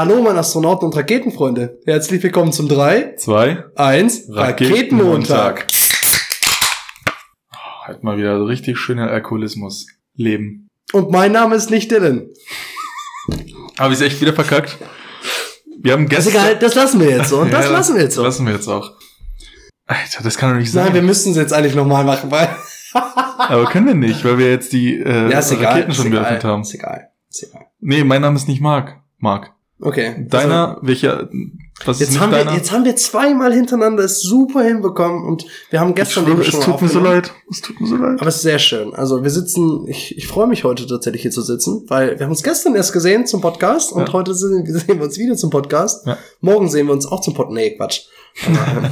[0.00, 1.78] Hallo, meine Astronauten und Raketenfreunde.
[1.84, 3.64] Herzlich willkommen zum 3, Zwei.
[3.76, 5.66] 1 Raketenmontag.
[7.82, 9.88] Halt mal wieder richtig schöner Alkoholismus.
[10.14, 10.68] Leben.
[10.94, 12.30] Und mein Name ist nicht Dylan.
[13.78, 14.78] Habe ich echt wieder verkackt?
[15.82, 16.46] Wir haben Das ist gestern...
[16.46, 17.40] egal, das lassen wir jetzt so.
[17.40, 18.22] Und das Ja, lassen wir jetzt so.
[18.22, 18.92] Lassen wir jetzt auch.
[19.86, 20.86] Alter, das kann doch nicht sein.
[20.86, 22.48] Nein, wir müssen es jetzt eigentlich nochmal machen, weil.
[22.94, 25.64] Aber können wir nicht, weil wir jetzt die äh, ja, egal.
[25.66, 26.62] Raketen ist schon egal, geöffnet haben.
[26.62, 27.10] Ist egal.
[27.28, 27.66] Ist egal.
[27.80, 28.98] Nee, mein Name ist nicht Marc.
[29.18, 29.52] Marc.
[29.82, 30.26] Okay.
[30.28, 31.28] Deiner, welcher,
[31.86, 32.54] was Also, ist jetzt nicht haben, wir, deiner?
[32.56, 36.48] jetzt haben wir zweimal hintereinander es super hinbekommen und wir haben ich gestern schwöre, eben
[36.48, 37.32] es tut mir so leid.
[37.50, 38.20] Es tut mir so leid.
[38.20, 38.92] Aber es ist sehr schön.
[38.94, 42.30] Also wir sitzen, ich, ich freue mich heute tatsächlich hier zu sitzen, weil wir haben
[42.32, 44.12] uns gestern erst gesehen zum Podcast und Ja.
[44.12, 46.06] heute sehen, sehen wir uns wieder zum Podcast.
[46.06, 46.18] Ja.
[46.40, 47.54] Morgen sehen wir uns auch zum Podcast.
[47.54, 48.02] Nee, Quatsch.
[48.46, 48.90] Aber,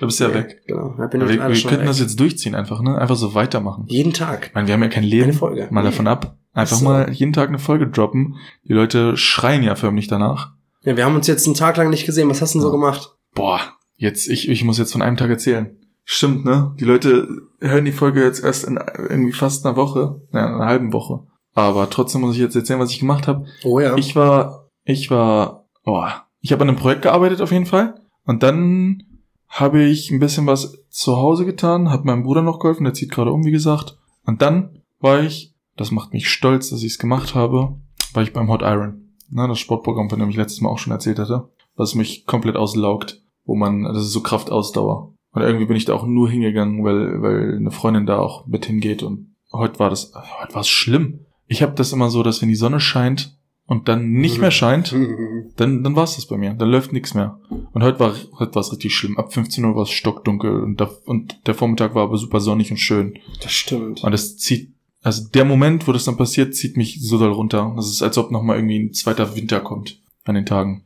[0.00, 0.62] Du bist ja weg.
[0.66, 1.86] genau, da bin Ja, ich wir wir könnten weg.
[1.86, 2.98] das jetzt durchziehen einfach, ne?
[2.98, 3.84] Einfach so weitermachen.
[3.88, 4.46] Jeden Tag.
[4.48, 5.24] Ich meine, wir haben ja kein Leben.
[5.24, 5.68] Eine Folge.
[5.70, 6.36] Mal davon ab.
[6.52, 6.84] Einfach So.
[6.84, 8.36] mal jeden Tag eine Folge droppen.
[8.68, 10.52] Die Leute schreien ja förmlich danach.
[10.82, 12.28] Ja, wir haben uns jetzt einen Tag lang nicht gesehen.
[12.28, 13.14] Was hast du denn so gemacht?
[13.34, 13.60] Boah,
[13.96, 15.76] jetzt, ich, ich muss jetzt von einem Tag erzählen.
[16.04, 16.74] Stimmt, ne?
[16.80, 17.28] Die Leute
[17.60, 18.76] hören die Folge jetzt erst in
[19.08, 21.20] irgendwie fast einer Woche, ja, einer halben Woche.
[21.54, 23.44] Aber trotzdem muss ich jetzt erzählen, was ich gemacht habe.
[23.64, 23.96] Oh ja.
[23.96, 27.94] Ich war, ich war, boah, ich habe an einem Projekt gearbeitet auf jeden Fall.
[28.24, 29.04] Und dann
[29.46, 33.12] habe ich ein bisschen was zu Hause getan, habe meinem Bruder noch geholfen, der zieht
[33.12, 33.98] gerade um, wie gesagt.
[34.24, 37.76] Und dann war ich, das macht mich stolz, dass ich es gemacht habe,
[38.12, 39.14] war ich beim Hot Iron.
[39.30, 42.56] Ne, das Sportprogramm, von dem ich letztes Mal auch schon erzählt hatte, was mich komplett
[42.56, 45.14] auslaugt, wo man, das ist so Kraftausdauer.
[45.32, 48.66] Und irgendwie bin ich da auch nur hingegangen, weil, weil eine Freundin da auch mit
[48.66, 51.20] hingeht und heute war das, heute war es schlimm.
[51.46, 54.94] Ich habe das immer so, dass wenn die Sonne scheint und dann nicht mehr scheint,
[55.56, 56.52] dann, dann war es das bei mir.
[56.52, 57.40] Dann läuft nichts mehr.
[57.72, 59.18] Und heute war heute war es richtig schlimm.
[59.18, 62.70] Ab 15 Uhr war es stockdunkel und, da, und der Vormittag war aber super sonnig
[62.70, 63.18] und schön.
[63.42, 64.04] Das stimmt.
[64.04, 67.72] Und das zieht, also der Moment, wo das dann passiert, zieht mich so doll runter.
[67.76, 70.84] Das ist, als ob nochmal irgendwie ein zweiter Winter kommt an den Tagen.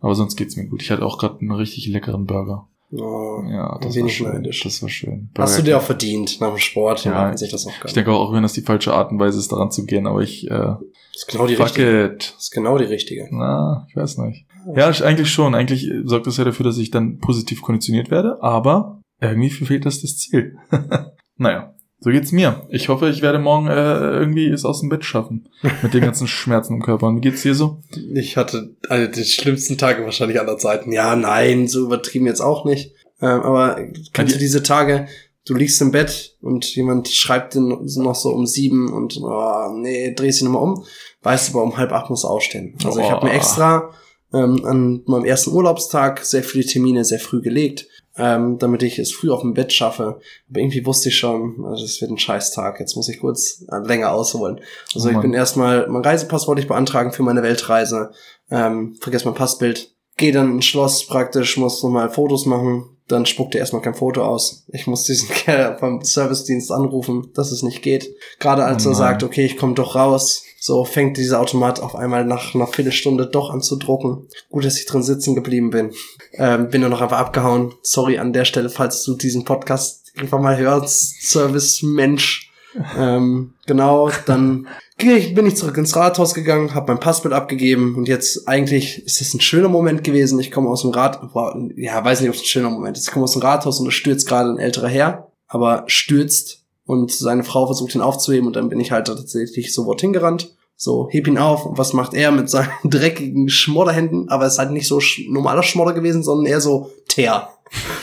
[0.00, 0.82] Aber sonst geht's mir gut.
[0.82, 2.66] Ich hatte auch gerade einen richtig leckeren Burger.
[2.90, 4.28] Oh, Ja, das war schön.
[4.32, 4.62] neidisch.
[4.62, 5.28] Das war schön.
[5.36, 7.04] Hast du Burger dir auch verdient nach dem Sport.
[7.04, 9.18] Ja, Ja, sich das auch Ich denke auch, auch wenn das die falsche Art und
[9.20, 10.78] Weise ist, daran zu gehen, aber ich, äh, Das
[11.16, 12.04] ist genau die fuck richtige.
[12.14, 12.32] it.
[12.34, 13.28] Das ist genau die richtige.
[13.30, 14.46] Na, ich weiß nicht.
[14.74, 15.54] Ja, ich- eigentlich schon.
[15.54, 20.00] Eigentlich sorgt das ja dafür, dass ich dann positiv konditioniert werde, aber irgendwie fehlt das
[20.00, 20.56] das Ziel.
[21.36, 22.66] naja, so geht's mir.
[22.70, 25.48] Ich hoffe, ich werde morgen äh, irgendwie es aus dem Bett schaffen.
[25.82, 27.08] Mit den ganzen Schmerzen im Körper.
[27.08, 27.80] Und wie geht's dir so?
[28.14, 30.92] Ich hatte also die schlimmsten Tage wahrscheinlich aller Zeiten.
[30.92, 32.92] Ja, nein, so übertrieben jetzt auch nicht.
[33.20, 33.80] Ähm, aber
[34.12, 35.08] kennst du die- diese Tage,
[35.46, 40.14] du liegst im Bett und jemand schreibt dir noch so um sieben und oh, nee,
[40.14, 40.84] drehst dich nochmal um,
[41.22, 42.76] weißt aber um halb acht musst du aufstehen.
[42.84, 43.36] Also ich habe mir Oh.
[43.36, 43.90] extra
[44.32, 47.86] ähm, an meinem ersten Urlaubstag sehr viele Termine sehr früh gelegt,
[48.18, 50.20] ähm, damit ich es früh auf dem Bett schaffe.
[50.50, 52.80] Aber irgendwie wusste ich schon, also es wird ein Scheißtag.
[52.80, 54.60] Jetzt muss ich kurz äh, länger ausholen.
[54.94, 58.10] Also Oh ich bin erstmal, mein Reisepass wollte ich beantragen für meine Weltreise.
[58.50, 59.94] Ähm, vergess mein Passbild.
[60.16, 62.96] Geh dann ins Schloss praktisch, muss nochmal Fotos machen.
[63.06, 64.64] Dann spuckt er erstmal kein Foto aus.
[64.72, 68.12] Ich muss diesen Kerl vom Servicedienst anrufen, dass es nicht geht.
[68.40, 70.42] Gerade als Oh er sagt, okay, ich komme doch raus.
[70.60, 74.26] So fängt dieser Automat auf einmal nach einer Viertelstunde doch an zu drucken.
[74.50, 75.92] Gut, dass ich drin sitzen geblieben bin.
[76.32, 77.74] Ähm, bin dann noch einfach abgehauen.
[77.82, 81.22] Sorry an der Stelle, falls du diesen Podcast irgendwann mal hörst.
[81.22, 82.50] Service-Mensch.
[82.98, 84.66] ähm, genau, dann
[84.98, 89.32] bin ich zurück ins Rathaus gegangen, habe mein Passbild abgegeben und jetzt eigentlich ist es
[89.32, 90.38] ein schöner Moment gewesen.
[90.40, 93.06] Ich komme aus dem Rat, wow, ja, weiß nicht, ob es ein schöner Moment ist.
[93.06, 97.12] Ich komme aus dem Rathaus und da stürzt gerade ein älterer Herr, aber stürzt und
[97.12, 100.54] seine Frau versucht ihn aufzuheben und dann bin ich halt tatsächlich sofort hingerannt.
[100.74, 104.30] So, heb ihn auf und was macht er mit seinen dreckigen Schmodderhänden?
[104.30, 107.48] Aber es ist halt nicht so sch normaler Schmodder gewesen, sondern eher so Teer.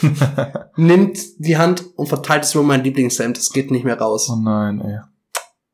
[0.75, 3.37] Nimmt die Hand und verteilt es über mein Lieblingshemd.
[3.37, 4.29] Es geht nicht mehr raus.
[4.31, 4.99] Oh nein, ey.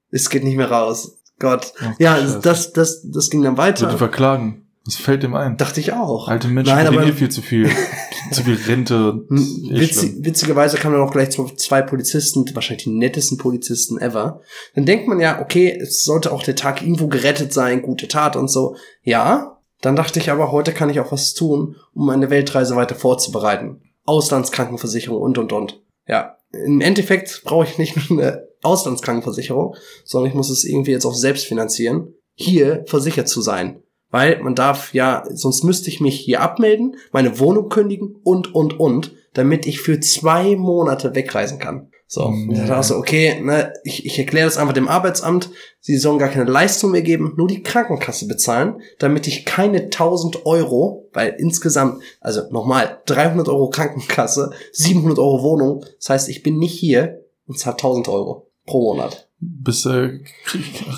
[0.10, 1.18] Es geht nicht mehr raus.
[1.40, 1.74] Gott.
[1.82, 2.40] Oh, Ja, Scheiße.
[2.44, 3.90] das, das, das ging dann weiter.
[3.98, 4.68] verklagen.
[4.86, 5.58] Was fällt dem ein?
[5.58, 6.28] Dachte ich auch.
[6.30, 7.70] Alte Menschen Nein, verdienen viel zu viel.
[8.32, 9.24] zu viel Rente.
[9.28, 14.42] Hm, Witzig, witzigerweise kamen dann auch gleich zwei Polizisten, wahrscheinlich die nettesten Polizisten ever.
[14.76, 18.36] Dann denkt man ja, okay, es sollte auch der Tag irgendwo gerettet sein, gute Tat
[18.36, 18.76] und so.
[19.04, 22.96] Ja, dann dachte ich aber, heute kann ich auch was tun, um meine Weltreise weiter
[22.96, 23.82] vorzubereiten.
[24.06, 25.82] Auslandskrankenversicherung und und und.
[26.08, 31.06] Ja, im Endeffekt brauche ich nicht nur eine Auslandskrankenversicherung, sondern ich muss es irgendwie jetzt
[31.06, 33.82] auch selbst finanzieren, hier versichert zu sein.
[34.12, 38.80] Weil man darf ja, sonst müsste ich mich hier abmelden, meine Wohnung kündigen und, und,
[38.80, 41.88] und, damit ich für zwei Monate wegreisen kann.
[42.14, 42.66] So, und ja.
[42.66, 45.50] da so, okay, ne, ich, ich erkläre das einfach dem Arbeitsamt,
[45.80, 50.46] sie sollen gar keine Leistung mehr geben, nur die Krankenkasse bezahlen, damit ich keine 1000
[50.46, 56.58] Euro, weil insgesamt, also nochmal, 300 Euro Krankenkasse, 700 Euro Wohnung, das heißt, ich bin
[56.58, 59.30] nicht hier und zahle 1000 Euro pro Monat.
[59.42, 60.20] Bist äh,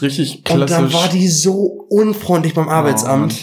[0.01, 0.94] richtig Und dann klassisch.
[0.94, 3.36] war die so unfreundlich beim Arbeitsamt.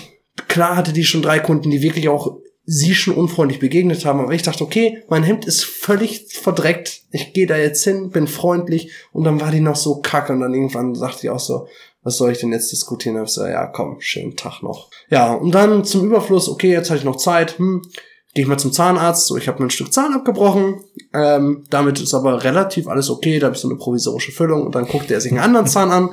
[0.47, 2.37] klar hatte die schon drei Kunden, die wirklich auch
[2.67, 7.33] sie schon unfreundlich begegnet haben, aber ich dachte, okay, mein Hemd ist völlig verdreckt, ich
[7.33, 10.55] gehe da jetzt hin, bin freundlich und dann war die noch so kacke und dann
[10.55, 11.67] irgendwann sagte die auch so,
[12.03, 13.17] was soll ich denn jetzt diskutieren?
[13.17, 14.91] Und ich so, ja, komm, schönen Tag noch.
[15.11, 17.83] Ja, und dann zum Überfluss, okay, jetzt hatte ich noch Zeit, hm,
[18.35, 20.81] gehe ich mal zum Zahnarzt, so, ich habe mir ein Stück Zahn abgebrochen,
[21.13, 24.75] ähm, damit ist aber relativ alles okay, da habe ich so eine provisorische Füllung und
[24.75, 26.11] dann guckte er sich einen anderen Zahn an,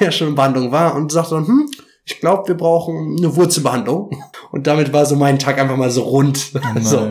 [0.00, 1.70] der schon in Behandlung war und sagte dann, hm,
[2.04, 4.22] ich glaube, wir brauchen eine Wurzelbehandlung.
[4.52, 6.52] Und damit war so mein Tag einfach mal so rund.
[6.54, 7.10] Oh so,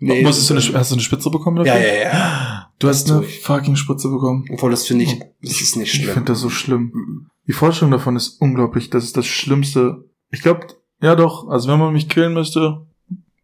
[0.00, 1.74] nee, Musstest du eine, hast du eine Spitze bekommen dafür?
[1.74, 2.68] ja, ja, ja.
[2.80, 4.44] Du hast eine fucking Spitze bekommen.
[4.52, 6.14] Obwohl, das finde ich, das ist nicht Ich schlimm.
[6.14, 6.90] finde das so schlimm.
[6.92, 7.26] Mhm.
[7.46, 8.90] Die Vorstellung davon ist unglaublich.
[8.90, 10.04] Das ist das Schlimmste.
[10.32, 10.66] Ich glaube,
[11.00, 12.84] ja doch, also wenn man mich killen müsste,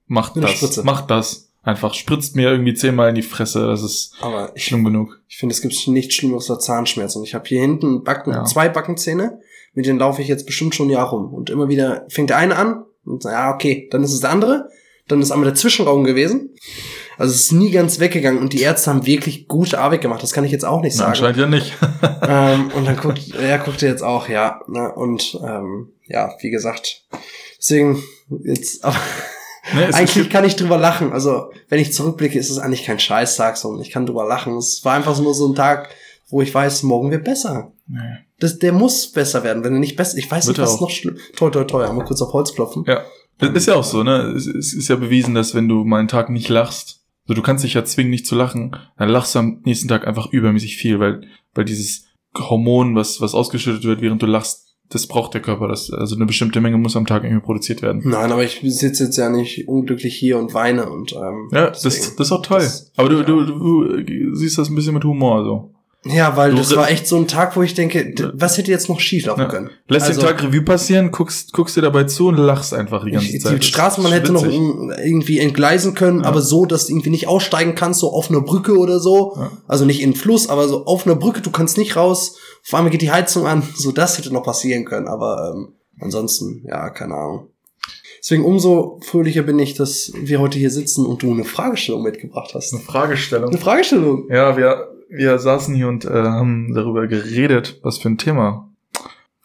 [0.08, 0.56] macht Eine das.
[0.56, 0.82] Spritze.
[0.82, 1.44] Macht das.
[1.62, 3.66] Einfach spritzt mir irgendwie zehnmal in die Fresse.
[3.66, 5.20] Das ist Aber ich, schlimm genug.
[5.28, 7.22] ich finde, es gibt nichts Schlimmeres als Zahnschmerzen.
[7.24, 8.44] Ich habe hier hinten Backen, Ja.
[8.44, 9.40] zwei Backenzähne,
[9.74, 11.32] mit denen laufe ich jetzt bestimmt schon ein Jahr rum.
[11.34, 14.68] Und immer wieder fängt der eine an und ja, okay, dann ist es der andere.
[15.08, 16.54] Dann ist einmal der Zwischenraum gewesen.
[17.16, 20.22] Also es ist nie ganz weggegangen und die Ärzte haben wirklich gute Arbeit gemacht.
[20.22, 21.10] Das kann ich jetzt auch nicht sagen.
[21.10, 21.72] anscheinend ja nicht.
[22.22, 24.60] ähm, und dann guckt, er guckte jetzt auch, ja.
[24.68, 27.04] Ne, und ähm, ja, wie gesagt,
[27.58, 28.02] deswegen
[28.44, 28.96] jetzt, aber
[29.76, 31.12] Es eigentlich kann ich drüber lachen.
[31.12, 34.56] Also wenn ich zurückblicke, ist es eigentlich kein Scheißtag, sondern ich kann drüber lachen.
[34.56, 35.90] Es war einfach nur so ein Tag,
[36.28, 37.72] wo ich weiß, morgen wird besser.
[37.86, 37.98] Nee.
[38.38, 39.64] Das, der muss besser werden.
[39.64, 40.82] Wenn er nicht besser, ich weiß Wird nicht, was auch.
[40.82, 41.16] noch schlimm.
[41.36, 41.92] Toi, toi, toi.
[41.92, 42.84] Mal kurz auf Holz klopfen.
[42.86, 43.02] Ja.
[43.38, 44.34] Das ist ja auch so, ne?
[44.36, 47.42] Es, es ist ja bewiesen, dass wenn du mal einen Tag nicht lachst, so du
[47.42, 50.76] kannst dich ja zwingen, nicht zu lachen, dann lachst du am nächsten Tag einfach übermäßig
[50.76, 51.22] viel, weil,
[51.54, 52.06] weil dieses
[52.36, 55.68] Hormon, was, was ausgeschüttet wird, während du lachst, das braucht der Körper.
[55.68, 58.02] Das, also eine bestimmte Menge muss am Tag irgendwie produziert werden.
[58.04, 61.82] Nein, aber ich sitze jetzt ja nicht unglücklich hier und weine und ähm, Ja, das,
[61.82, 62.22] das deswegen.
[62.22, 62.60] ist auch toll.
[62.60, 63.22] Das- Aber du, ja.
[63.24, 65.74] du, du siehst das ein bisschen mit Humor, so.
[66.04, 68.88] Ja, weil Du das war echt so ein Tag, wo ich denke, was hätte jetzt
[68.88, 69.48] noch schief laufen Ja.
[69.48, 69.70] können?
[69.88, 73.10] Lässt Also- den Tag Revue passieren, guckst, guckst dir dabei zu und lachst einfach die
[73.10, 73.60] ganze Ich, Zeit.
[73.60, 76.26] die Straßenbahn hätte noch irgendwie entgleisen können, Ja.
[76.26, 79.34] aber so, dass du irgendwie nicht aussteigen kannst, so auf einer Brücke oder so.
[79.36, 79.50] Ja.
[79.66, 82.36] Also nicht in den Fluss, aber so auf einer Brücke, du kannst nicht raus.
[82.64, 83.62] Auf einmal geht die Heizung an.
[83.76, 87.48] So, das hätte noch passieren können, aber ähm, ansonsten, ja, keine Ahnung.
[88.22, 92.50] Deswegen umso fröhlicher bin ich, dass wir heute hier sitzen und du eine Fragestellung mitgebracht
[92.54, 92.72] hast.
[92.72, 93.50] Eine Fragestellung.
[93.50, 94.28] Eine Fragestellung.
[94.30, 98.70] Ja, wir, wir saßen hier und äh, haben darüber geredet, was für ein Thema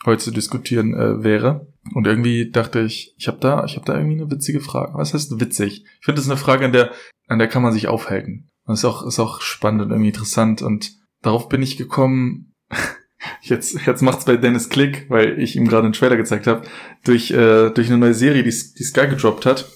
[0.05, 1.67] heute zu diskutieren äh, wäre.
[1.93, 4.93] Und irgendwie dachte ich, ich habe da, ich habe da irgendwie eine witzige Frage.
[4.95, 5.85] Was heißt witzig?
[5.99, 6.91] Ich finde, das ist eine Frage, an der,
[7.27, 8.49] an der kann man sich aufhalten.
[8.65, 10.61] Und ist auch, ist auch spannend und irgendwie interessant.
[10.61, 12.53] Und darauf bin ich gekommen.
[13.41, 16.67] Jetzt, jetzt macht's bei Dennis Klick, weil ich ihm gerade einen Trailer gezeigt habe,
[17.05, 19.71] durch, äh, durch eine neue Serie, die, die Sky gedroppt hat.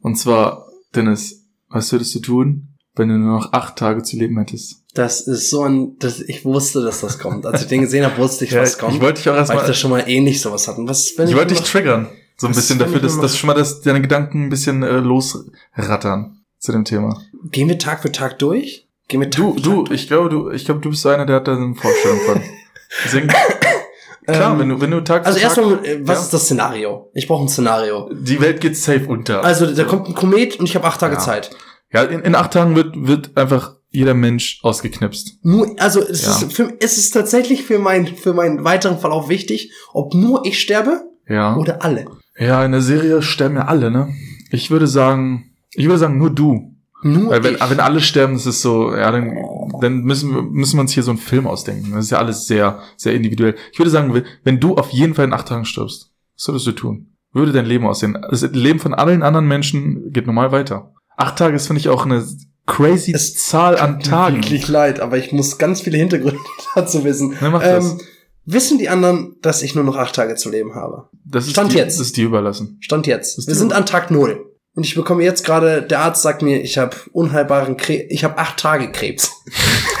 [0.00, 4.36] Und zwar, Dennis, was würdest du tun, wenn du nur noch acht Tage zu leben
[4.36, 4.81] hättest?
[4.94, 7.46] Das ist so ein, das, ich wusste, dass das kommt.
[7.46, 8.94] Als ich den gesehen habe, wusste ich, was kommt.
[8.94, 10.86] ich wollte dich auch weil ich erstmal, das schon mal ähnlich sowas hatten.
[10.88, 12.08] Was, wenn ich wollte dich triggern.
[12.36, 14.98] So ein bisschen dafür, ich dass, dass schon mal das, deine Gedanken ein bisschen äh,
[14.98, 17.20] losrattern zu dem Thema.
[17.50, 18.86] Gehen wir Tag für Tag durch?
[19.08, 21.08] Gehen wir Tag Du, für du, Tag ich glaube, du, ich glaube, du bist so
[21.08, 22.42] einer, der hat da eine Vorstellung von.
[23.04, 26.22] Deswegen, klar, Ähm, wenn du, wenn du Tag Also für Tag, erstmal, äh, was Ja.
[26.24, 27.10] ist das Szenario?
[27.14, 28.10] Ich brauche ein Szenario.
[28.12, 29.42] die Welt geht safe unter.
[29.44, 31.20] Also da kommt ein Komet und ich habe acht Tage Ja.
[31.20, 31.50] Zeit.
[31.92, 35.38] ja, in, in acht Tagen wird, wird einfach jeder Mensch ausgeknipst.
[35.42, 36.32] Nur, also es, Ja.
[36.32, 40.60] ist für, es ist tatsächlich für, mein, für meinen weiteren Verlauf wichtig, ob nur ich
[40.60, 41.56] sterbe Ja.
[41.56, 42.06] oder alle.
[42.38, 44.08] Ja, in der Serie sterben ja alle, ne?
[44.50, 46.74] Ich würde sagen, ich würde sagen, nur du.
[47.04, 47.70] Nur Weil wenn, ich.
[47.70, 49.34] wenn alle sterben, das ist so, ja, dann,
[49.80, 51.90] dann müssen wir, müssen wir uns hier so einen Film ausdenken.
[51.92, 53.56] Das ist ja alles sehr, sehr individuell.
[53.72, 56.66] Ich würde sagen, wenn- wenn du auf jeden Fall in acht Tagen stirbst, was würdest
[56.68, 57.08] du tun?
[57.32, 58.16] Würde dein Leben aussehen?
[58.30, 60.92] Das Leben von allen anderen Menschen geht normal weiter.
[61.16, 62.24] Acht Tage ist, finde ich, auch eine
[62.72, 64.36] crazy Es Zahl an Tagen.
[64.36, 66.40] Wirklich leid, aber ich muss ganz viele Hintergründe
[66.74, 67.36] dazu wissen.
[67.40, 67.84] Ne, mach das.
[67.84, 68.00] Ähm,
[68.44, 71.08] wissen die anderen, dass ich nur noch acht Tage zu leben habe?
[71.24, 71.98] Das ist Stand die, jetzt.
[71.98, 72.78] Das ist dir überlassen.
[72.80, 73.46] Stand jetzt.
[73.46, 74.48] Wir sind an Tag null.
[74.74, 78.38] Und ich bekomme jetzt gerade, der Arzt sagt mir, ich habe unheilbaren Krebs, ich habe
[78.38, 79.30] acht Tage Krebs.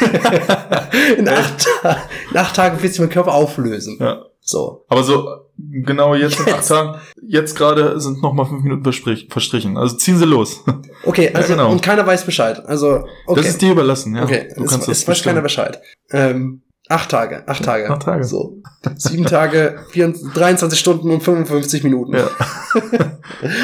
[1.18, 1.66] in, acht,
[2.30, 3.98] in acht Tagen wird sich mein Körper auflösen.
[4.00, 4.24] Ja.
[4.44, 4.84] So.
[4.88, 6.66] Aber so, genau jetzt in acht.
[6.66, 9.76] Tagen, jetzt gerade sind noch mal fünf Minuten verstrich- verstrichen.
[9.76, 10.62] Also ziehen sie los.
[11.04, 11.70] Okay, also, genau.
[11.72, 12.64] und keiner weiß Bescheid.
[12.64, 13.40] Also, okay.
[13.40, 14.22] Das ist dir überlassen, ja.
[14.22, 15.80] okay, Du es, kannst das es weiß keiner Bescheid.
[16.12, 17.90] Ähm, acht Tage, acht Tage.
[17.90, 18.22] Acht Tage.
[18.22, 18.58] So.
[18.96, 22.14] Sieben Tage, 24, 23 Stunden und 55 Minuten.
[22.14, 22.28] Ja.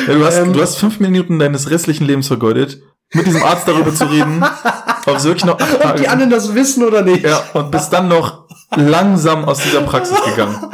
[0.09, 0.53] ja, du, hast, Ähm.
[0.53, 2.83] du hast fünf Minuten deines restlichen Lebens vergeudet,
[3.15, 4.43] mit diesem Arzt darüber zu reden,
[5.07, 7.25] ob es wirklich noch acht Ob Tage die anderen das wissen oder nicht.
[7.25, 10.57] Ja, und bist dann noch langsam aus dieser Praxis gegangen.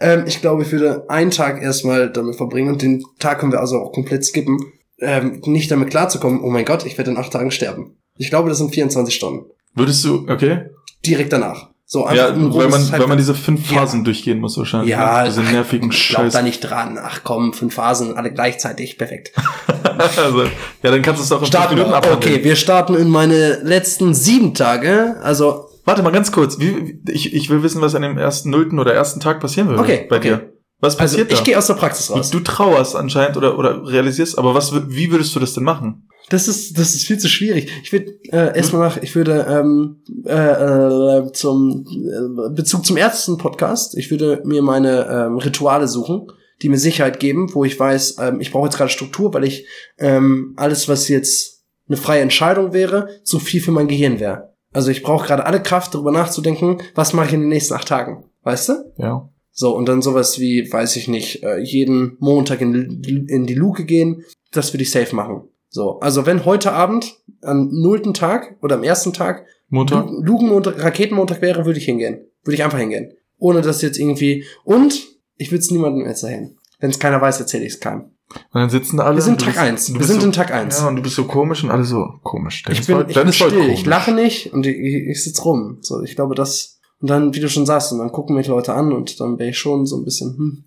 [0.00, 3.58] Ähm, ich glaube, ich würde einen Tag erstmal damit verbringen und den Tag können wir
[3.58, 4.56] also auch komplett skippen,
[5.00, 7.96] ähm, nicht damit klarzukommen, oh mein Gott, ich werde in acht Tagen sterben.
[8.16, 9.46] Ich glaube, das sind 24 Stunden.
[9.74, 10.66] Würdest du, okay?
[11.04, 11.70] Direkt danach.
[11.90, 13.78] So Ja, weil man, weil man diese fünf Ja.
[13.78, 14.90] Phasen durchgehen muss wahrscheinlich.
[14.90, 15.28] Ja, ne?
[15.30, 16.34] Diese nervigen ich glaub Scheiß.
[16.34, 16.98] da nicht dran.
[17.02, 19.32] Ach komm, fünf Phasen, alle gleichzeitig, perfekt.
[19.98, 22.34] also, ja, dann kannst du es doch in Starten Minuten abhandeln.
[22.34, 25.16] Okay, wir starten in meine letzten sieben Tage.
[25.22, 26.58] Also, Warte mal ganz kurz.
[26.58, 29.80] Wie, ich, ich will wissen, was an dem ersten nullten oder ersten Tag passieren würde
[29.80, 30.28] Okay, bei okay.
[30.28, 30.52] dir.
[30.80, 31.44] Was also passiert ich da?
[31.44, 32.30] gehe aus der Praxis raus.
[32.30, 36.06] Du, du trauerst anscheinend oder, oder realisierst, aber was, wie würdest du das denn machen?
[36.28, 37.70] Das ist, das ist viel zu schwierig.
[37.82, 43.96] Ich würde äh, erstmal nach, ich würde ähm, äh, äh, zum äh, Bezug zum Ärzten-Podcast,
[43.96, 46.26] ich würde mir meine ähm, Rituale suchen,
[46.60, 49.66] die mir Sicherheit geben, wo ich weiß, ähm, ich brauche jetzt gerade Struktur, weil ich
[49.96, 54.52] ähm, alles, was jetzt eine freie Entscheidung wäre, zu viel für mein Gehirn wäre.
[54.72, 57.88] Also ich brauche gerade alle Kraft, darüber nachzudenken, was mache ich in den nächsten acht
[57.88, 58.24] Tagen.
[58.42, 58.92] Weißt du?
[58.98, 59.28] Ja.
[59.50, 63.84] So, und dann sowas wie, weiß ich nicht, äh, jeden Montag in, in die Luke
[63.84, 65.48] gehen, das würde ich safe machen.
[65.68, 70.06] So, also wenn heute Abend am nullten Tag oder am ersten Tag Montag?
[70.06, 72.26] Lu- Lukenmontag, Raketenmontag wäre, würde ich hingehen.
[72.44, 73.12] Würde ich einfach hingehen.
[73.36, 74.44] Ohne dass jetzt irgendwie.
[74.64, 75.06] Und
[75.36, 76.56] ich würde es niemandem erzählen.
[76.78, 78.12] Wenn es keiner weiß, erzähle ich es keinem.
[78.34, 79.16] Und dann sitzen da alle.
[79.16, 79.94] Wir sind Tag bist- eins.
[79.94, 80.78] Wir sind so, in Tag eins.
[80.80, 82.58] Ja, und du bist so komisch und alle so komisch.
[82.58, 83.84] Ich Dennis bin, Voigt- ich bin still, ich komisch.
[83.86, 85.78] lache nicht und ich, ich, ich sitz rum.
[85.80, 86.78] So, ich glaube, das.
[87.00, 89.50] Und dann, wie du schon sagst, und dann gucken mich Leute an und dann wäre
[89.50, 90.64] ich schon so ein bisschen, hm,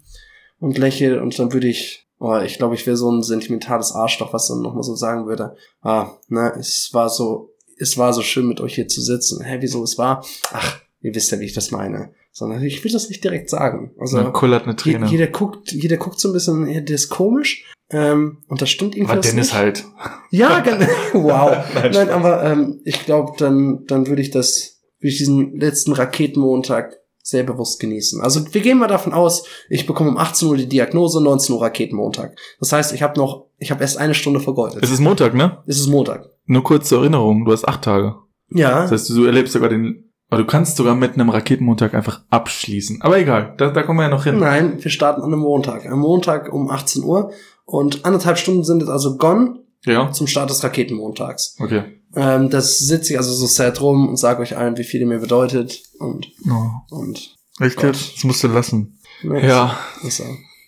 [0.60, 4.32] und lächle und dann würde ich, oh, ich glaube, ich wäre so ein sentimentales Arschloch,
[4.32, 8.48] was dann nochmal so sagen würde, ah, na, es war so, es war so schön
[8.48, 9.44] mit euch hier zu sitzen.
[9.44, 10.26] Hä, wieso es war?
[10.54, 12.14] Ach, ihr wisst ja, wie ich das meine.
[12.32, 13.94] Sondern ich will das nicht direkt sagen.
[14.00, 15.08] Also, Dann kullert eine Träne.
[15.08, 18.94] jeder guckt, jeder guckt so ein bisschen, ja, der ist komisch, ähm, und das stimmt
[18.94, 19.54] Aber irgendwas Dennis nicht.
[19.54, 19.86] halt.
[20.30, 21.58] Ja, ganz, wow.
[21.74, 25.92] Nein, Nein, aber ähm, ich glaube, dann, dann würde ich das, würde ich diesen letzten
[25.92, 28.22] Raketenmontag sehr bewusst genießen.
[28.22, 31.62] Also wir gehen mal davon aus, ich bekomme um 18 Uhr die Diagnose, 19 Uhr
[31.62, 32.38] Raketenmontag.
[32.60, 34.80] Das heißt, ich habe noch, ich habe erst eine Stunde vergeudet.
[34.82, 35.62] Es ist Montag, ne?
[35.68, 36.30] es ist Montag.
[36.46, 37.46] Nur kurz zur Erinnerung.
[37.46, 38.16] Du hast acht Tage.
[38.50, 38.82] Ja.
[38.82, 43.02] Das heißt, du erlebst sogar den, aber du kannst sogar mit einem Raketenmontag einfach abschließen.
[43.04, 44.40] Aber egal, da, da kommen wir ja noch hin.
[44.40, 45.86] Nein, wir starten an einem Montag.
[45.86, 47.32] Am Montag um 18 Uhr.
[47.66, 51.58] Und anderthalb Stunden sind jetzt also gone Ja, zum Start des Raketenmontags.
[51.60, 51.84] okay.
[52.16, 55.08] Ähm, das sitze ich also so sad rum und sage euch allen, wie viel ihr
[55.08, 55.84] mir bedeutet.
[56.00, 57.86] Und, Oh, und echt Gott.
[57.96, 58.16] jetzt?
[58.18, 59.00] Das musst du lassen.
[59.24, 60.22] ne, Ja, ist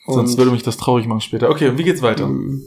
[0.06, 1.50] sonst würde mich das traurig machen später.
[1.50, 2.26] Okay, und wie geht's weiter?
[2.26, 2.64] ähm,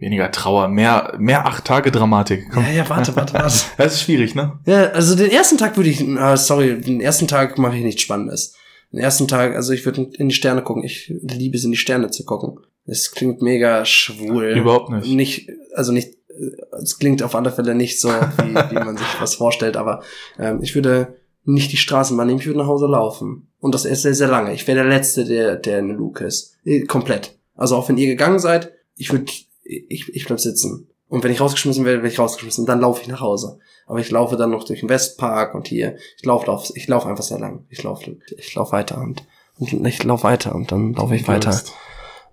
[0.00, 2.50] Weniger Trauer, mehr, mehr acht Tage Dramatik.
[2.50, 2.64] Komm.
[2.64, 3.64] Ja, ja, warte, warte, warte.
[3.76, 4.58] Das ist schwierig, ne?
[4.64, 8.00] Ja, also den ersten Tag würde ich, ah, sorry, den ersten Tag mache ich nichts
[8.00, 8.54] Spannendes.
[8.92, 10.82] Den ersten Tag, also ich würde in die Sterne gucken.
[10.84, 12.58] Ich liebe es, in die Sterne zu gucken.
[12.86, 14.56] Es klingt mega schwul.
[14.56, 15.14] Überhaupt nicht.
[15.14, 19.20] Nicht, also nicht, äh, es klingt auf alle Fälle nicht so, wie, wie man sich
[19.20, 20.02] was vorstellt, aber
[20.38, 21.14] ähm, ich würde
[21.44, 23.48] nicht die Straßenbahn nehmen, ich würde nach Hause laufen.
[23.60, 24.54] Und das ist sehr, sehr lange.
[24.54, 26.56] Ich wäre der Letzte, der, der in der Luke ist.
[26.64, 27.38] Äh, Komplett.
[27.54, 29.30] Also auch wenn ihr gegangen seid, ich würde,
[29.70, 30.88] ich, ich bleib sitzen.
[31.08, 32.66] Und wenn ich rausgeschmissen werde, werde ich rausgeschmissen.
[32.66, 33.58] Dann laufe ich nach Hause.
[33.86, 35.96] Aber ich laufe dann noch durch den Westpark und hier.
[36.16, 37.66] Ich laufe, lauf, ich laufe einfach sehr lang.
[37.68, 39.24] Ich laufe, ich laufe weiter und,
[39.58, 41.60] und ich laufe weiter und dann laufe ich weiter.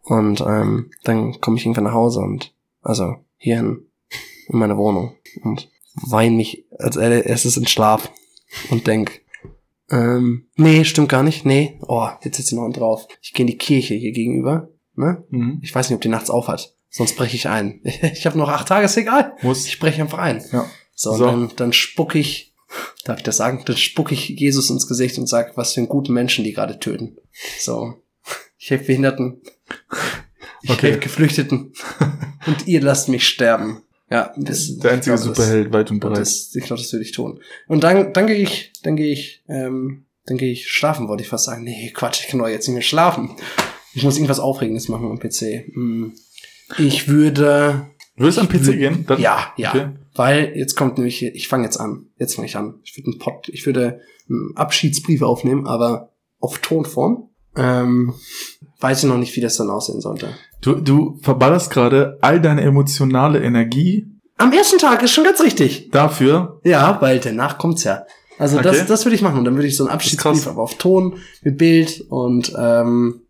[0.04, 3.88] Und ähm, dann komme ich irgendwann nach Hause und also hierhin
[4.48, 8.12] in meine Wohnung und weine mich als erstes in Schlaf
[8.70, 9.22] und denk,
[9.90, 13.08] ähm, nee, stimmt gar nicht, nee, oh, jetzt sitzt noch drauf.
[13.22, 15.24] Ich gehe in die Kirche hier gegenüber, ne?
[15.30, 15.60] Mhm.
[15.62, 17.82] Ich weiß nicht, ob die nachts auf hat, sonst breche ich ein.
[18.14, 19.34] Ich habe noch acht Tage, ist egal.
[19.42, 19.66] Muss.
[19.66, 20.44] Ich breche einfach ein.
[20.52, 20.70] Ja.
[20.96, 21.26] So, So.
[21.26, 22.54] dann, dann spuck ich,
[23.06, 23.64] darf ich das sagen?
[23.66, 26.80] Dann spuck ich Jesus ins Gesicht und sag, was für einen guten Menschen die gerade
[26.80, 27.18] töten.
[27.60, 28.02] So.
[28.58, 29.42] Ich helfe Behinderten.
[30.64, 30.88] Ich Okay.
[30.88, 31.74] helfe Geflüchteten.
[32.48, 33.84] und ihr lasst mich sterben.
[34.10, 36.20] Ja, das, Der einzige glaub, Superheld weit und Das, breit.
[36.22, 37.42] das, ich glaube, das würde ich tun.
[37.68, 41.30] Und dann, dann gehe ich, dann gehe ich, ähm, dann gehe ich schlafen, wollte ich
[41.30, 41.64] fast sagen.
[41.64, 43.36] Nee, Quatsch, ich kann doch jetzt nicht mehr schlafen.
[43.94, 45.66] Ich muss irgendwas Aufregendes machen am PC.
[45.74, 46.14] Hm.
[46.78, 49.06] Ich würde, Würdest du am ich PC gehen?
[49.08, 49.20] Dann?
[49.22, 49.70] ja, ja.
[49.70, 49.88] Okay.
[50.16, 52.08] Weil jetzt kommt nämlich, ich fange jetzt an.
[52.18, 52.76] Jetzt fange ich an.
[52.84, 57.30] Ich würde einen Pod, ich würde einen Abschiedsbrief aufnehmen, aber auf Tonform.
[57.56, 58.14] Ähm,
[58.80, 60.30] weiß ich noch nicht, wie das dann aussehen sollte.
[60.62, 64.08] Du, du verballerst gerade all deine emotionale Energie
[64.38, 65.90] Am ersten Tag ist schon ganz richtig.
[65.92, 66.60] dafür.
[66.64, 68.04] Ja, weil danach kommt's ja.
[68.40, 68.70] Also Okay.
[68.70, 69.40] das, das würde ich machen.
[69.40, 73.22] Und dann würde ich so einen Abschiedsbrief aber auf Ton mit Bild und ähm,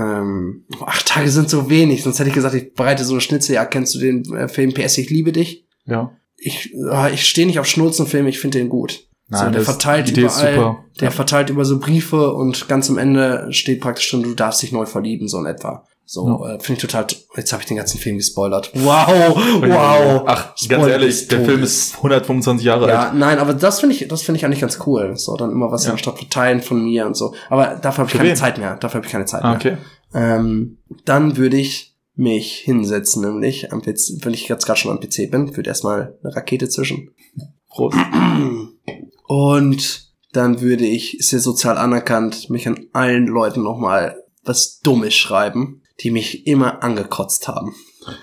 [0.00, 2.02] ähm, acht Tage sind so wenig.
[2.02, 3.54] Sonst hätte ich gesagt, ich bereite so eine Schnitzel.
[3.54, 5.66] Ja, kennst du den äh, Film PS Ich liebe dich?
[5.84, 6.12] Ja.
[6.36, 9.06] Ich, äh, ich stehe nicht auf Schnulzenfilme, ich finde den gut.
[9.28, 14.08] so, der verteilt überall, der verteilt über so Briefe und ganz am Ende steht praktisch
[14.08, 15.86] schon, du darfst dich neu verlieben, so in etwa.
[16.12, 18.72] So, äh, finde ich total, jetzt habe ich den ganzen Film gespoilert.
[18.74, 20.24] Wow, wow.
[20.26, 23.14] Ach, ganz Spoiler ehrlich, des der Film ist 125 Jahre Ja, alt.
[23.14, 25.16] nein, aber das finde ich, das finde ich eigentlich ganz cool.
[25.16, 25.90] So, dann immer was Ja.
[25.90, 27.32] in der Stadt verteilen von mir und so.
[27.48, 28.36] Aber dafür habe ich Für keine wen?
[28.36, 28.74] Zeit mehr.
[28.74, 29.56] Dafür habe ich keine Zeit Ah, mehr.
[29.56, 29.76] okay.
[30.12, 34.98] Ähm, dann würde ich mich hinsetzen, nämlich am PC, wenn ich jetzt gerade schon am
[34.98, 37.10] PC bin, würde erstmal eine Rakete zwischen.
[37.68, 37.96] Prost.
[39.28, 45.14] Und dann würde ich, ist ja sozial anerkannt, mich an allen Leuten nochmal was Dummes
[45.14, 47.74] schreiben, die mich immer angekotzt haben.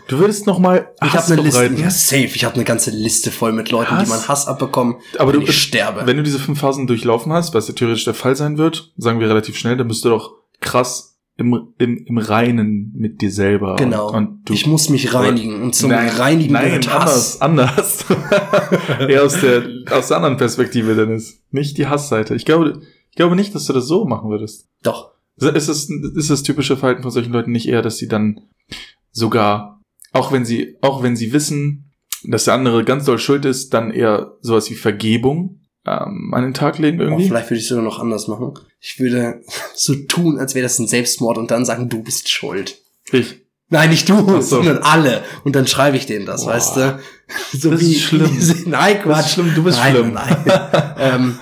[0.07, 3.29] Du würdest noch mal Ich habe eine Liste, ja safe, ich habe eine ganze Liste
[3.29, 4.03] voll mit Leuten, Hass?
[4.05, 6.07] die man Hass abbekommen, Aber wenn du- ich sterbe.
[6.07, 9.19] Wenn du diese fünf Phasen durchlaufen hast, was ja theoretisch der Fall sein wird, sagen
[9.19, 13.75] wir relativ schnell, dann bist du doch krass im, im, im Reinen mit dir selber.
[13.75, 14.07] genau.
[14.09, 17.39] Und, und du, ich muss mich reinigen und zum nein, Reinigen nein, gehört Hass.
[17.39, 18.99] anders, anders.
[19.07, 21.41] Eher aus der, aus der anderen Perspektive, Dennis.
[21.51, 22.33] Nicht die Hassseite.
[22.33, 22.81] Ich glaube,
[23.11, 24.67] ich glaube nicht, dass du das so machen würdest.
[24.81, 25.11] Doch.
[25.37, 28.41] Ist es, ist das typische Verhalten von solchen Leuten nicht eher, dass sie dann
[29.11, 29.81] sogar,
[30.13, 31.91] auch wenn sie, auch wenn sie wissen,
[32.23, 36.53] dass der andere ganz doll schuld ist, dann eher sowas wie Vergebung ähm, an den
[36.53, 37.27] Tag legen Oh, irgendwie?
[37.27, 38.53] vielleicht würde ich sogar noch anders machen.
[38.79, 39.41] Ich würde
[39.75, 42.81] so tun, als wäre das ein Selbstmord und dann sagen, du bist schuld.
[43.11, 43.46] Ich.
[43.69, 44.41] Nein, nicht du, so.
[44.41, 45.23] sondern alle.
[45.43, 46.53] Und dann schreibe ich denen das, Boah.
[46.53, 46.99] weißt du?
[47.57, 48.29] So Das ist schlimm.
[48.65, 49.17] Nein, Quatsch.
[49.17, 50.13] Das ist schlimm, du bist nein, schlimm.
[50.13, 50.95] Nein.
[50.97, 51.39] ähm,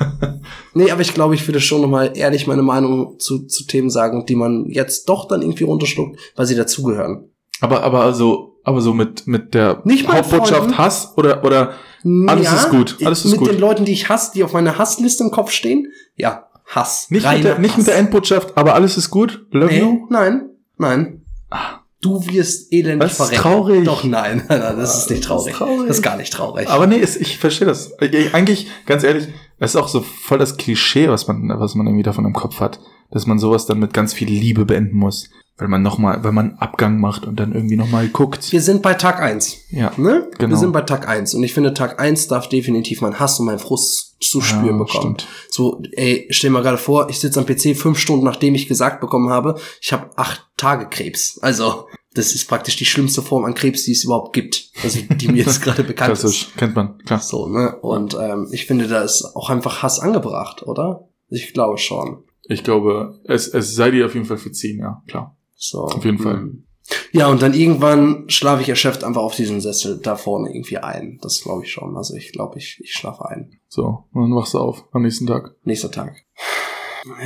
[0.73, 4.25] nee, aber ich glaube, ich würde schon nochmal ehrlich meine Meinung zu, zu Themen sagen,
[4.25, 7.29] die man jetzt doch dann irgendwie runterschluckt, weil sie dazugehören.
[7.61, 10.77] Aber, aber also, aber so mit, mit der Nicht Hauptbotschaft.
[10.79, 11.73] Hass oder, oder,
[12.25, 13.51] Alles ist gut, alles ist mit gut.
[13.51, 17.11] den Leuten, die ich hasse, die auf meiner Hassliste im Kopf stehen, ja, Hass.
[17.11, 18.01] nicht mit der, nicht mit der Hass.
[18.01, 20.07] Endbotschaft, aber alles ist gut, love Nee, you.
[20.09, 21.21] nein, nein.
[21.51, 21.81] Ah.
[22.05, 23.41] Du wirst elendig Das ist verrecken.
[23.41, 23.83] traurig.
[23.85, 25.51] Doch, nein, nein, nein, das ist nicht Das traurig.
[25.53, 25.87] ist traurig.
[25.87, 26.69] Das ist gar nicht traurig.
[26.69, 27.91] Aber nee, es, ich verstehe das.
[27.99, 29.27] Ich- Eigentlich, ganz ehrlich,
[29.59, 32.59] es ist auch so voll das Klischee, was man, was man irgendwie davon im Kopf
[32.59, 32.79] hat,
[33.11, 35.29] dass man sowas dann mit ganz viel Liebe beenden muss.
[35.57, 38.51] Weil man nochmal, weil man Abgang macht und dann irgendwie nochmal guckt.
[38.51, 39.91] wir sind bei Tag eins, Ja.
[39.95, 40.29] ne?
[40.37, 40.49] Genau.
[40.51, 43.45] Wir sind bei Tag eins und ich finde, Tag eins darf definitiv mein Hass und
[43.45, 45.17] mein Frust zu spüren Ja, bekommen.
[45.17, 45.27] stimmt.
[45.49, 48.99] So, ey, stell mal gerade vor, ich sitze am PC fünf Stunden, nachdem ich gesagt
[48.99, 51.39] bekommen habe, ich habe acht Tage Krebs.
[51.41, 54.71] Also, das ist praktisch die schlimmste Form an Krebs, die es überhaupt gibt.
[54.83, 56.19] Also, die mir jetzt gerade bekannt ist.
[56.21, 57.19] Klassisch, kennt man, klar.
[57.19, 57.77] So, ne?
[57.81, 61.07] Und ähm, ich finde, da ist auch einfach Hass angebracht, oder?
[61.29, 62.23] Ich glaube schon.
[62.47, 65.35] Ich glaube, es, es sei dir auf jeden Fall verziehen, ja, klar.
[65.55, 65.83] So.
[65.85, 66.35] Auf jeden Fall.
[66.35, 66.63] hm.
[67.11, 71.17] Ja, und dann irgendwann schlafe ich erschöpft einfach auf diesem Sessel da vorne irgendwie ein.
[71.21, 71.97] Das glaube ich schon.
[71.97, 73.59] Also ich glaube, ich, ich schlafe ein.
[73.69, 75.55] So, und dann wachst du auf am nächsten Tag.
[75.63, 76.15] Nächster Tag.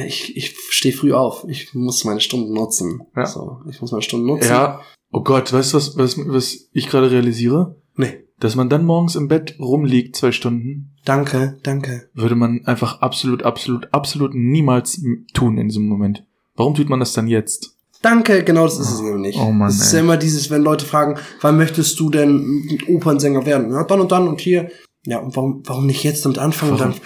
[0.06, 1.46] Ich, ich stehe früh auf.
[1.48, 3.02] Ich muss meine Stunden nutzen.
[3.16, 3.26] Ja.
[3.26, 4.50] So, ich muss meine Stunden nutzen.
[4.50, 4.82] Ja.
[5.12, 7.82] Oh Gott, weißt du, was, was, was ich gerade realisiere?
[7.96, 8.24] Nee.
[8.40, 12.10] Dass man dann morgens im Bett rumliegt, zwei Stunden, Danke, danke.
[12.14, 15.02] würde man einfach absolut, absolut, absolut niemals
[15.34, 16.26] tun in diesem Moment.
[16.56, 17.78] Warum tut man das dann jetzt?
[18.02, 19.38] Danke, genau das ist es nämlich.
[19.38, 23.46] Oh Mann, das ist ja immer dieses, wenn Leute fragen, wann möchtest du denn Opernsänger
[23.46, 23.72] werden?
[23.72, 24.70] Ja, dann und dann und hier.
[25.06, 26.74] Ja, und warum, warum nicht jetzt damit anfangen?
[26.74, 26.94] Und Warum?
[26.94, 27.02] dann,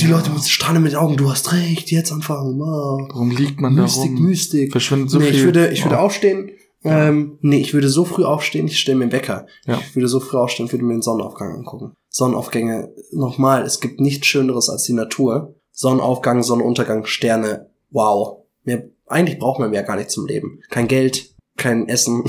[0.00, 2.58] die Leute mit strahlen mit den Augen, du hast recht, jetzt anfangen.
[2.58, 3.08] Wow.
[3.12, 4.26] Warum liegt man Mystik, da rum?
[4.26, 4.72] Mystik.
[4.72, 5.34] Verschwendet so nee, viel.
[5.34, 6.00] ich würde, ich würde Oh.
[6.00, 6.50] aufstehen.
[6.86, 9.46] Ähm, nee, ich würde so früh aufstehen, ich stelle mir einen Wecker.
[9.66, 9.78] Ja.
[9.78, 11.92] Ich würde so früh aufstehen, würde mir den Sonnenaufgang angucken.
[12.10, 15.54] Sonnenaufgänge, nochmal, es gibt nichts Schöneres als die Natur.
[15.72, 18.38] Sonnenaufgang, Sonnenuntergang, Sterne, wow.
[18.64, 20.60] Mehr, eigentlich braucht man mehr gar nicht zum Leben.
[20.70, 22.24] Kein Geld, kein Essen,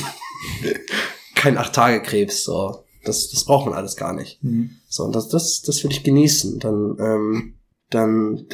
[1.36, 2.84] kein Acht-Tage-Krebs, so.
[3.04, 4.44] Das, das braucht man alles gar nicht.
[4.44, 4.72] Mhm.
[4.90, 6.60] So, und das, das, das will ich genießen.
[6.60, 7.54] Dann, ähm,
[7.92, 8.48] dann,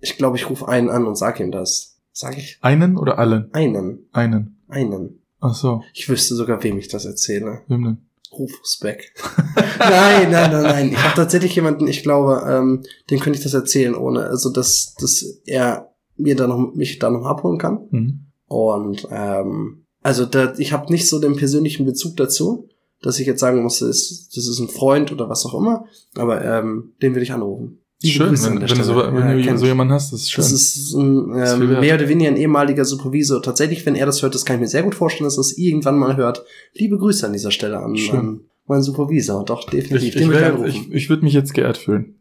[0.00, 1.98] ich glaube, ich rufe einen an und sag ihm das.
[2.12, 2.58] Sag ich?
[2.62, 3.52] Einen oder allen?
[3.52, 4.08] Einen.
[4.12, 4.62] Einen.
[4.66, 5.22] Einen.
[5.40, 7.60] Ach so, Ich wüsste sogar, wem ich das erzähle.
[7.68, 7.98] wem denn?
[8.32, 9.12] Rufus Beck.
[9.78, 10.92] nein, nein, nein, nein.
[10.92, 14.94] Ich habe tatsächlich jemanden, ich glaube, ähm, dem könnte ich das erzählen, ohne, also dass,
[14.98, 17.80] dass er mir da noch, mich da noch abholen kann.
[17.90, 18.20] Mhm.
[18.46, 22.68] Und ähm, also da, ich habe nicht so den persönlichen Bezug dazu,
[23.02, 25.84] dass ich jetzt sagen muss, das ist, das ist ein Freund oder was auch immer.
[26.16, 27.78] Aber ähm, den will ich anrufen.
[28.02, 30.42] Schön, Grüße wenn, wenn, du so, wenn Ja, du so jemanden hast, das ist schön.
[30.42, 31.80] Das ist ein, Das ähm, wert.
[31.80, 33.42] mehr oder weniger ein ehemaliger Supervisor.
[33.42, 35.58] Tatsächlich, wenn er das hört, das kann ich mir sehr gut vorstellen, dass er es
[35.58, 36.44] irgendwann mal hört.
[36.74, 38.16] Liebe Grüße an dieser Stelle an, Schön.
[38.18, 39.44] an meinen Supervisor.
[39.44, 40.14] Doch, definitiv.
[40.14, 42.17] ich, ich, ich, ich würde mich jetzt geehrt fühlen.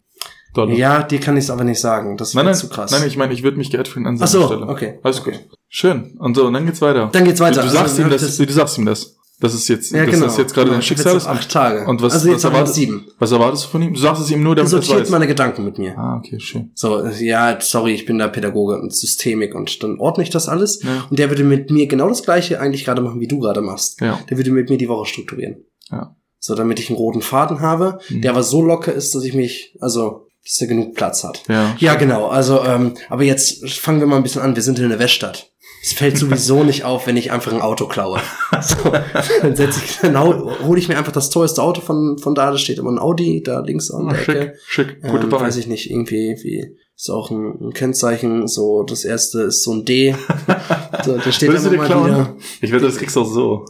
[0.57, 0.75] Dolle.
[0.75, 2.17] ja, dir kann ich es aber nicht sagen.
[2.17, 2.91] Das wäre zu krass.
[2.91, 4.67] nein, ich meine, ich würde mich geehrt fühlen an Ach seiner so, Stelle.
[4.67, 4.99] okay.
[5.03, 5.31] Alles okay.
[5.31, 5.57] gut.
[5.69, 6.15] Schön.
[6.19, 7.09] Und so, und dann geht's weiter.
[7.11, 7.61] Dann geht's weiter.
[7.61, 9.13] Du, du sagst Also, ihm das, das- du sagst ihm das.
[9.39, 10.25] Das ist jetzt, Ja, das genau.
[10.25, 10.77] ist jetzt gerade Genau.
[10.77, 11.85] dein Schicksal Jetzt acht Tage.
[11.87, 13.05] Und was, also jetzt was, erwartest, sieben.
[13.19, 13.93] was erwartest du von ihm?
[13.93, 15.11] Du sagst es ihm nur, damit er es sortiert weiß.
[15.11, 15.95] meine Gedanken mit mir.
[15.95, 16.71] Ah, okay, schön.
[16.73, 20.81] So, ja, sorry, ich bin da Pädagoge und Systemik und dann ordne ich das alles.
[20.81, 21.05] Ja.
[21.11, 24.01] Und der würde mit mir genau das gleiche eigentlich gerade machen, wie du gerade machst.
[24.01, 24.19] Ja.
[24.27, 25.57] Der würde mit mir die Woche strukturieren.
[25.91, 26.15] Ja.
[26.39, 28.21] So, damit ich einen roten Faden habe, Mhm.
[28.23, 31.43] der aber so locker ist, dass ich mich, also, dass er genug Platz hat.
[31.49, 31.75] Ja.
[31.79, 32.27] Ja, genau.
[32.27, 34.55] Also, ähm, aber jetzt fangen wir mal ein bisschen an.
[34.55, 35.51] Wir sind in einer Weststadt.
[35.83, 38.19] Es fällt sowieso nicht auf, wenn ich einfach ein Auto klaue.
[38.61, 38.75] So,
[39.41, 42.51] dann setze ich, dann hole ich mir einfach das teuerste Auto von, von da.
[42.51, 44.55] Da steht immer ein Audi, da links an Ah, der Ecke.
[44.65, 45.01] schick, schick.
[45.03, 45.41] Gute ähm, Wahl.
[45.41, 49.71] weiß ich nicht, irgendwie, wie, ist auch ein, ein Kennzeichen, so, das erste ist so
[49.73, 50.15] ein D.
[51.05, 52.05] so, da steht immer klauen?
[52.07, 53.65] wieder, Ich wette, das kriegst du auch so.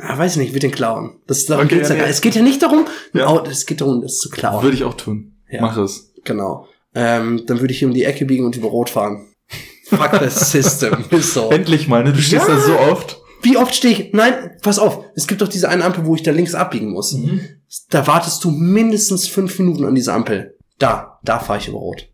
[0.00, 1.20] ah, weiß ich nicht, mit den klauen.
[1.28, 2.04] Das, darum Okay, geht's ja, ja.
[2.04, 3.26] Es geht ja nicht darum, ein Ja.
[3.26, 4.62] Auto, es geht darum, das zu klauen.
[4.64, 5.29] Würde ich auch tun.
[5.50, 5.60] Ja.
[5.62, 6.12] Mach es.
[6.24, 6.66] Genau.
[6.94, 9.26] ähm, dann würde ich hier um die Ecke biegen und über Rot fahren.
[9.86, 11.04] Fuck the system.
[11.10, 11.50] Ist so.
[11.50, 12.12] Endlich mal, ne?
[12.12, 12.54] Du stehst Ja.
[12.54, 13.18] da so oft.
[13.42, 14.12] Wie oft stehe ich?
[14.12, 15.02] Nein, pass auf.
[15.14, 17.16] Es gibt doch diese eine Ampel, wo ich da links abbiegen muss.
[17.88, 20.56] Da wartest du mindestens fünf Minuten an dieser Ampel.
[20.78, 22.06] Da, da fahre ich über Rot.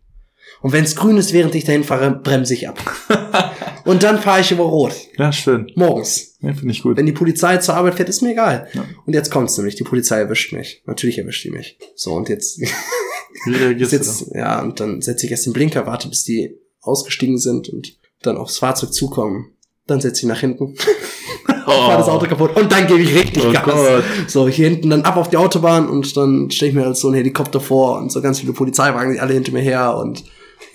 [0.61, 2.79] Und wenn es grün ist, während ich dahin fahre, bremse ich ab.
[3.85, 4.93] und dann fahre ich über Rot.
[5.17, 5.71] Ja, schön.
[5.75, 6.37] Morgens.
[6.41, 6.97] Ja, finde ich gut.
[6.97, 8.67] Wenn die Polizei zur Arbeit fährt, ist mir egal.
[8.73, 8.85] Ja.
[9.05, 9.75] Und jetzt kommt's nämlich.
[9.75, 10.81] Die Polizei erwischt mich.
[10.85, 11.77] Natürlich erwischt die mich.
[11.95, 12.59] So, und jetzt,
[13.45, 16.57] Wie reagierst du jetzt ja, und dann setze ich erst den Blinker, warte, bis die
[16.81, 19.51] ausgestiegen sind und dann aufs Fahrzeug zukommen.
[19.85, 20.75] Dann setze ich nach hinten,
[21.65, 23.63] fahr das Auto kaputt und dann gebe ich richtig Oh Gas.
[23.63, 24.03] Gott.
[24.27, 27.07] So, hier hinten dann ab auf die Autobahn und dann stelle ich mir halt so
[27.07, 30.25] einen Helikopter vor und so ganz viele Polizeiwagen, die alle hinter mir her und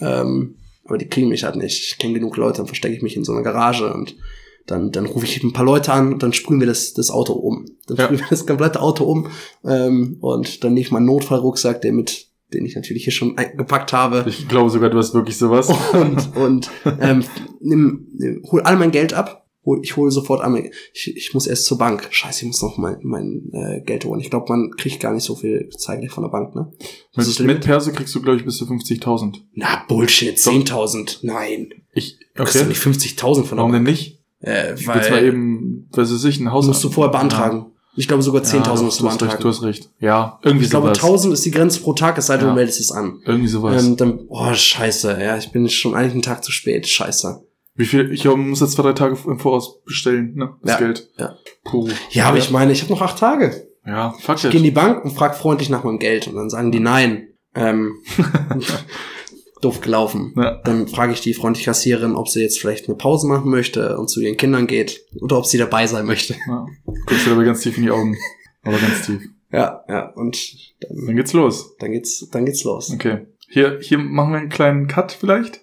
[0.03, 1.93] ähm, aber die kriegen mich halt nicht.
[1.93, 4.17] Ich kenne genug Leute, dann verstecke ich mich in so einer Garage und
[4.67, 7.33] dann, dann rufe ich ein paar Leute an und dann sprühen wir das, das Auto
[7.33, 7.67] um.
[7.87, 8.05] Dann Ja.
[8.05, 9.29] sprühen wir das komplette Auto um
[9.65, 13.93] ähm, und dann nehme ich meinen Notfallrucksack, der mit, den ich natürlich hier schon eingepackt
[13.93, 15.69] habe Ich glaube sogar, du hast wirklich sowas.
[15.93, 17.25] und, und ähm,
[17.61, 19.42] nimm, nimm, hol all mein Geld ab.
[19.83, 22.09] Ich hole sofort mein, ich, ich muss erst zur Bank.
[22.11, 24.21] Scheiße, ich muss noch mein, mein äh, Geld holen.
[24.21, 26.71] Ich glaube, man kriegt gar nicht so viel zeitlich von der Bank, ne?
[27.15, 27.57] Mit, Limit?
[27.57, 29.37] mit Perse kriegst du, glaube ich, bis zu 50.000.
[29.55, 31.19] Na, Bullshit, 10.000.
[31.23, 31.69] Nein.
[31.93, 32.69] Ich, Du kriegst doch okay.
[32.71, 33.97] nicht 50.000 von der Warum denn Bank.
[33.97, 34.19] nicht?
[34.41, 36.67] Äh, Ich will zwar weil eben, was weiß ich, ein Haus.
[36.67, 37.67] musst du vorher beantragen.
[37.95, 39.43] Ich glaube, sogar 10.000 ja, musst du hast recht, beantragen.
[39.43, 39.91] Du hast recht.
[40.01, 40.99] Ja, irgendwie ich glaube, sowas.
[41.05, 42.51] 1000 ist die Grenze pro Tag, es sei denn, Ja.
[42.53, 43.21] du meldest es an.
[43.27, 43.85] Irgendwie sowas.
[43.85, 47.45] Ähm, dann, oh, scheiße, ja, ich bin schon eigentlich einen Tag zu spät, scheiße.
[47.75, 48.13] Wie viel?
[48.13, 50.57] Ich muss jetzt zwei, drei Tage im Voraus bestellen, ne?
[50.63, 51.11] Das Ja, Geld.
[51.19, 51.37] ja.
[51.65, 51.89] Puh.
[52.11, 53.69] Ja, aber ich meine, ich habe noch acht Tage.
[53.87, 56.51] Ja, fuck Ich gehe in die Bank und frag freundlich nach meinem Geld und dann
[56.51, 57.29] sagen die nein.
[57.55, 57.95] Ähm,
[59.63, 60.35] doof gelaufen.
[60.37, 60.61] Ja.
[60.65, 64.09] Dann frage ich die freundliche Kassiererin, ob sie jetzt vielleicht eine Pause machen möchte und
[64.09, 66.35] zu ihren Kindern geht oder ob sie dabei sein möchte.
[66.47, 66.67] Ja.
[67.07, 68.17] Guckst du dabei ganz tief in die Augen.
[68.63, 69.23] Aber ganz tief.
[69.53, 70.37] Ja, ja, und
[70.81, 71.77] dann, Dann geht's los.
[71.79, 72.91] dann geht's, dann geht's los.
[72.93, 73.27] Okay.
[73.53, 75.61] Hier, hier machen wir einen kleinen Cut vielleicht.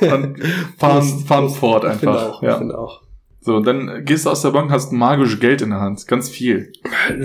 [0.00, 0.36] Und
[0.78, 2.28] fahren, fahren fort Ich finde einfach.
[2.34, 2.58] auch, ich Ja.
[2.58, 3.02] finde auch.
[3.40, 6.06] So, dann gehst du aus der Bank, hast magisch Geld in der Hand.
[6.06, 6.72] Ganz viel.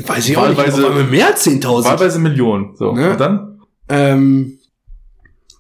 [0.08, 1.92] Weiß ich auch nicht, Wahlweise- auf einmal mehr als 10.000.
[1.92, 2.76] Wahlweise Millionen.
[2.76, 2.94] So.
[2.94, 3.12] Ne?
[3.12, 3.62] Und dann?
[3.90, 4.58] Ähm,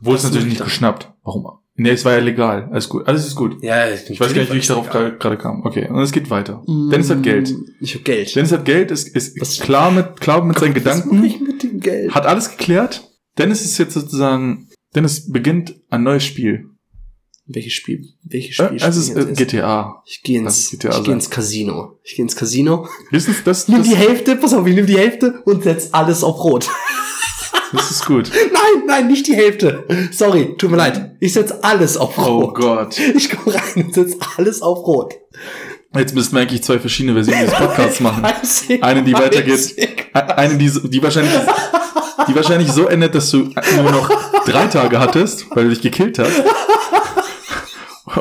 [0.02, 1.12] Wurde es Was natürlich ich nicht geschnappt.
[1.24, 1.48] Warum?
[1.76, 2.69] Nee, es war ja legal.
[2.72, 3.08] Alles gut.
[3.08, 3.63] Alles ist gut.
[3.63, 5.65] ja, Ich weiß gar nicht, wie ich darauf gerade kam.
[5.65, 6.62] Okay, und es geht weiter.
[6.67, 7.54] Mm, Dennis hat Geld.
[7.80, 8.36] Ich habe Geld.
[8.36, 11.63] Dennis hat Geld, ist, ist Was- klar mit, klar mit seinen Was Gedanken, ich mit
[11.63, 12.13] dem Geld?
[12.13, 13.10] hat alles geklärt.
[13.38, 16.65] Dennis ist jetzt sozusagen, Dennis beginnt ein neues Spiel.
[17.46, 18.06] Welches Spiel?
[18.24, 18.78] Welches Äh, Spiel?
[18.82, 19.52] es ist wir äh, jetzt erst?
[19.52, 20.04] GTA.
[20.06, 21.04] Ich gehe ins, es GTA ich sein.
[21.04, 22.00] geh ins Casino.
[22.04, 22.88] Ich gehe ins Casino.
[23.12, 25.89] Das ist, das, Nimm das, die Hälfte, pass auf, ich nehme die Hälfte und setz
[25.91, 26.69] alles auf Rot.
[27.74, 28.32] das ist gut.
[28.34, 29.84] nein, nein, nicht die Hälfte.
[30.12, 31.17] Sorry, tut mir leid.
[31.19, 32.56] Ich setz alles auf Oh Rot.
[32.56, 33.00] Gott.
[33.00, 35.13] Ich komme rein und setz alles auf Rot.
[35.96, 38.24] Jetzt müssten wir eigentlich zwei verschiedene Versionen des Podcasts machen.
[38.82, 39.76] Eine, die weitergeht.
[40.13, 41.34] Eine, die, die wahrscheinlich,
[42.28, 44.10] die wahrscheinlich so endet, dass du nur noch
[44.45, 46.43] drei Tage hattest, weil du dich gekillt hast.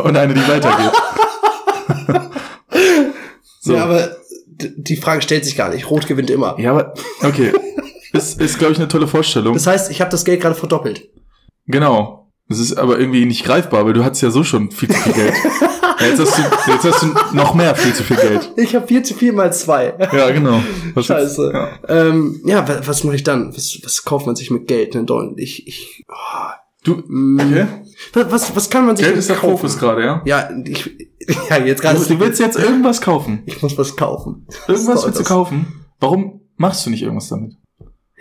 [0.02, 0.92] Und eine, die weitergeht.
[3.64, 3.74] So.
[3.74, 4.16] Ja, aber
[4.48, 5.88] die Frage stellt sich gar nicht.
[5.88, 6.58] Rot gewinnt immer.
[6.58, 7.52] Ja, aber, okay.
[8.12, 9.54] Ist, ist glaube ich, eine tolle Vorstellung.
[9.54, 11.08] Das heißt, ich habe das Geld gerade verdoppelt.
[11.66, 12.21] Genau.
[12.52, 15.12] Das ist aber irgendwie nicht greifbar, weil du hattest ja so schon viel zu viel
[15.12, 15.34] Geld.
[16.00, 18.52] Ja, jetzt, hast du, jetzt hast du noch mehr viel zu viel Geld.
[18.56, 19.94] Ich habe viel zu viel mal zwei.
[20.12, 20.60] Ja, genau.
[20.94, 21.52] Was jetzt- Scheiße.
[21.54, 21.68] Ja.
[21.88, 23.54] Ähm, ja, wa- was mache ich dann?
[23.56, 24.94] Was, was kauft man sich mit Geld?
[24.94, 25.04] Ne?
[25.36, 26.14] Ich, ich, oh,
[26.84, 27.66] Du, mm, okay.
[28.14, 29.58] was, was, was kann man sich Geld ist der kaufen?
[29.58, 30.22] Fokus gerade, ja?
[30.24, 30.90] Ja, ich,
[31.48, 32.00] ja, jetzt gerade.
[32.00, 33.42] Du, du willst jetzt irgendwas kaufen.
[33.46, 34.46] Ich muss was kaufen.
[34.66, 35.84] Irgendwas willst du kaufen.
[36.00, 37.54] Warum machst du nicht irgendwas damit?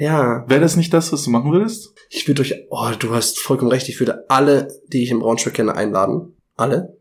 [0.01, 1.93] Ja, Wäre das nicht das, was du machen würdest?
[2.09, 5.53] ich würde euch, oh, du hast vollkommen recht, ich würde alle, die ich im Braunschweig
[5.53, 6.35] kenne, einladen.
[6.57, 6.97] Alle?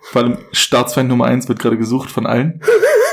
[0.00, 2.62] Vor allem Staatsfeind Nummer eins wird gerade gesucht von allen.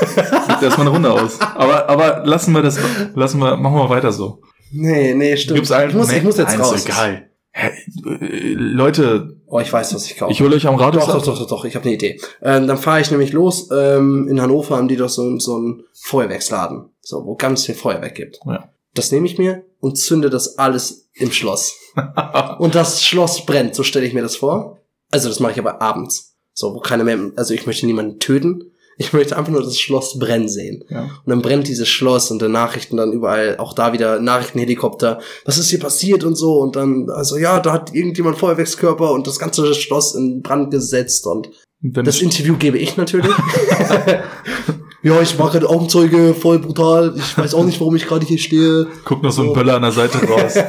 [0.48, 1.38] Gibt erstmal eine Runde aus.
[1.38, 2.78] Aber, aber lassen wir das,
[3.14, 4.40] lassen wir, machen wir weiter so.
[4.72, 5.56] Nee, nee, stimmt.
[5.56, 6.74] Gibt's allen, ich, muss, nee, ich muss jetzt raus.
[6.74, 7.28] Ist egal.
[7.52, 7.68] Hä,
[8.06, 10.32] äh, Leute, Oh, ich weiß, was ich kaufe.
[10.32, 12.18] ich hole euch am Radius Doch, doch, doch, doch, doch, ich habe eine Idee.
[12.40, 13.68] Ähm, dann fahre ich nämlich los.
[13.70, 18.14] Ähm, in Hannover haben die doch so, so einen Feuerwerksladen, so wo ganz viel Feuerwerk
[18.14, 18.38] gibt.
[18.46, 18.69] Ja.
[18.94, 21.74] Das nehme ich mir und zünde das alles im Schloss.
[22.58, 24.78] und das Schloss brennt, so stelle ich mir das vor.
[25.10, 27.32] Also das mache ich aber abends, so wo keiner mehr.
[27.36, 28.72] Also ich möchte niemanden töten.
[28.96, 30.84] Ich möchte einfach nur das Schloss brennen sehen.
[30.90, 31.04] Ja.
[31.04, 35.20] Und dann brennt dieses Schloss und dann Nachrichten dann überall, auch da wieder Nachrichtenhelikopter.
[35.46, 36.58] Was ist hier passiert und so?
[36.58, 41.26] Und dann, also ja, da hat irgendjemand Feuerwerkskörper und das ganze Schloss in Brand gesetzt
[41.26, 41.48] und
[41.80, 43.30] das Interview gebe ich natürlich.
[45.02, 47.14] ja, ich war gerade Augenzeuge, voll brutal.
[47.16, 48.86] Ich weiß auch nicht, warum ich gerade hier stehe.
[49.04, 49.54] guckt noch so ein so.
[49.54, 50.54] Böller an der Seite raus.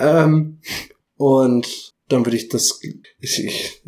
[0.00, 0.60] Ähm,
[1.16, 2.80] und dann würde ich das,
[3.20, 3.82] ich, ich,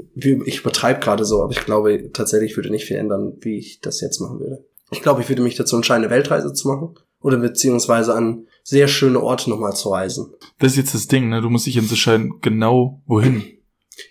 [0.44, 4.03] ich übertreibe gerade so, aber ich glaube tatsächlich würde nicht viel ändern, wie ich das
[4.03, 4.66] jetzt machen würde.
[4.90, 6.94] Ich glaube, ich würde mich dazu entscheiden, eine Weltreise zu machen.
[7.20, 10.35] Oder beziehungsweise an sehr schöne Orte nochmal zu reisen.
[10.59, 11.40] Das ist jetzt das Ding, ne?
[11.40, 13.42] Du musst dich entscheiden, genau wohin.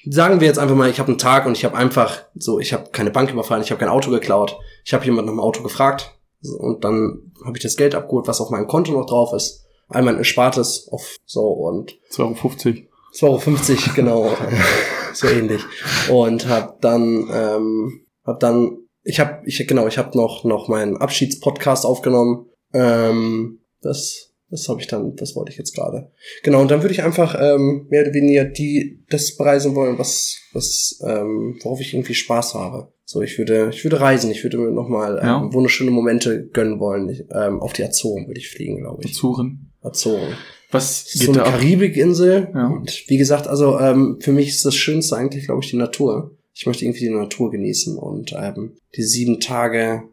[0.10, 2.74] Sagen wir jetzt einfach mal, ich habe einen Tag und ich habe einfach so, ich
[2.74, 5.64] habe keine Bank überfallen, ich habe kein Auto geklaut, ich habe jemanden nach dem Auto
[5.64, 6.18] gefragt
[6.60, 9.66] und dann habe ich das Geld abgeholt, was auf meinem Konto noch drauf ist.
[9.88, 12.86] Einmal ein Erspartes auf so und 2,50
[13.22, 13.40] Euro.
[13.40, 14.38] 2,50 Euro, genau.
[15.14, 15.62] so ähnlich.
[16.10, 20.98] Und hab dann, ähm, hab dann, ich habe, ich genau, ich habe noch noch meinen
[20.98, 22.48] Abschiedspodcast aufgenommen.
[22.74, 26.12] Ähm, das das habe ich dann, das wollte ich jetzt gerade.
[26.44, 30.38] Genau, und dann würde ich einfach ähm, mehr oder weniger die das bereisen wollen, was,
[30.54, 32.92] was, ähm, worauf ich irgendwie Spaß habe.
[33.08, 35.54] So, ich würde, ich würde reisen, ich würde mir nochmal ähm, Ja.
[35.54, 37.08] wunderschöne Momente gönnen wollen.
[37.10, 39.12] Ich, ähm, auf die Azoren würde ich fliegen, glaube ich.
[39.12, 39.72] Azuren.
[39.82, 40.34] Azoren.
[40.72, 41.44] Was geht so eine?
[41.44, 42.50] Karibikinsel.
[42.54, 42.68] Ja.
[42.68, 46.36] Und wie gesagt, also ähm, für mich ist das Schönste eigentlich, glaube ich, die Natur.
[46.54, 50.04] Ich möchte irgendwie die Natur genießen und ähm, die sieben Tage,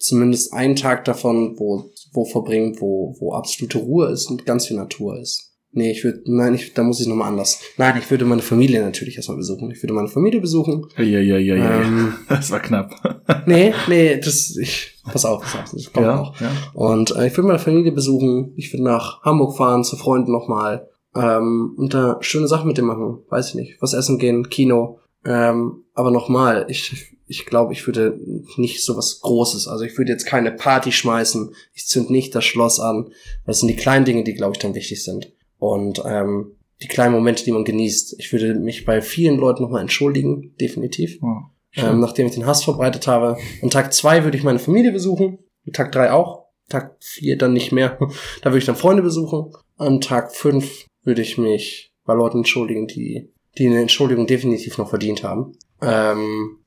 [0.00, 4.76] zumindest einen Tag davon, wo, wo verbringen, wo, wo absolute Ruhe ist und ganz viel
[4.76, 5.50] Natur ist.
[5.72, 7.60] Nee, ich würde, nein, ich, da muss ich nochmal anders.
[7.76, 9.70] Nein, ich würde meine Familie natürlich erstmal besuchen.
[9.70, 10.86] Ich würde meine Familie besuchen.
[10.96, 11.82] Ja, ja, ja, ja, ja.
[11.82, 12.90] Ähm, Das war knapp.
[13.46, 16.40] nee, nee, das, ich, pass auf, pass auf, das kommt noch.
[16.40, 16.50] ja.
[16.74, 18.52] Und äh, ich würde meine Familie besuchen.
[18.56, 20.88] Ich würde nach Hamburg fahren, zu Freunden nochmal.
[21.14, 23.18] Ähm, und da schöne Sachen mit dem machen.
[23.28, 23.76] Weiß ich nicht.
[23.80, 24.98] Was essen gehen, Kino.
[25.24, 28.18] Ähm, aber nochmal, ich, ich glaube, ich würde
[28.56, 29.68] nicht so was Großes.
[29.68, 31.54] Also ich würde jetzt keine Party schmeißen.
[31.72, 33.12] Ich zünd nicht das Schloss an.
[33.46, 35.32] Das sind die kleinen Dinge, die, glaube ich, dann wichtig sind.
[35.56, 38.16] Und ähm, die kleinen Momente, die man genießt.
[38.18, 41.42] Ich würde mich bei vielen Leuten nochmal entschuldigen, definitiv Oh,
[41.76, 43.36] ähm, nachdem ich den Hass verbreitet habe.
[43.62, 45.38] Und Tag zwei würde ich meine Familie besuchen.
[45.72, 46.46] Tag drei auch.
[46.68, 47.96] Tag vier dann nicht mehr.
[48.42, 49.52] Da würde ich dann Freunde besuchen.
[49.76, 54.88] An Tag fünf würde ich mich bei Leuten entschuldigen, die, die eine Entschuldigung definitiv noch
[54.88, 55.52] verdient haben.
[55.80, 56.59] Ähm,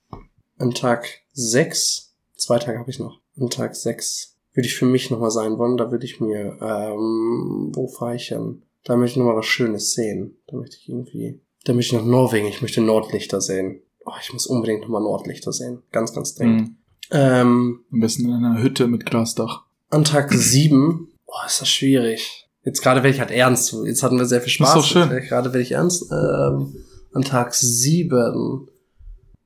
[0.64, 3.20] an Tag sechs, zwei Tage habe ich noch.
[3.40, 5.78] An Tag sechs würde ich für mich nochmal sein wollen.
[5.78, 8.64] Da würde ich mir, ähm, wo fahre ich hin?
[8.84, 10.38] Da möchte ich nochmal was Schönes sehen.
[10.48, 12.48] Da möchte ich irgendwie, da möchte ich nach Norwegen.
[12.48, 13.82] Ich möchte Nordlichter sehen.
[14.06, 15.82] Oh, ich muss unbedingt nochmal Nordlichter sehen.
[15.92, 16.70] Ganz, ganz dringend.
[16.70, 16.78] Mhm.
[17.12, 19.64] Ähm, Am besten in einer Hütte mit Glasdach.
[19.90, 22.48] an Tag sieben, oh, ist das schwierig.
[22.64, 23.76] Jetzt gerade werde ich halt ernst.
[23.86, 24.70] Jetzt hatten wir sehr viel Spaß.
[24.70, 25.10] Ist doch schön.
[25.10, 26.04] Gerade werde ich ernst.
[26.12, 26.76] Ähm,
[27.14, 28.68] an Tag sieben,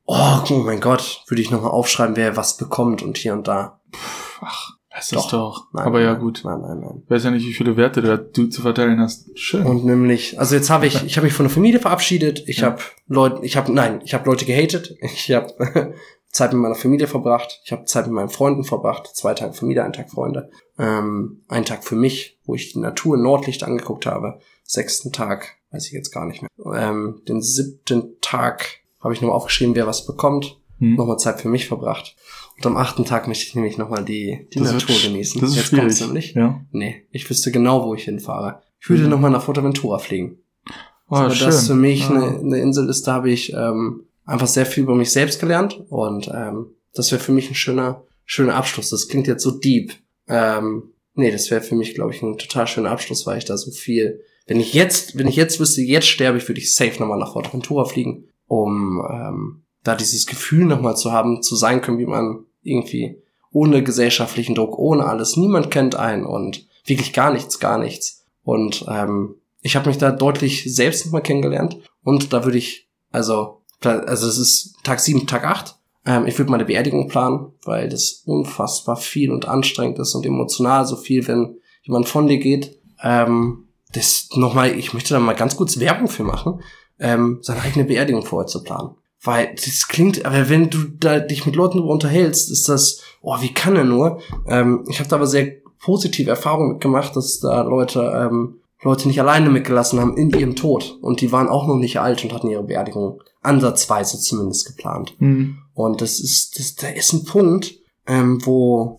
[0.07, 3.79] oh, oh mein Gott, würde ich nochmal aufschreiben, wer was bekommt und hier und da.
[4.41, 5.25] Ach, das Doch.
[5.25, 5.67] ist doch.
[5.73, 6.41] Nein, Aber ja, gut.
[6.43, 7.01] Nein, nein, nein.
[7.05, 9.29] Ich weiß ja nicht, wie viele Werte da du zu verteilen hast.
[9.37, 9.63] Schön.
[9.65, 12.43] Und nämlich, also jetzt habe ich, ich habe mich von der Familie verabschiedet.
[12.47, 12.67] Ich Ja.
[12.71, 14.95] habe Leute, ich habe, nein, ich habe Leute gehatet.
[15.01, 15.93] Ich habe
[16.31, 17.61] Zeit mit meiner Familie verbracht.
[17.63, 19.07] Ich habe Zeit mit meinen Freunden verbracht.
[19.15, 20.49] Zwei Tage Familie, ein Tag Freunde.
[20.79, 24.39] Ähm, ein Tag für mich, wo ich die Natur in Nordlicht angeguckt habe.
[24.63, 26.49] Sechsten Tag, weiß ich jetzt gar nicht mehr.
[26.75, 30.57] Ähm, den siebten Tag habe ich nochmal aufgeschrieben, wer was bekommt.
[30.79, 30.95] Hm.
[30.95, 32.15] Nochmal Zeit für mich verbracht.
[32.57, 35.41] Und am achten Tag möchte ich nämlich nochmal die, die Das Natur wird- genießen.
[35.41, 36.01] Das ist jetzt kommt's schwierig.
[36.07, 36.33] nämlich.
[36.35, 36.61] Ja.
[36.71, 38.61] Nee, ich wüsste genau, wo ich hinfahre.
[38.79, 39.09] Ich würde Mhm.
[39.09, 40.37] nochmal nach Fuerteventura fliegen.
[41.09, 41.47] Oh, Aber schön.
[41.47, 42.09] das für mich Ja.
[42.09, 45.83] eine, eine Insel ist, da habe ich ähm, einfach sehr viel über mich selbst gelernt
[45.89, 48.89] und ähm, das wäre für mich ein schöner, schöner Abschluss.
[48.89, 49.93] Das klingt jetzt so deep.
[50.27, 53.57] Ähm, nee, das wäre für mich, glaube ich, ein total schöner Abschluss, weil ich da
[53.57, 54.21] so viel.
[54.47, 57.33] Wenn ich jetzt, wenn ich jetzt wüsste, jetzt sterbe ich, würde ich safe nochmal nach
[57.33, 62.45] Fuerteventura fliegen, um ähm, da dieses Gefühl nochmal zu haben, zu sein können, wie man
[62.63, 68.25] irgendwie ohne gesellschaftlichen Druck, ohne alles, niemand kennt einen und wirklich gar nichts, gar nichts.
[68.43, 73.61] Und ähm, ich habe mich da deutlich selbst nochmal kennengelernt und da würde ich, also,
[73.81, 75.75] also es ist Tag sieben, Tag acht.
[76.05, 80.85] Ähm, ich würde meine Beerdigung planen, weil das unfassbar viel und anstrengend ist und emotional
[80.85, 82.79] so viel, wenn jemand von dir geht.
[83.01, 86.61] Ähm, das nochmal, ich möchte da mal ganz kurz Werbung für machen,
[86.99, 88.91] ähm, seine eigene Beerdigung vorher zu planen.
[89.21, 93.35] Weil das klingt, aber wenn du da dich mit Leuten darüber unterhältst, ist das, oh,
[93.41, 94.21] wie kann er nur?
[94.47, 99.19] Ähm, ich habe da aber sehr positive Erfahrungen mitgemacht, dass da Leute ähm, Leute nicht
[99.19, 100.99] alleine mitgelassen haben in ihrem Tod.
[101.01, 105.15] Und die waren auch noch nicht alt und hatten ihre Beerdigung ansatzweise zumindest geplant.
[105.17, 105.57] Hm.
[105.73, 108.95] Und das ist, das, da ist ein Punkt, ähm, wo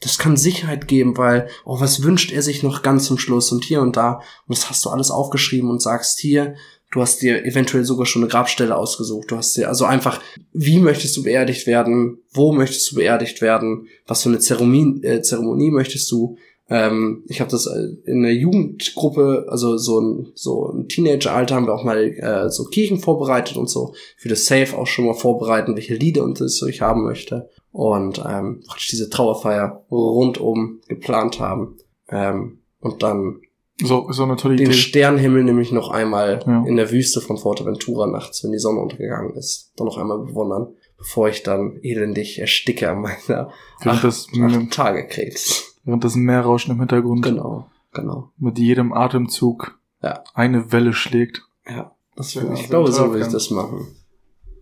[0.00, 3.64] das kann Sicherheit geben, weil, oh, was wünscht er sich noch ganz zum Schluss und
[3.64, 4.20] hier und da.
[4.46, 6.56] Und das hast du alles aufgeschrieben und sagst hier,
[6.92, 9.30] du hast dir eventuell sogar schon eine Grabstelle ausgesucht.
[9.30, 10.20] Du hast dir, also einfach,
[10.52, 12.18] wie möchtest du beerdigt werden?
[12.32, 13.88] Wo möchtest du beerdigt werden?
[14.06, 16.36] Was für eine Zeremonie, äh, Zeremonie möchtest du?
[16.68, 21.66] Ähm, ich habe das äh, in der Jugendgruppe, also so ein, so ein Teenageralter haben
[21.66, 23.94] wir auch mal äh, so Kirchen vorbereitet und so.
[24.18, 27.50] Ich würde safe auch schon mal vorbereiten, welche Lieder und das ich haben möchte.
[27.72, 31.78] Und ähm, praktisch diese Trauerfeier rundum geplant haben.
[32.10, 33.40] Ähm, und dann
[33.86, 34.72] So, so eine tolle den.
[34.72, 36.64] Sternenhimmel nämlich noch einmal Ja.
[36.64, 40.68] in der Wüste von Fuerteventura nachts, wenn die Sonne untergegangen ist, dann noch einmal bewundern,
[40.98, 43.50] bevor ich dann elendig ersticke an meiner
[43.82, 45.78] Während das, acht Tage Krebs.
[45.84, 47.24] während das Meerrauschen im Hintergrund.
[47.24, 47.66] Genau.
[47.94, 48.30] Genau.
[48.38, 50.24] mit jedem Atemzug Ja.
[50.34, 51.42] eine Welle schlägt.
[51.68, 51.94] Ja.
[52.16, 53.86] Das Ja, ich glaube, so will ich das machen.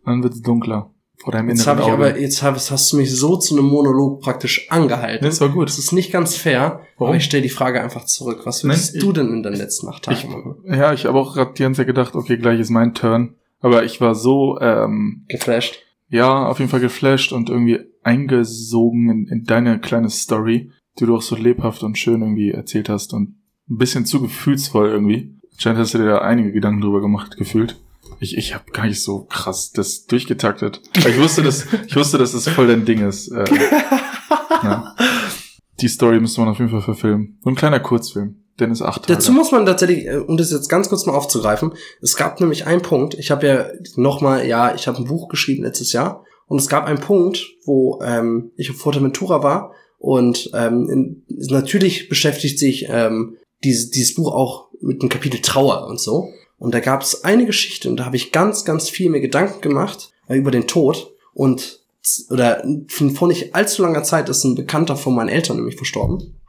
[0.04, 0.90] Dann wird es dunkler.
[1.22, 2.10] Vor deinem Jetzt inneren habe ich Auge.
[2.10, 5.24] aber, jetzt hab, hast du mich so zu einem Monolog praktisch angehalten.
[5.24, 5.68] das war gut.
[5.68, 7.08] Das ist nicht ganz fair, Warum?
[7.08, 8.40] aber ich stelle die Frage einfach zurück.
[8.44, 10.76] Was würdest Nein, du denn in den letzten acht Tagen ich-?
[10.76, 13.34] Ja, ich habe auch gerade die ganze Zeit gedacht, okay, gleich ist mein Turn.
[13.60, 15.82] Aber ich war so, ähm, Geflasht?
[16.08, 21.14] ja, auf jeden Fall geflasht und irgendwie eingesogen in, in deine kleine Story, die du
[21.16, 23.34] auch so lebhaft und schön irgendwie erzählt hast und
[23.68, 25.34] ein bisschen zu gefühlsvoll irgendwie.
[25.52, 27.76] Anscheinend hast du dir da einige Gedanken drüber gemacht, gefühlt.
[28.20, 30.82] Ich, ich habe gar nicht so krass das durchgetaktet.
[30.94, 33.28] Ich wusste, dass, ich wusste, dass das voll dein Ding ist.
[33.28, 33.44] Äh,
[34.62, 34.94] ja.
[35.80, 37.38] Die Story müsste man auf jeden Fall verfilmen.
[37.42, 38.36] So ein kleiner Kurzfilm.
[38.60, 39.14] Dennis acht Tage.
[39.14, 42.66] Dazu muss man tatsächlich, äh, um das jetzt ganz kurz mal aufzugreifen, es gab nämlich
[42.66, 46.58] einen Punkt, ich habe ja nochmal, ja, ich habe ein Buch geschrieben letztes Jahr und
[46.58, 52.58] es gab einen Punkt, wo ähm, ich auf Fuerteventura war und ähm, in, natürlich beschäftigt
[52.58, 56.28] sich ähm, dieses, dieses Buch auch mit dem Kapitel Trauer und so.
[56.60, 59.62] Und da gab es eine Geschichte und da habe ich ganz, ganz viel mir Gedanken
[59.62, 61.80] gemacht äh, über den Tod und
[62.30, 62.62] oder
[63.14, 66.40] vor nicht allzu langer Zeit ist ein Bekannter von meinen Eltern nämlich verstorben.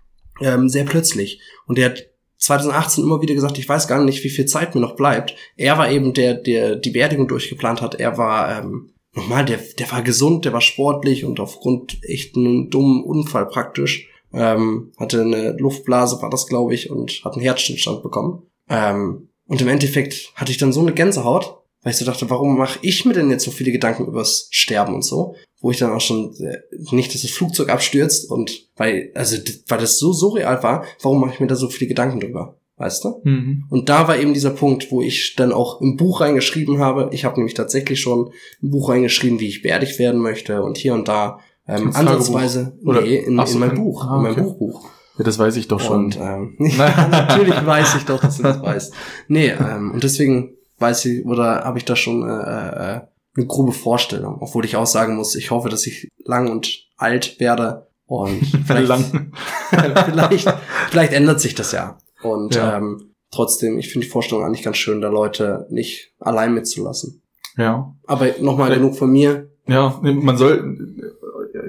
[0.41, 1.41] Ähm, sehr plötzlich.
[1.65, 2.05] Und der hat
[2.37, 5.35] 2018 immer wieder gesagt, ich weiß gar nicht, wie viel Zeit mir noch bleibt.
[5.55, 7.95] Er war eben der, der die Beerdigung durchgeplant hat.
[7.95, 12.69] Er war ähm, nochmal, der, der war gesund, der war sportlich und aufgrund echt einem
[12.69, 18.01] dummen Unfall praktisch ähm, hatte eine Luftblase, war das glaube ich, und hat einen Herzstillstand
[18.03, 18.43] bekommen.
[18.69, 22.57] Ähm, und im Endeffekt hatte ich dann so eine Gänsehaut, weil ich so dachte, warum
[22.57, 25.35] mache ich mir denn jetzt so viele Gedanken übers Sterben und so?
[25.59, 26.57] Wo ich dann auch schon äh,
[26.95, 29.35] nicht, dass das Flugzeug abstürzt und weil, also
[29.67, 32.57] weil das so surreal war, warum mache ich mir da so viele Gedanken drüber?
[32.77, 33.21] Weißt du?
[33.25, 33.65] Mhm.
[33.69, 37.09] Und da war eben dieser Punkt, wo ich dann auch im Buch reingeschrieben habe.
[37.11, 40.93] Ich habe nämlich tatsächlich schon im Buch reingeschrieben, wie ich beerdigt werden möchte und hier
[40.93, 41.39] und da.
[41.67, 41.97] Ähm, Tagebuch?
[41.99, 44.41] ansatzweise, Oder- nee, in, so, in meinem in- Buch, ah, in meinem okay.
[44.43, 44.89] Buchbuch.
[45.17, 46.05] Ja, das weiß ich doch schon.
[46.05, 48.93] Und ähm, ja, natürlich weiß ich doch, dass du das weißt.
[49.27, 53.01] Nee, ähm, und deswegen weiß ich, oder habe ich da schon äh, äh,
[53.35, 57.39] eine grobe Vorstellung, obwohl ich auch sagen muss, ich hoffe, dass ich lang und alt
[57.39, 59.11] werde und vielleicht,
[59.69, 60.53] vielleicht,
[60.89, 61.97] vielleicht ändert sich das ja.
[62.23, 62.77] Und Ja.
[62.77, 67.21] Ähm, trotzdem, ich finde die Vorstellung eigentlich ganz schön, da Leute nicht allein mitzulassen.
[67.57, 67.95] Ja.
[68.05, 69.49] Aber nochmal genug von mir.
[69.67, 70.77] Ja, man soll,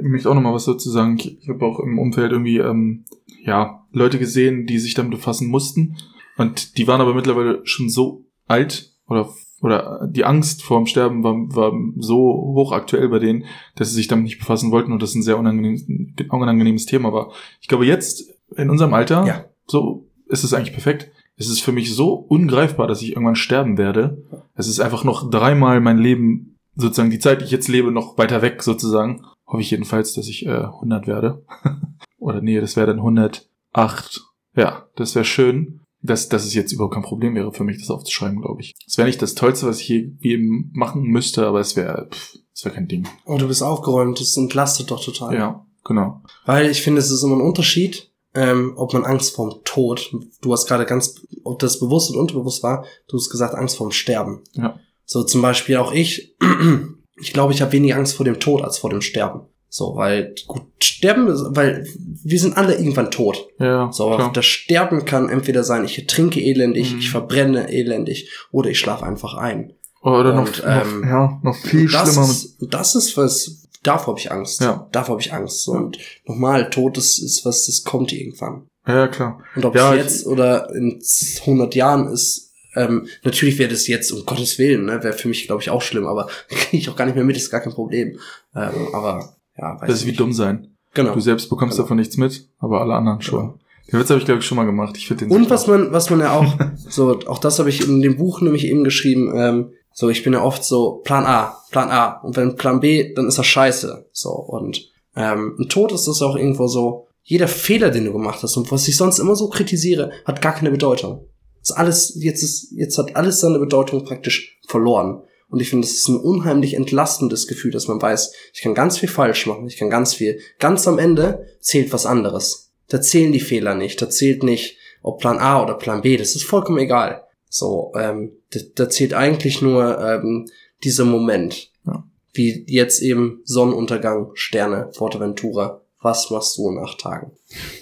[0.03, 1.17] ich möchte auch noch mal was dazu sagen.
[1.19, 3.05] Ich, ich habe auch im Umfeld irgendwie, ähm,
[3.45, 5.97] ja, Leute gesehen, die sich damit befassen mussten.
[6.39, 9.29] Und die waren aber mittlerweile schon so alt oder,
[9.61, 12.17] oder die Angst vor dem Sterben war, war so
[12.55, 13.45] hochaktuell bei denen,
[13.77, 17.33] dass sie sich damit nicht befassen wollten und das ein sehr unangenehm, unangenehmes Thema war.
[17.61, 19.45] Ich glaube, jetzt in unserem Alter, Ja.
[19.67, 21.11] so ist es eigentlich perfekt.
[21.37, 24.23] Es ist für mich so ungreifbar, dass ich irgendwann sterben werde.
[24.55, 28.17] Es ist einfach noch dreimal mein Leben, sozusagen die Zeit, die ich jetzt lebe, noch
[28.19, 29.23] weiter weg sozusagen.
[29.53, 31.45] Hoffe ich jedenfalls, dass ich äh, 100 werde.
[32.19, 34.23] Oder nee, das wäre dann 108.
[34.57, 35.81] Ja, das wäre schön.
[36.05, 38.75] Dass, dass es jetzt überhaupt kein Problem wäre für mich, das aufzuschreiben, glaube ich.
[38.89, 42.09] Es wäre nicht das Tollste, was ich hier eben machen müsste, aber es wäre,
[42.53, 43.07] es wäre kein Ding.
[43.25, 45.35] Oh, du bist aufgeräumt, das entlastet doch total.
[45.35, 46.23] Ja, genau.
[46.45, 50.53] Weil ich finde, es ist immer ein Unterschied, ähm, ob man Angst vorm Tod, du
[50.53, 54.43] hast gerade ganz, ob das bewusst und unterbewusst war, du hast gesagt Angst vorm Sterben.
[54.55, 54.81] Ja.
[55.05, 56.37] So zum Beispiel auch ich,
[57.21, 59.43] ich glaube, ich habe weniger Angst vor dem Tod als vor dem Sterben.
[59.69, 63.49] So, weil, gut, Sterben, ist- weil wir sind alle irgendwann tot.
[63.59, 64.33] Ja, So, aber klar.
[64.35, 66.99] das Sterben kann entweder sein, ich trinke elendig, Mhm.
[66.99, 69.73] ich verbrenne elendig oder ich schlafe einfach ein.
[70.03, 72.27] Oder noch, und, ähm, noch, ja, noch viel das schlimmer.
[72.29, 74.61] Ist, das ist was, davor habe ich Angst.
[74.61, 74.89] Ja.
[74.93, 75.67] Davor habe ich Angst.
[75.69, 75.97] Und
[76.27, 78.67] nochmal, Tod ist, ist was, das kommt irgendwann.
[78.87, 79.39] ja, klar.
[79.57, 81.01] Und ob Ja, es ich- jetzt oder in
[81.47, 85.47] 100 Jahren ist, ähm, natürlich wäre das jetzt, um Gottes Willen, ne, wäre für mich,
[85.47, 87.73] glaube ich, auch schlimm, aber kriege ich auch gar nicht mehr mit, ist gar kein
[87.73, 88.19] Problem.
[88.55, 90.21] Ähm, aber, ja, weiß Das ist ich wie nicht.
[90.21, 90.69] dumm sein.
[90.95, 91.15] Genau.
[91.15, 91.85] Du selbst bekommst Genau.
[91.85, 93.59] davon nichts mit, aber alle anderen schon.
[93.91, 94.97] Den Witz habe ich, glaube ich, schon mal gemacht.
[94.97, 96.55] Ich finde den Und was man, was man ja auch,
[96.89, 100.33] so, auch das habe ich in dem Buch nämlich eben geschrieben, ähm, so, ich bin
[100.33, 102.21] ja oft so, Plan A, Plan A.
[102.23, 104.07] Und wenn Plan B, dann ist das scheiße.
[104.13, 108.43] So, und ähm, im Tod ist das auch irgendwo so, jeder Fehler, den du gemacht
[108.43, 111.27] hast und was ich sonst immer so kritisiere, hat gar keine Bedeutung.
[111.63, 115.23] Das ist alles, jetzt ist, jetzt hat alles seine Bedeutung praktisch verloren.
[115.49, 118.99] Und ich finde, das ist ein unheimlich entlastendes Gefühl, dass man weiß, ich kann ganz
[118.99, 120.41] viel falsch machen, ich kann ganz viel.
[120.59, 122.71] Ganz am Ende zählt was anderes.
[122.89, 126.35] Da zählen die Fehler nicht, da zählt nicht, ob Plan A oder Plan B, das
[126.35, 127.25] ist vollkommen egal.
[127.49, 130.49] So, ähm, da, da zählt eigentlich nur ähm,
[130.85, 131.71] dieser Moment.
[131.87, 132.05] Ja.
[132.33, 135.83] Wie jetzt eben Sonnenuntergang, Sterne, Forteventura.
[136.01, 137.33] Was machst du in acht Tagen?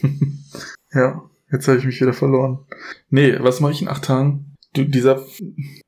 [0.92, 2.61] Ja, jetzt habe ich mich wieder verloren.
[3.09, 4.55] Nee, was mache ich in acht Tagen?
[4.74, 5.22] Du, dieser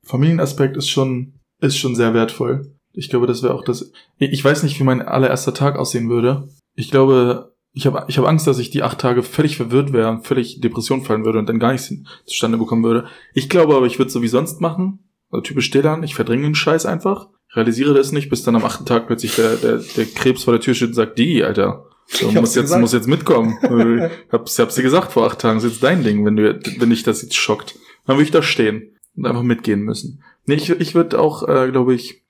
[0.04, 2.74] Familienaspekt ist schon, ist schon sehr wertvoll.
[2.92, 3.92] Ich glaube, das wäre auch das.
[4.18, 6.48] Ich weiß nicht, wie mein allererster Tag aussehen würde.
[6.74, 10.10] Ich glaube, ich habe ich hab Angst, dass ich die acht Tage völlig verwirrt wäre
[10.10, 11.92] und völlig Depression fallen würde und dann gar nichts
[12.26, 13.06] zustande bekommen würde.
[13.32, 14.98] Ich glaube aber, ich würde es so wie sonst machen.
[15.30, 18.84] Also typisch Stillern, ich verdränge den Scheiß einfach, realisiere das nicht, bis dann am achten
[18.84, 21.86] Tag plötzlich der, der, der Krebs vor der Tür steht und sagt, die, Alter,
[22.20, 22.80] du Ich musst jetzt, gesagt.
[22.80, 23.58] musst jetzt mitkommen.
[23.62, 26.90] ich hab's, hab's dir gesagt vor acht Tagen, ist jetzt dein Ding, wenn du, wenn
[26.90, 27.76] dich das jetzt schockt.
[28.06, 30.22] Dann würde ich da stehen und einfach mitgehen müssen.
[30.46, 32.24] Nee, ich, ich würde auch, äh, glaube ich,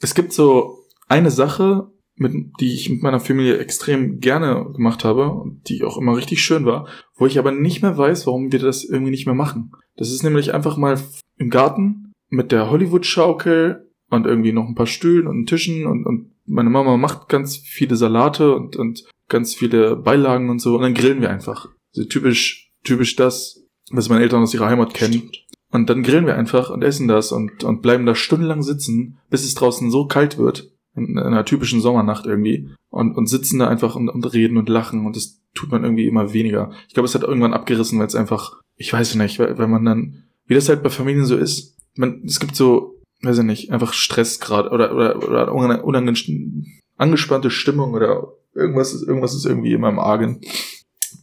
[0.00, 5.30] es gibt so eine Sache, mit, die ich mit meiner Familie extrem gerne gemacht habe
[5.30, 8.58] und die auch immer richtig schön war, wo ich aber nicht mehr weiß, warum wir
[8.58, 9.72] das irgendwie nicht mehr machen.
[9.96, 10.98] Das ist nämlich einfach mal
[11.36, 16.32] im Garten mit der Hollywood-Schaukel und irgendwie noch ein paar Stühlen und Tischen und, und
[16.46, 20.94] meine Mama macht ganz viele Salate und, und ganz viele Beilagen und so und dann
[20.94, 21.68] grillen wir einfach.
[21.92, 25.30] So typisch, typisch das, was meine Eltern aus ihrer Heimat kennen.
[25.72, 29.44] Und dann grillen wir einfach und essen das und, und bleiben da stundenlang sitzen, bis
[29.44, 33.96] es draußen so kalt wird, in einer typischen Sommernacht irgendwie, und, und sitzen da einfach
[33.96, 36.70] und, und reden und lachen und das tut man irgendwie immer weniger.
[36.88, 39.84] Ich glaube, es hat irgendwann abgerissen, weil es einfach, ich weiß nicht, weil, weil man
[39.84, 43.72] dann, wie das halt bei Familien so ist, man, es gibt so, weiß ich nicht,
[43.72, 46.64] einfach Stress gerade oder, oder, oder unange- unange-
[46.96, 50.40] angespannte Stimmung oder irgendwas ist, irgendwas ist irgendwie immer im Argen.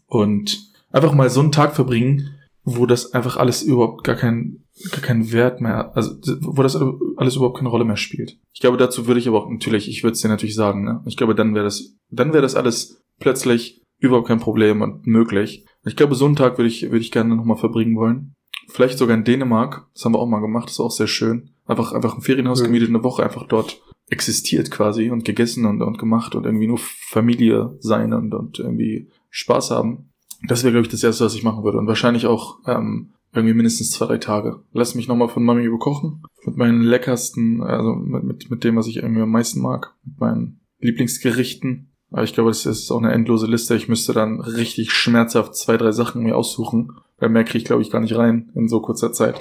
[0.07, 5.01] Und einfach mal so einen Tag verbringen, wo das einfach alles überhaupt gar keinen gar
[5.01, 6.75] keinen Wert mehr, also wo das
[7.17, 8.39] alles überhaupt keine Rolle mehr spielt.
[8.53, 11.03] Ich glaube, dazu würde ich aber auch natürlich, ich würde es dir natürlich sagen, ne?
[11.05, 15.65] Ich glaube, dann wäre das, dann wäre das alles plötzlich überhaupt kein Problem und möglich.
[15.85, 18.33] Ich glaube, so einen Tag würde ich, würde ich gerne nochmal verbringen wollen.
[18.69, 19.87] Vielleicht sogar in Dänemark.
[19.93, 20.69] Das haben wir auch mal gemacht.
[20.69, 21.52] Das war auch sehr schön.
[21.65, 22.65] Einfach, einfach ein Ferienhaus Mhm.
[22.65, 26.77] gemietet, eine Woche einfach dort existiert quasi und gegessen und, und gemacht und irgendwie nur
[26.77, 30.09] Familie sein und, und irgendwie Spaß haben.
[30.47, 31.77] Das wäre, glaube ich, das Erste, was ich machen würde.
[31.77, 34.61] Und wahrscheinlich auch ähm, irgendwie mindestens zwei, drei Tage.
[34.73, 36.21] Lass mich nochmal von Mami überkochen.
[36.45, 39.95] Mit meinen leckersten, also mit, mit, mit dem, was ich irgendwie am meisten mag.
[40.03, 41.93] Mit meinen Lieblingsgerichten.
[42.11, 43.75] Aber ich glaube, das ist auch eine endlose Liste.
[43.75, 46.91] Ich müsste dann richtig schmerzhaft zwei, drei Sachen mir aussuchen.
[47.19, 49.39] Weil mehr kriege ich, glaube ich, gar nicht rein in so kurzer Zeit.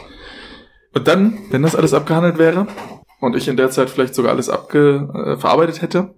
[0.95, 2.67] Und dann, wenn das alles abgehandelt wäre
[3.21, 6.15] und ich in der Zeit vielleicht sogar alles abge äh, verarbeitet hätte,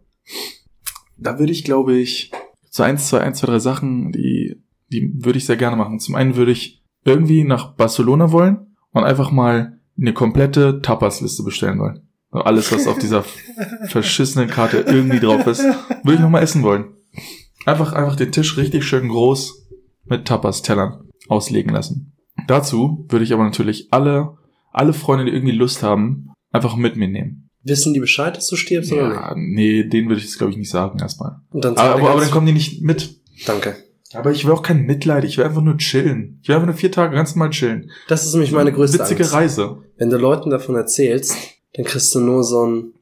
[1.16, 2.32] da würde ich, glaube ich,
[2.70, 4.60] so eins, zwei, eins, zwei, drei Sachen, die,
[4.90, 6.00] die würde ich sehr gerne machen.
[6.00, 11.78] Zum einen würde ich irgendwie nach Barcelona wollen und einfach mal eine komplette Tapas-Liste bestellen
[11.78, 12.08] wollen.
[12.30, 13.24] Alles, was auf dieser
[13.88, 15.62] verschissenen Karte irgendwie drauf ist,
[16.02, 16.96] würde ich nochmal essen wollen.
[17.64, 19.68] Einfach, einfach den Tisch richtig schön groß
[20.04, 22.12] mit Tapas-Tellern auslegen lassen.
[22.48, 24.36] Dazu würde ich aber natürlich alle,
[24.74, 27.48] alle Freunde, die irgendwie Lust haben, einfach mit mir nehmen.
[27.62, 29.16] Wissen die Bescheid, dass du stirbst oder nicht?
[29.16, 31.36] Ja, nee, denen würde ich das glaube ich nicht sagen erstmal.
[31.50, 33.16] Und dann Aber, aber, aber dann kommen die nicht mit.
[33.46, 33.76] Danke.
[34.12, 36.38] Aber ich will auch kein Mitleid, ich will einfach nur chillen.
[36.42, 37.90] Ich will einfach nur vier Tage ganz normal chillen.
[38.06, 39.34] Das ist nämlich meine größte Witzige Angst.
[39.34, 39.78] Reise.
[39.96, 41.36] Wenn du Leuten davon erzählst,
[41.72, 42.92] dann kriegst du nur so ein,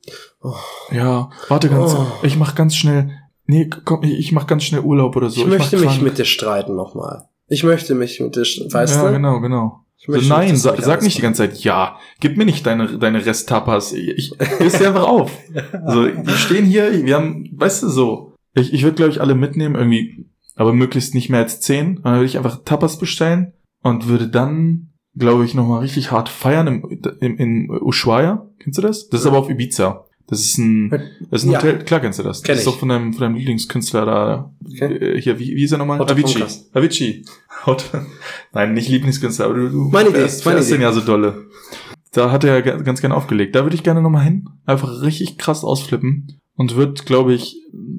[0.91, 2.07] Ja, warte ganz, Oh.
[2.23, 3.11] ich mach ganz schnell,
[3.47, 5.41] nee, komm, ich, ich mach ganz schnell Urlaub oder so.
[5.43, 6.03] ich möchte mach mich krank.
[6.03, 7.29] mit dir streiten nochmal.
[7.49, 9.13] Ich möchte mich mit dir, weißt ja, du?
[9.13, 9.82] genau, genau.
[10.07, 11.97] So, nein, sa sag nicht die ganze Zeit ja.
[12.19, 13.93] Gib mir nicht deine, deine Resttapas.
[13.93, 15.31] Ich, ich sie einfach auf.
[15.87, 18.35] So, die stehen hier, wir haben, weißt du, so.
[18.55, 20.27] Ich, ich würde, glaube ich, alle mitnehmen, irgendwie,
[20.57, 22.01] aber möglichst nicht mehr als zehn.
[22.03, 26.67] Dann würde ich einfach Tapas bestellen und würde dann, glaube ich, nochmal richtig hart feiern
[26.67, 28.49] im, im, in Ushuaia.
[28.59, 29.09] Kennst du das?
[29.09, 30.07] Das ist aber auf Ibiza.
[30.29, 30.89] Das ist ein,
[31.31, 31.59] das ist ein Ja.
[31.59, 32.43] Hotel, klar kennst du das.
[32.43, 32.73] Kenn das ist ich.
[32.73, 34.53] doch von deinem, von deinem Lieblingskünstler da.
[34.67, 34.95] Okay.
[35.17, 36.01] Äh, Hier, wie, wie ist er nochmal?
[36.01, 36.35] Otto Avicii.
[36.35, 36.71] Punkas.
[36.73, 37.25] Avicii.
[37.67, 37.85] Otto.
[38.53, 40.85] Nein, nicht Lieblingskünstler, aber du, du Meine Idee, fährst, meine fährst den Idee.
[40.85, 41.47] ja so dolle.
[42.13, 43.55] Da hat er ga- ganz gerne aufgelegt.
[43.55, 44.49] Da würde ich gerne nochmal hin.
[44.65, 46.39] Einfach richtig krass ausflippen.
[46.55, 47.57] Und würde, glaube ich,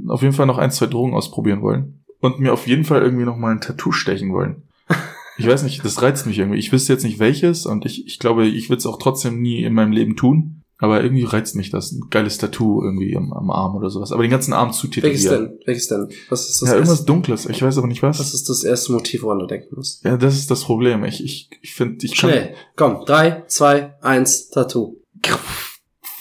[0.07, 2.03] auf jeden Fall noch ein, zwei Drogen ausprobieren wollen.
[2.19, 4.63] Und mir auf jeden Fall irgendwie nochmal ein Tattoo stechen wollen.
[5.35, 6.59] Ich weiß nicht, das reizt mich irgendwie.
[6.59, 9.63] Ich wüsste jetzt nicht welches und ich, ich glaube, ich würde es auch trotzdem nie
[9.63, 10.61] in meinem Leben tun.
[10.79, 11.91] Aber irgendwie reizt mich das.
[11.93, 14.11] Ein geiles Tattoo irgendwie am, am Arm oder sowas.
[14.11, 15.49] Aber den ganzen Arm zu Welches tätowieren.
[15.51, 15.59] denn?
[15.65, 16.09] Welches denn?
[16.29, 17.45] Was ist das Ja, irgendwas erste, Dunkles.
[17.45, 18.19] Ich weiß aber nicht was.
[18.19, 20.03] was ist das erste Motiv, woran du denken musst?
[20.03, 21.05] Ja, das ist das Problem.
[21.05, 22.55] Ich, ich, ich finde, ich kann Schnell.
[22.75, 23.05] Komm.
[23.05, 24.97] Drei, zwei, eins, Tattoo.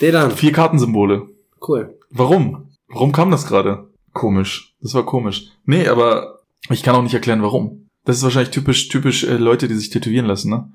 [0.00, 0.30] Den dann.
[0.30, 1.26] vier Kartensymbole.
[1.66, 1.98] Cool.
[2.11, 2.68] Warum?
[2.88, 3.88] Warum kam das gerade?
[4.12, 4.74] Komisch.
[4.80, 5.50] Das war komisch.
[5.64, 6.40] Nee, aber
[6.70, 7.88] ich kann auch nicht erklären, warum.
[8.05, 10.70] Das ist wahrscheinlich typisch, typisch äh, Leute, die sich tätowieren lassen, ne?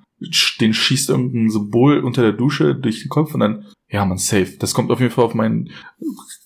[0.60, 4.58] Den schießt irgendein Symbol unter der Dusche durch den Kopf und dann, ja, man, safe.
[4.60, 5.70] Das kommt auf jeden Fall auf meinen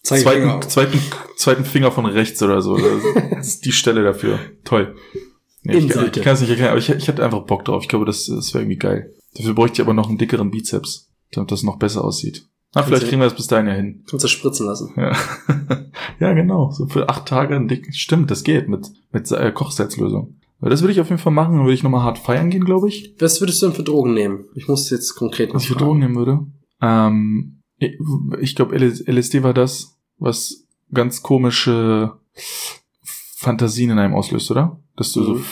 [0.04, 1.00] zweiten, zweiten,
[1.38, 2.78] zweiten Finger von rechts oder so.
[2.78, 4.40] Das ist die Stelle dafür.
[4.66, 4.96] Toll.
[5.64, 7.84] Ja, ich, ich kann es nicht erklären, aber ich, ich hätte einfach Bock drauf.
[7.84, 9.14] Ich glaube, das, das wäre irgendwie geil.
[9.36, 12.48] Dafür bräuchte ich aber noch einen dickeren Bizeps, damit das noch besser aussieht.
[12.74, 14.04] Na, vielleicht kriegen wir das bis dahin ja hin.
[14.10, 14.94] Kannst du spritzen lassen.
[14.96, 15.16] Ja.
[16.20, 16.72] ja, genau.
[16.72, 17.94] So für acht Tage ein dick.
[17.94, 20.36] Stimmt, das geht mit, mit äh, Kochsalzlösung.
[20.70, 21.56] Das würde ich auf jeden Fall machen.
[21.56, 23.16] Dann würde ich nochmal hart feiern gehen, glaube ich.
[23.20, 24.46] Was würdest du denn für Drogen nehmen?
[24.54, 25.76] Ich muss jetzt konkret Was ich für.
[25.76, 26.46] Drogen nehmen würde.
[26.82, 27.62] Ähm,
[28.40, 32.14] ich glaube, LSD war das, was ganz komische
[33.04, 34.80] Fantasien in einem auslöst, oder?
[34.96, 35.46] Dass du so Mhm.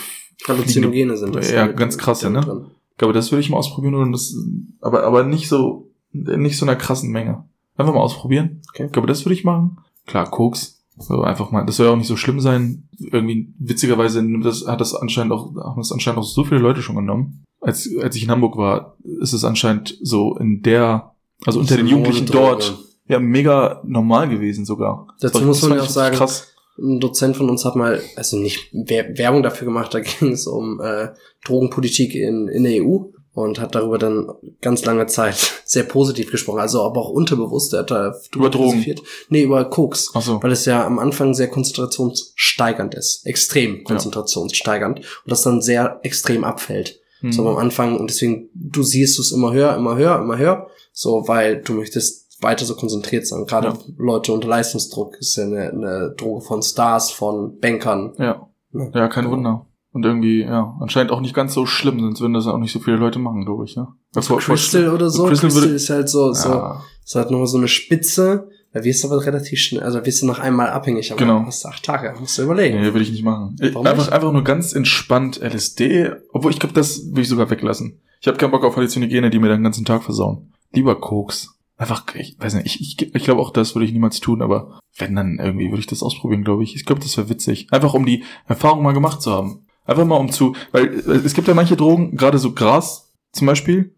[0.48, 1.50] Halluzinogene sind das.
[1.50, 2.46] Ja, halt ganz krass, damit ne?
[2.46, 2.66] drin.
[2.92, 4.34] Ich glaube, das würde ich mal ausprobieren und das,
[4.80, 7.44] aber, aber nicht so, nicht so einer krassen Menge.
[7.76, 8.62] Einfach mal ausprobieren.
[8.70, 8.86] Okay.
[8.86, 9.78] Ich glaube, das würde ich machen.
[10.06, 10.79] Klar, Koks.
[11.00, 12.88] So einfach mal, das soll ja auch nicht so schlimm sein.
[12.98, 16.96] Irgendwie, witzigerweise, das, hat das anscheinend auch, haben das anscheinend auch so viele Leute schon
[16.96, 17.44] genommen.
[17.60, 21.14] Als, als ich in Hamburg war, ist es anscheinend so in der,
[21.46, 22.78] also unter den Jugendlichen dort,
[23.08, 25.08] ja, mega normal gewesen sogar.
[25.20, 26.46] Dazu Das muss man ja auch sagen, Krass.
[26.78, 30.46] Ein Dozent von uns hat mal, also nicht Wer- Werbung dafür gemacht, da ging es
[30.46, 31.08] um äh,
[31.44, 34.28] Drogenpolitik in, in der EU und hat darüber dann
[34.60, 38.84] ganz lange Zeit sehr positiv gesprochen, also aber auch unterbewusst, er hat da Über Drogen?
[39.28, 40.10] Nee, über Koks.
[40.14, 40.42] Ach so.
[40.42, 43.26] Weil es ja am Anfang sehr konzentrationssteigernd ist.
[43.26, 44.98] Extrem konzentrationssteigernd.
[44.98, 47.00] Und das dann sehr extrem abfällt.
[47.20, 47.32] Hm.
[47.32, 47.98] So am Anfang.
[47.98, 50.66] Und deswegen, du siehst es immer höher, immer höher, immer höher.
[50.92, 53.46] So, weil du möchtest weiter so konzentriert sein.
[53.46, 53.78] Gerade Ja.
[53.96, 58.14] Leute unter Leistungsdruck ist ja eine, eine Droge von Stars, von Bankern.
[58.18, 58.48] Ja.
[58.72, 58.90] Ja.
[58.94, 59.66] Ja, kein Wunder.
[59.92, 62.78] Und irgendwie, ja, anscheinend auch nicht ganz so schlimm, sonst würden das auch nicht so
[62.78, 63.88] viele Leute machen, glaube ich, ja.
[64.14, 65.26] Also Crystal oder so.
[65.26, 68.48] Crystal Crystal, ist halt so, so, Ja, ist halt nochmal so eine Spitze.
[68.72, 71.44] Da wirst du aber relativ schnell, also wirst du nach einmal abhängig, aber Genau.
[71.44, 72.78] hast du acht Tage, musst du überlegen.
[72.80, 73.56] nee, würde ich nicht machen.
[73.60, 74.12] Warum einfach, nicht?
[74.12, 78.00] einfach nur ganz entspannt LSD, obwohl ich glaube, das würde ich sogar weglassen.
[78.20, 80.52] Ich habe keinen Bock auf Halluzinogene, die mir den ganzen Tag versauen.
[80.72, 81.48] Lieber Koks.
[81.78, 84.78] Einfach, ich weiß nicht, ich, ich, ich glaube auch, das würde ich niemals tun, aber
[84.98, 86.76] wenn dann irgendwie würde ich das ausprobieren, glaube ich.
[86.76, 87.66] Ich glaube, das wäre witzig.
[87.72, 89.66] Einfach um die Erfahrung mal gemacht zu haben.
[89.90, 93.48] Einfach mal um zu, weil äh, es gibt ja manche Drogen, gerade so Gras zum
[93.48, 93.92] Beispiel,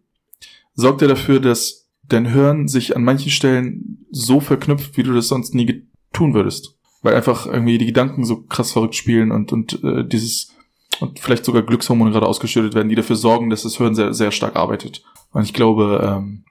[0.75, 5.29] sorgt ja dafür, dass dein Hirn sich an manchen Stellen so verknüpft, wie du das
[5.29, 6.79] sonst nie tun würdest.
[7.03, 10.55] Weil einfach irgendwie die Gedanken so krass verrückt spielen und, und äh, dieses
[11.01, 14.31] und vielleicht sogar Glückshormone gerade ausgeschüttet werden, die dafür sorgen, dass das Hirn sehr, sehr
[14.31, 15.03] stark arbeitet.
[15.33, 16.45] Und ich glaube, ähm,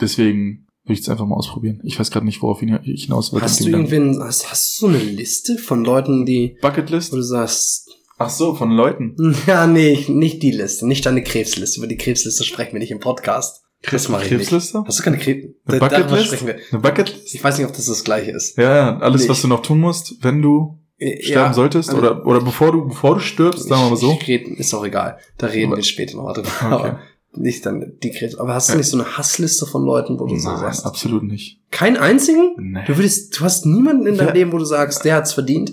[0.00, 1.80] deswegen will ich es einfach mal ausprobieren.
[1.84, 3.42] Ich weiß gerade nicht, worauf ich hinaus will.
[3.42, 7.12] Hast du irgendwen, hast, hast du so eine Liste von Leuten, die, Bucketlist?
[7.12, 9.14] wo du sagst, Ach so, von Leuten.
[9.46, 11.78] ja, nee, nicht die Liste, nicht deine Krebsliste.
[11.80, 13.62] Über die Krebsliste sprechen wir nicht im Podcast.
[13.90, 14.38] Das mache ich nicht.
[14.40, 14.82] Krebsliste?
[14.86, 15.46] Hast du keine Krebs?
[15.66, 16.26] Eine Bucketlist?
[16.26, 16.56] sprechen wir.
[16.72, 17.34] Eine Bucketlist?
[17.34, 18.58] Ich weiß nicht, ob das das gleiche ist.
[18.58, 21.90] Ja, ja, alles, Nee, was du noch tun musst, wenn du Äh, sterben ja, solltest
[21.90, 24.10] also- oder, oder bevor du, bevor du stirbst, sagen wir mal so.
[24.14, 25.18] Ich, ich red, ist auch egal.
[25.36, 26.48] Da reden Aber- wir später noch mal drüber.
[26.72, 26.92] Okay.
[27.36, 28.34] Nicht dann die Krebs.
[28.36, 28.78] Aber hast du Ja.
[28.78, 30.86] nicht so eine Hassliste von Leuten, wo du so Nein, sagst?
[30.86, 31.60] absolut nicht.
[31.70, 32.54] Keinen einzigen?
[32.58, 32.84] Nee.
[32.86, 34.34] Du würdest, du hast niemanden in deinem Ja.
[34.34, 35.72] Leben, wo du sagst, der hat's verdient.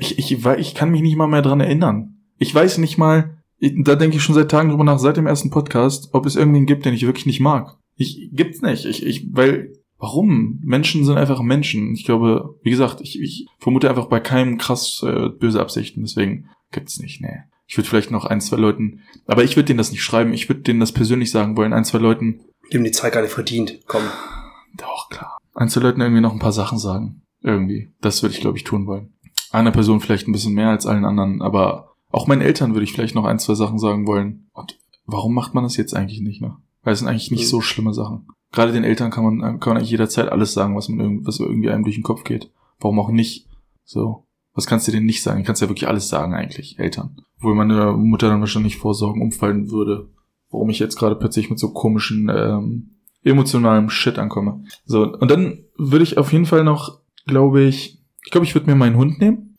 [0.00, 2.16] Ich, ich, ich kann mich nicht mal mehr dran erinnern.
[2.38, 5.50] Ich weiß nicht mal, da denke ich schon seit Tagen drüber nach, seit dem ersten
[5.50, 7.76] Podcast, ob es irgendwen gibt, den ich wirklich nicht mag.
[7.96, 8.84] Ich gibt's nicht.
[8.84, 10.60] Ich, ich, weil, warum?
[10.62, 11.94] Menschen sind einfach Menschen.
[11.94, 16.46] Ich glaube, wie gesagt, ich, ich vermute einfach bei keinem krass äh, böse Absichten, deswegen
[16.70, 17.38] gibt's nicht, nee.
[17.68, 20.48] Ich würde vielleicht noch ein, zwei Leuten, aber ich würde denen das nicht schreiben, ich
[20.48, 22.40] würde denen das persönlich sagen wollen, ein, zwei Leuten,
[22.72, 23.78] Dem die Zeit gar nicht verdient.
[23.86, 24.02] Komm.
[24.76, 25.38] doch, klar.
[25.54, 27.22] Ein, zwei Leuten irgendwie noch ein paar Sachen sagen.
[27.42, 27.92] Irgendwie.
[28.00, 29.12] Das würde ich, glaube ich, tun wollen.
[29.52, 32.92] Einer Person vielleicht ein bisschen mehr als allen anderen, aber auch meinen Eltern würde ich
[32.92, 34.48] vielleicht noch ein, zwei Sachen sagen wollen.
[34.52, 36.56] Und warum macht man das jetzt eigentlich nicht, ne?
[36.82, 37.48] Weil es sind eigentlich nicht Mhm.
[37.48, 38.28] so schlimme Sachen.
[38.52, 41.38] Gerade den Eltern kann man, kann man eigentlich jederzeit alles sagen, was man irgend, was
[41.38, 42.50] irgendwie einem durch den Kopf geht.
[42.80, 43.46] Warum auch nicht?
[43.84, 44.24] So.
[44.58, 45.42] Was kannst du denn nicht sagen?
[45.42, 47.16] Du kannst ja wirklich alles sagen eigentlich, Eltern.
[47.36, 50.08] Obwohl meine Mutter dann wahrscheinlich vor Sorgen umfallen würde,
[50.50, 52.90] warum ich jetzt gerade plötzlich mit so komischen, ähm,
[53.22, 54.64] emotionalem Shit ankomme.
[54.84, 56.98] So, und dann würde ich auf jeden Fall noch,
[57.28, 59.54] glaube ich, ich glaube, ich würde mir meinen Hund nehmen.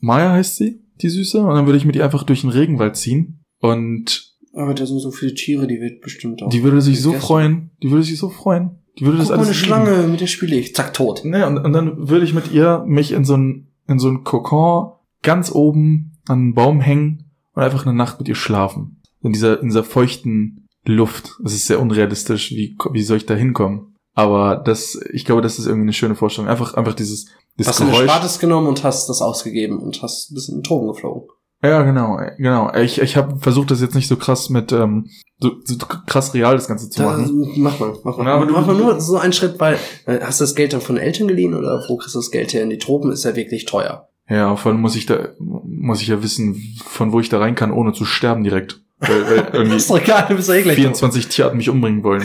[0.00, 2.96] Maya heißt sie, die Süße, und dann würde ich mit ihr einfach durch den Regenwald
[2.96, 3.40] ziehen.
[3.60, 6.50] Und Aber da sind so viele Tiere, die wird bestimmt auch.
[6.50, 7.26] die würde sich so gegessen.
[7.26, 8.72] freuen, die würde sich so freuen.
[8.98, 9.86] Die würde Guck das mal, alles eine lieben.
[9.94, 10.74] Schlange, mit der spiele ich.
[10.74, 11.24] Zack, tot.
[11.24, 14.24] Ne, und, und dann würde ich mit ihr mich in so ein in so ein
[14.24, 19.00] Kokon ganz oben an einen Baum hängen und einfach eine Nacht mit ihr schlafen.
[19.22, 21.38] In dieser, in dieser feuchten Luft.
[21.44, 23.94] Es ist sehr unrealistisch, wie, wie soll ich da hinkommen?
[24.14, 26.48] Aber das, ich glaube, das ist irgendwie eine schöne Vorstellung.
[26.48, 27.26] Einfach, einfach dieses,
[27.58, 28.10] dieses Hast du eine Geräusch.
[28.10, 31.28] Spates genommen und hast das ausgegeben und hast ein bisschen in Drogen geflogen.
[31.62, 32.72] Ja, genau, genau.
[32.74, 35.08] Ich, ich habe versucht, das jetzt nicht so krass mit, ähm,
[35.48, 35.76] so, so
[36.06, 37.52] krass real das Ganze zu Da, machen.
[37.56, 38.24] mach mal, mach mal.
[38.26, 40.72] Ja, aber du- mach mal nur so einen Schritt, weil äh, hast du das Geld
[40.72, 42.62] dann von Eltern geliehen oder wo kriegst du das Geld her?
[42.62, 44.08] In die Tropen ist ja wirklich teuer.
[44.28, 47.54] Ja, vor allem muss ich da, muss ich ja wissen, von wo ich da rein
[47.54, 48.80] kann, ohne zu sterben direkt.
[49.00, 50.84] Weil, weil irgendwie ist doch egal, du bist doch eh gleich tot.
[50.84, 52.22] 24 Tierarten mich umbringen wollen,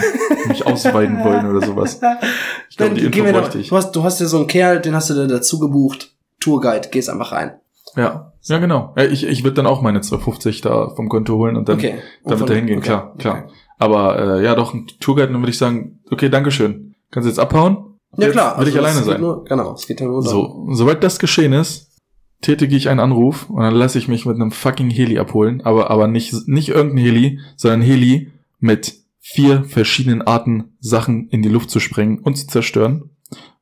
[0.48, 2.00] mich ausweiden wollen oder sowas.
[2.70, 3.68] Ich glaube, die Info bräuchte ich.
[3.70, 6.14] du, hast, du hast ja so einen Kerl, den hast du da dazu gebucht.
[6.40, 7.60] Tourguide, gehst einfach rein.
[8.00, 8.96] Ja, ja genau.
[8.98, 11.96] Ich, ich würde dann auch meine 250 da vom Konto holen und dann okay.
[12.24, 13.44] Und damit da hingehen, okay, klar, klar.
[13.46, 13.54] okay.
[13.78, 16.96] Aber äh, ja, doch, ein Tourguide, dann würde ich sagen, okay, Dankeschön.
[17.12, 17.98] Kannst du jetzt abhauen?
[18.18, 18.60] Ja Jetzt klar.
[18.60, 19.22] Will ich also alleine es geht sein.
[19.22, 20.22] Nur, genau, es geht ja nur.
[20.22, 21.90] So, sobald das geschehen ist,
[22.42, 25.90] tätige ich einen Anruf und dann lasse ich mich mit einem fucking Heli abholen, aber
[25.90, 31.70] aber nicht nicht irgendein Heli, sondern Heli mit vier verschiedenen Arten Sachen in die Luft
[31.70, 33.12] zu sprengen und zu zerstören,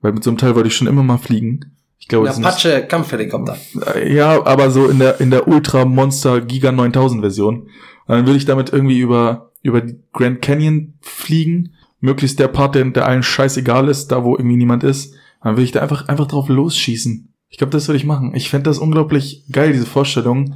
[0.01, 1.76] weil mit so einem Teil wollte ich schon immer mal fliegen.
[2.07, 3.57] Ich glaube, Apache Kampfhelikopter.
[3.93, 7.63] Äh, Ja, aber so in der in der Ultra Monster Giga 9000 Version.
[7.63, 7.69] Und
[8.07, 12.85] dann würde ich damit irgendwie über über die Grand Canyon fliegen, möglichst der Part, der,
[12.85, 15.15] der allen scheißegal ist, da wo irgendwie niemand ist.
[15.43, 17.33] Dann würde ich da einfach einfach drauf losschießen.
[17.49, 18.33] Ich glaube, das würde ich machen.
[18.35, 20.55] Ich fände das unglaublich geil, diese Vorstellung.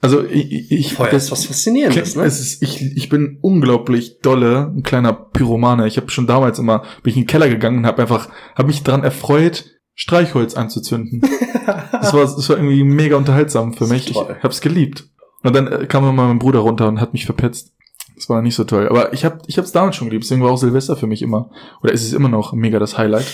[0.00, 2.22] Also ich, ich Feuer das, ist was Faszinierendes, ne?
[2.22, 5.86] es ist, ich, ich bin unglaublich dolle, ein kleiner Pyromane.
[5.86, 8.68] Ich habe schon damals immer, bin ich in den Keller gegangen und habe einfach, habe
[8.68, 11.20] mich dran erfreut, Streichholz anzuzünden.
[11.92, 14.08] das war, das war irgendwie mega unterhaltsam für mich.
[14.08, 15.08] Ich hab's geliebt.
[15.42, 17.74] Und dann äh, kam immer mein Bruder runter und hat mich verpetzt.
[18.14, 18.88] Das war nicht so toll.
[18.88, 20.24] Aber ich hab, ich hab's damals schon geliebt.
[20.24, 21.50] Deswegen war auch Silvester für mich immer,
[21.82, 23.26] oder ist es immer noch mega das Highlight.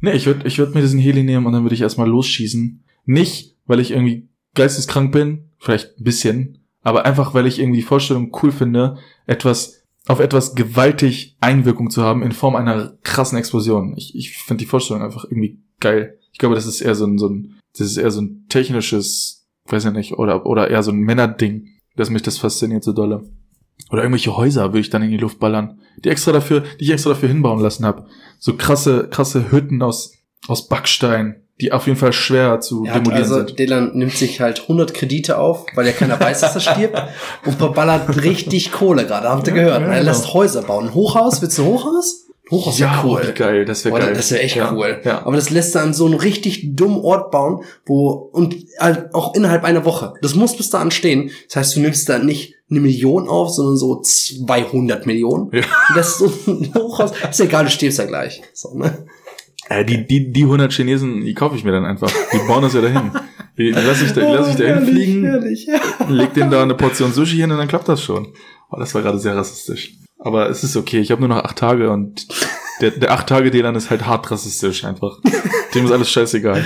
[0.00, 2.84] Nee, ich würde ich würd mir diesen Heli nehmen und dann würde ich erstmal losschießen.
[3.04, 7.86] Nicht, weil ich irgendwie geisteskrank bin, vielleicht ein bisschen, aber einfach, weil ich irgendwie die
[7.86, 13.94] Vorstellung cool finde, etwas, auf etwas gewaltig Einwirkung zu haben in Form einer krassen Explosion.
[13.96, 16.18] Ich, ich finde die Vorstellung einfach irgendwie geil.
[16.32, 19.46] Ich glaube, das ist eher so ein, so ein, das ist eher so ein technisches,
[19.66, 21.66] weiß ja nicht, oder, oder eher so ein Männerding,
[21.96, 23.22] dass mich das fasziniert so dolle.
[23.90, 26.90] Oder irgendwelche Häuser würde ich dann in die Luft ballern, die extra dafür, die ich
[26.90, 28.06] extra dafür hinbauen lassen habe.
[28.38, 30.12] So krasse, krasse Hütten aus,
[30.48, 33.58] aus Backstein, die auf jeden Fall schwer zu Er hat demolieren also, sind.
[33.58, 37.02] Dylan nimmt sich halt 100 Kredite auf, weil ja keiner weiß, dass er stirbt
[37.46, 39.80] und verballert richtig Kohle gerade, habt ihr Ja, gehört.
[39.82, 40.10] ja, er genau.
[40.10, 40.88] lässt Häuser bauen.
[40.88, 42.25] Ein Hochhaus, willst du ein Hochhaus?
[42.46, 43.22] Ein Hochhaus ja, oh, cool.
[43.26, 44.14] wie geil, das wäre Boah, geil.
[44.14, 45.00] Das wäre echt ja, cool.
[45.04, 45.26] Ja.
[45.26, 49.34] Aber das lässt er an so einem richtig dummen Ort bauen, wo, und halt auch
[49.34, 50.14] innerhalb einer Woche.
[50.22, 51.30] Das muss bis dahin stehen.
[51.48, 55.50] Das heißt, du nimmst da nicht eine Million auf, sondern so 200 Millionen.
[55.52, 55.62] Ja.
[55.94, 57.12] Das ist so ein Hochhaus.
[57.28, 58.42] Ist egal, du stirbst ja gleich.
[58.52, 59.06] So, ne?
[59.68, 62.12] Äh, die, die, die 100 Chinesen, die kaufe ich mir dann einfach.
[62.32, 63.10] Die bauen das ja dahin.
[63.58, 65.80] Die lass ich, da, lass ich da Oh, herrlich, hinfliegen, herrlich, ja.
[66.08, 68.28] leg denen da eine Portion Sushi hin und dann klappt das schon.
[68.70, 69.94] Oh, das war gerade sehr rassistisch.
[70.26, 72.26] Aber es ist okay, ich habe nur noch acht Tage und
[72.80, 75.20] der, der acht Tage Delan ist halt hart rassistisch einfach.
[75.72, 76.64] Dem ist alles scheißegal.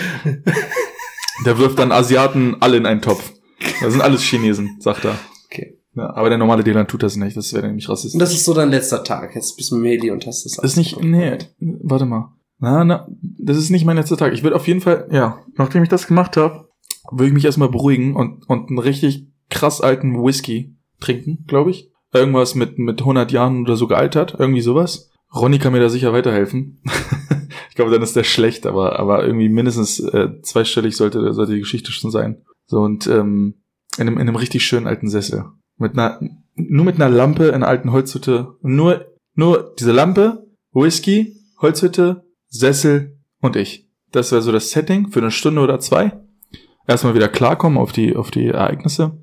[1.45, 3.35] Der wirft dann Asiaten alle in einen Topf.
[3.83, 5.15] Das sind alles Chinesen, sagt er.
[5.45, 5.77] Okay.
[5.95, 8.15] Ja, aber der normale Delan tut das nicht, das wäre nämlich rassistisch.
[8.15, 9.35] Und das ist so dein letzter Tag.
[9.35, 12.33] Jetzt bist du Meli und hast das Das ist nicht, nee, warte mal.
[12.61, 14.33] Na, na, das ist nicht mein letzter Tag.
[14.33, 16.71] Ich würde auf jeden Fall, ja, nachdem ich das gemacht habe,
[17.11, 21.90] würde ich mich erstmal beruhigen und, und einen richtig krass alten Whisky trinken, glaube ich.
[22.13, 25.11] Irgendwas mit, mit 100 Jahren oder so gealtert, irgendwie sowas.
[25.35, 26.83] Ronny kann mir da sicher weiterhelfen.
[27.69, 31.61] ich glaube, dann ist der schlecht, aber, aber irgendwie mindestens äh, zweistellig sollte, sollte die
[31.61, 32.43] Geschichte schon sein.
[32.67, 33.63] So, und ähm,
[33.97, 35.45] in, einem, in einem richtig schönen alten Sessel.
[35.77, 36.21] Mit einer,
[36.55, 38.57] nur mit einer Lampe in einer alten Holzhütte.
[38.63, 43.89] Nur, nur diese Lampe, Whisky, Holzhütte, Sessel und ich.
[44.13, 46.13] Das wäre so das Setting für eine Stunde oder zwei.
[46.87, 49.23] Erstmal wieder klarkommen auf die, auf die Ereignisse.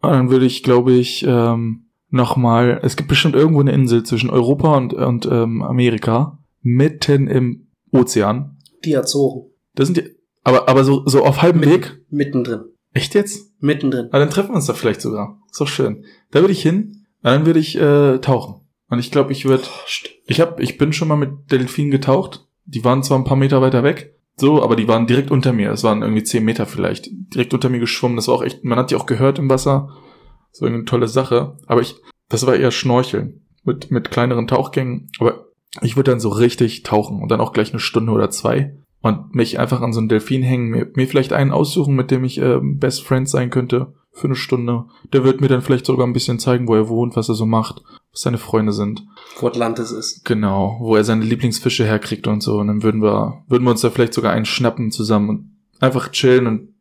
[0.00, 1.83] Und dann würde ich, glaube ich, ähm,
[2.14, 7.68] nochmal, es gibt bestimmt irgendwo eine Insel zwischen Europa und, und ähm, Amerika, mitten im
[7.92, 8.58] Ozean.
[8.84, 9.50] Die Azoren.
[9.74, 10.10] Das sind die,
[10.42, 12.00] aber, aber so, so auf halbem Mit- Weg.
[12.10, 12.60] Mittendrin.
[12.92, 13.52] Echt jetzt?
[13.60, 14.08] Mittendrin.
[14.12, 15.40] Ah, dann treffen wir uns da vielleicht sogar.
[15.50, 16.04] Ist doch schön.
[16.30, 18.60] Da würde ich hin, dann würde ich äh, tauchen.
[18.88, 22.46] Und ich glaube, ich würde, Oh, ich hab, ich bin schon mal mit Delfinen getaucht.
[22.66, 25.70] Die waren zwar ein paar Meter weiter weg, so, aber die waren direkt unter mir.
[25.72, 27.08] Es waren irgendwie zehn Meter vielleicht.
[27.34, 28.16] Direkt unter mir geschwommen.
[28.16, 29.88] Das war auch echt, man hat die auch gehört im Wasser.
[30.54, 31.56] Das war eine tolle Sache.
[31.66, 31.96] Aber ich,
[32.28, 33.40] das war eher Schnorcheln.
[33.64, 35.10] Mit, mit kleineren Tauchgängen.
[35.18, 35.46] Aber
[35.80, 38.76] ich würde dann so richtig tauchen und dann auch gleich eine Stunde oder zwei.
[39.00, 42.24] Und mich einfach an so einen Delfin hängen, mir, mir vielleicht einen aussuchen, mit dem
[42.24, 43.94] ich äh, Best Friend sein könnte.
[44.12, 44.84] Für eine Stunde.
[45.12, 47.46] Der wird mir dann vielleicht sogar ein bisschen zeigen, wo er wohnt, was er so
[47.46, 47.82] macht,
[48.12, 49.04] was seine Freunde sind.
[49.40, 50.24] Wo Atlantis ist.
[50.24, 52.58] Genau, wo er seine Lieblingsfische herkriegt und so.
[52.58, 56.12] Und dann würden wir, würden wir uns da vielleicht sogar einen schnappen zusammen und einfach
[56.12, 56.74] chillen und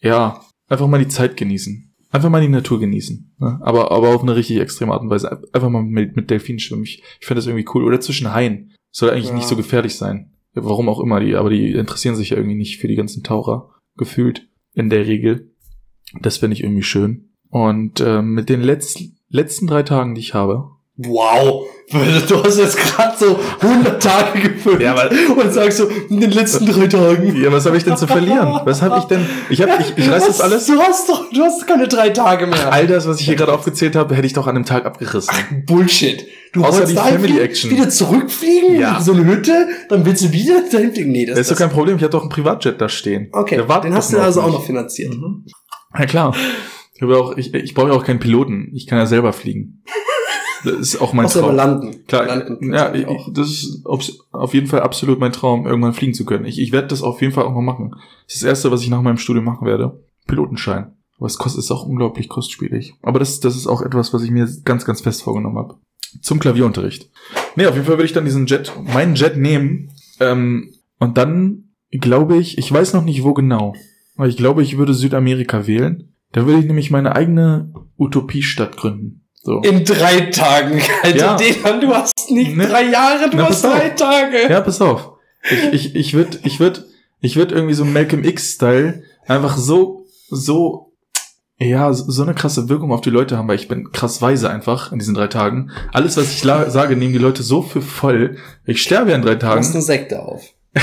[0.00, 1.91] ja, einfach mal die Zeit genießen.
[2.12, 3.34] Einfach mal die Natur genießen.
[3.38, 3.58] Ne?
[3.62, 5.42] Aber, aber auf eine richtig extreme Art und Weise.
[5.52, 6.84] Einfach mal mit, mit Delfinen schwimmen.
[6.84, 7.84] Ich, ich finde das irgendwie cool.
[7.84, 8.72] Oder zwischen Haien.
[8.90, 9.34] Soll eigentlich Ja.
[9.34, 10.32] nicht so gefährlich sein.
[10.54, 13.70] Warum auch immer die, aber die interessieren sich ja irgendwie nicht für die ganzen Taucher.
[13.96, 14.46] Gefühlt.
[14.74, 15.50] In der Regel.
[16.20, 17.30] Das finde ich irgendwie schön.
[17.48, 22.76] Und ähm, mit den letzten, letzten drei Tagen, die ich habe, Wow, du hast jetzt
[22.76, 24.50] gerade so 100 Tage
[24.80, 25.10] Ja, aber-
[25.40, 27.36] und sagst so, in den letzten drei Tagen.
[27.36, 28.60] Ja, was habe ich denn zu verlieren?
[28.64, 29.26] Was habe ich denn?
[29.50, 30.66] Ich habe, ich, ich reiß das alles.
[30.66, 32.72] Du hast doch, du hast keine drei Tage mehr.
[32.72, 35.64] All das, was ich hier gerade aufgezählt habe, hätte ich doch an einem Tag abgerissen.
[35.66, 36.26] Bullshit.
[36.52, 37.70] Du Außer die Family Action.
[37.70, 38.98] wieder zurückfliegen, Ja.
[38.98, 41.10] in so eine Hütte, dann willst du wieder dahin fliegen.
[41.10, 41.96] Nee, das, Das ist doch kein Problem.
[41.96, 43.28] Ich habe doch einen Privatjet da stehen.
[43.32, 45.14] Okay, den hast du also auf auch noch finanziert.
[45.14, 45.46] Mhm.
[45.98, 46.34] Ja klar.
[46.94, 48.70] Ich, auch, ich, ich brauche ja auch keinen Piloten.
[48.74, 49.82] Ich kann ja selber fliegen.
[50.64, 51.54] Das ist auch mein Traum.
[51.54, 52.06] landen.
[52.06, 56.14] Klar, landen ja, ich, das ist auf, auf jeden Fall absolut mein Traum, irgendwann fliegen
[56.14, 56.44] zu können.
[56.44, 57.90] Ich, ich werde das auf jeden Fall auch mal machen.
[58.26, 60.02] Das ist das Erste, was ich nach meinem Studium machen werde.
[60.26, 60.92] Pilotenschein.
[61.18, 62.94] Aber es kostet ist auch unglaublich kostspielig.
[63.02, 65.76] Aber das, das ist auch etwas, was ich mir ganz, ganz fest vorgenommen habe.
[66.20, 67.10] Zum Klavierunterricht.
[67.56, 69.90] Nee, auf jeden Fall würde ich dann diesen Jet, meinen Jet nehmen
[70.20, 73.74] ähm, und dann glaube ich, ich weiß noch nicht wo genau,
[74.16, 76.14] aber ich glaube, ich würde Südamerika wählen.
[76.32, 79.21] Da würde ich nämlich meine eigene Utopiestadt gründen.
[79.44, 79.60] So.
[79.60, 81.16] In drei Tagen, Alter.
[81.18, 81.36] Ja.
[81.36, 82.66] Dejan, du hast nicht Ne.
[82.66, 83.78] drei Jahre, du Na, hast pass auf.
[83.78, 84.36] drei Tage.
[84.50, 85.12] Ja, pass auf.
[85.50, 86.84] Ich, ich, ich würde, ich würde,
[87.20, 90.92] ich würde irgendwie so Malcolm X-Style einfach so, so,
[91.58, 94.48] ja, so so eine krasse Wirkung auf die Leute haben, weil ich bin krass weise
[94.48, 95.70] einfach in diesen drei Tagen.
[95.92, 98.36] Alles, was ich sage, nehmen die Leute so für voll.
[98.64, 99.74] Ich sterbe ja in drei Du machst Tagen.
[99.74, 100.44] eine Sekte auf.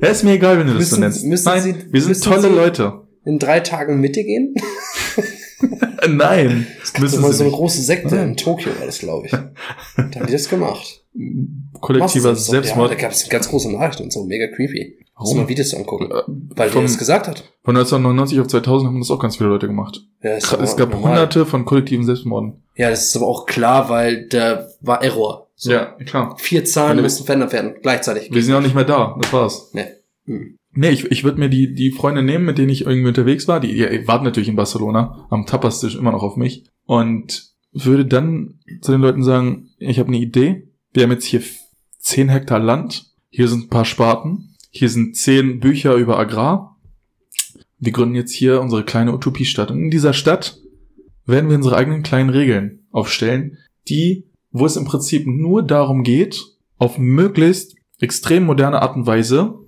[0.00, 1.24] Ja, ist mir egal, wenn du das so Müssen- nennst.
[1.24, 3.00] müssen Nein, Sie- wir sind müssen tolle Sie- Leute.
[3.24, 4.54] In drei Tagen Mitte gehen?
[6.06, 8.28] Nein, Das müssen war sie so eine große Sekte Nein.
[8.30, 9.32] in Tokio, war das, glaube ich.
[9.32, 9.40] Da
[10.20, 11.02] haben die das gemacht.
[11.80, 12.46] Kollektiver das?
[12.46, 12.90] Selbstmord.
[12.90, 14.98] Ja, da gab es ganz große Nachrichten und so, mega creepy.
[15.18, 15.42] Muss Warum?
[15.42, 16.10] mal Videos angucken.
[16.12, 16.22] Äh,
[16.56, 17.38] Weil der das gesagt hat.
[17.64, 20.00] Von 1999 auf 2000 haben das auch ganz viele Leute gemacht.
[20.22, 21.10] Ja, Es gab normal.
[21.10, 22.62] hunderte von kollektiven Selbstmorden.
[22.76, 25.48] Ja, das ist aber auch klar, weil da war Error.
[25.56, 25.72] So.
[25.72, 26.36] Ja, klar.
[26.38, 28.32] Vier Zahlen müssen verändert werden, gleichzeitig.
[28.32, 29.16] Wir sind auch nicht mehr da.
[29.20, 29.70] Das war's.
[29.72, 29.86] Nee.
[30.26, 30.56] Hm.
[30.80, 33.58] Nee, ich, ich würde mir die, die Freunde nehmen, mit denen ich irgendwie unterwegs war.
[33.58, 36.66] Die, die warten natürlich in Barcelona am Tapastisch immer noch auf mich.
[36.84, 40.68] Und würde dann zu den Leuten sagen, ich habe eine Idee.
[40.92, 41.42] Wir haben jetzt hier
[41.98, 43.06] 10 Hektar Land.
[43.28, 44.54] Hier sind ein paar Sparten.
[44.70, 46.78] Hier sind 10 Bücher über Agrar.
[47.80, 49.72] Wir gründen jetzt hier unsere kleine Utopiestadt.
[49.72, 50.60] Und in dieser Stadt
[51.24, 53.58] werden wir unsere eigenen kleinen Regeln aufstellen,
[53.88, 56.40] die, wo es im Prinzip nur darum geht,
[56.76, 59.58] auf möglichst extrem moderne Art und Weise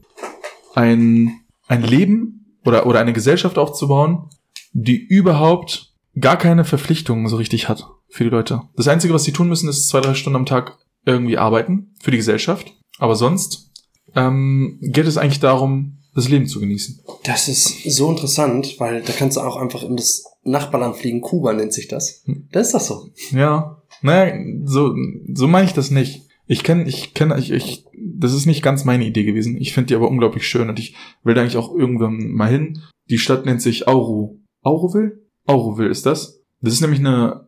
[0.74, 4.28] ein, ein Leben oder, oder eine Gesellschaft aufzubauen,
[4.72, 8.62] die überhaupt gar keine Verpflichtungen so richtig hat für die Leute.
[8.76, 12.10] Das Einzige, was sie tun müssen, ist zwei, drei Stunden am Tag irgendwie arbeiten für
[12.10, 12.74] die Gesellschaft.
[12.98, 13.70] Aber sonst
[14.14, 17.00] ähm, geht es eigentlich darum, das Leben zu genießen.
[17.24, 21.20] Das ist so interessant, weil da kannst du auch einfach in das Nachbarland fliegen.
[21.20, 22.22] Kuba nennt sich das.
[22.24, 22.48] Hm.
[22.50, 23.08] Da ist das so.
[23.30, 24.94] Ja, naja, so,
[25.32, 26.22] so meine ich das nicht.
[26.50, 29.56] Ich kenne, ich kenne, ich, ich, das ist nicht ganz meine Idee gewesen.
[29.56, 32.82] Ich finde die aber unglaublich schön und ich will da eigentlich auch irgendwann mal hin.
[33.08, 34.40] Die Stadt nennt sich Auru.
[34.60, 35.20] Auroville?
[35.46, 36.42] Auroville ist das.
[36.60, 37.46] Das ist nämlich eine,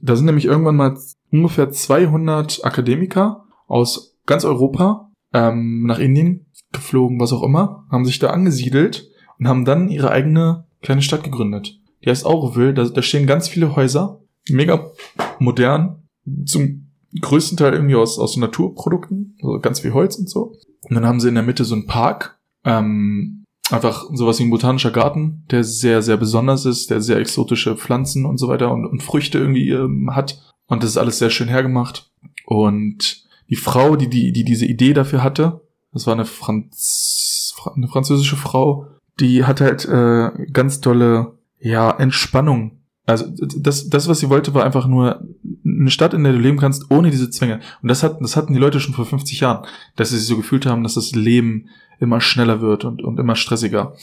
[0.00, 0.96] da sind nämlich irgendwann mal
[1.32, 8.20] ungefähr 200 Akademiker aus ganz Europa ähm, nach Indien geflogen, was auch immer, haben sich
[8.20, 9.10] da angesiedelt
[9.40, 11.80] und haben dann ihre eigene kleine Stadt gegründet.
[12.04, 14.92] Die heißt Auroville, da, da stehen ganz viele Häuser, mega
[15.40, 16.04] modern,
[16.46, 16.83] zum
[17.20, 20.56] größten Teil irgendwie aus, aus Naturprodukten, also ganz viel Holz und so.
[20.82, 24.50] Und dann haben sie in der Mitte so einen Park, ähm, einfach sowas wie ein
[24.50, 28.84] botanischer Garten, der sehr, sehr besonders ist, der sehr exotische Pflanzen und so weiter und,
[28.84, 30.42] und Früchte irgendwie ähm, hat.
[30.66, 32.10] Und das ist alles sehr schön hergemacht.
[32.46, 35.62] Und die Frau, die, die, die diese Idee dafür hatte,
[35.92, 38.86] das war eine, Franz, Fra- eine französische Frau,
[39.20, 42.80] die hat halt äh, ganz tolle, ja, Entspannung.
[43.06, 43.26] Also
[43.58, 45.26] das, das, was sie wollte, war einfach nur
[45.64, 47.60] eine Stadt, in der du leben kannst, ohne diese Zwänge.
[47.82, 50.36] Und das, hat, das hatten die Leute schon vor 50 Jahren, dass sie sich so
[50.36, 51.68] gefühlt haben, dass das Leben
[52.00, 53.94] immer schneller wird und, und immer stressiger.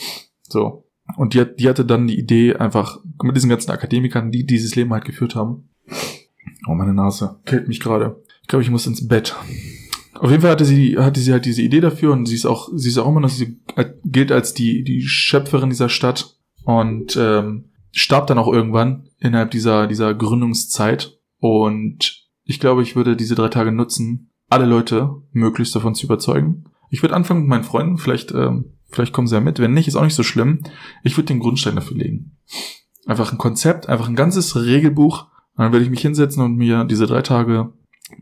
[0.47, 0.85] So.
[1.17, 4.93] Und die, die hatte dann die Idee, einfach mit diesen ganzen Akademikern, die dieses Leben
[4.93, 5.67] halt geführt haben.
[6.67, 7.39] Oh, meine Nase.
[7.45, 8.21] Killt mich gerade.
[8.43, 9.35] Ich glaube, ich muss ins Bett.
[10.13, 12.69] Auf jeden Fall hatte sie, hatte sie halt diese Idee dafür und sie ist auch,
[12.75, 13.57] sie ist auch immer noch, sie
[14.05, 19.87] gilt als die, die Schöpferin dieser Stadt und ähm, starb dann auch irgendwann innerhalb dieser,
[19.87, 21.19] dieser Gründungszeit.
[21.39, 26.65] Und ich glaube, ich würde diese drei Tage nutzen, alle Leute möglichst davon zu überzeugen.
[26.89, 29.59] Ich würde anfangen mit meinen Freunden, vielleicht, ähm, vielleicht kommen sie ja mit.
[29.59, 30.61] Wenn nicht, ist auch nicht so schlimm.
[31.03, 32.37] Ich würde den Grundstein dafür legen.
[33.05, 35.27] Einfach ein Konzept, einfach ein ganzes Regelbuch.
[35.55, 37.73] Und dann würde ich mich hinsetzen und mir diese drei Tage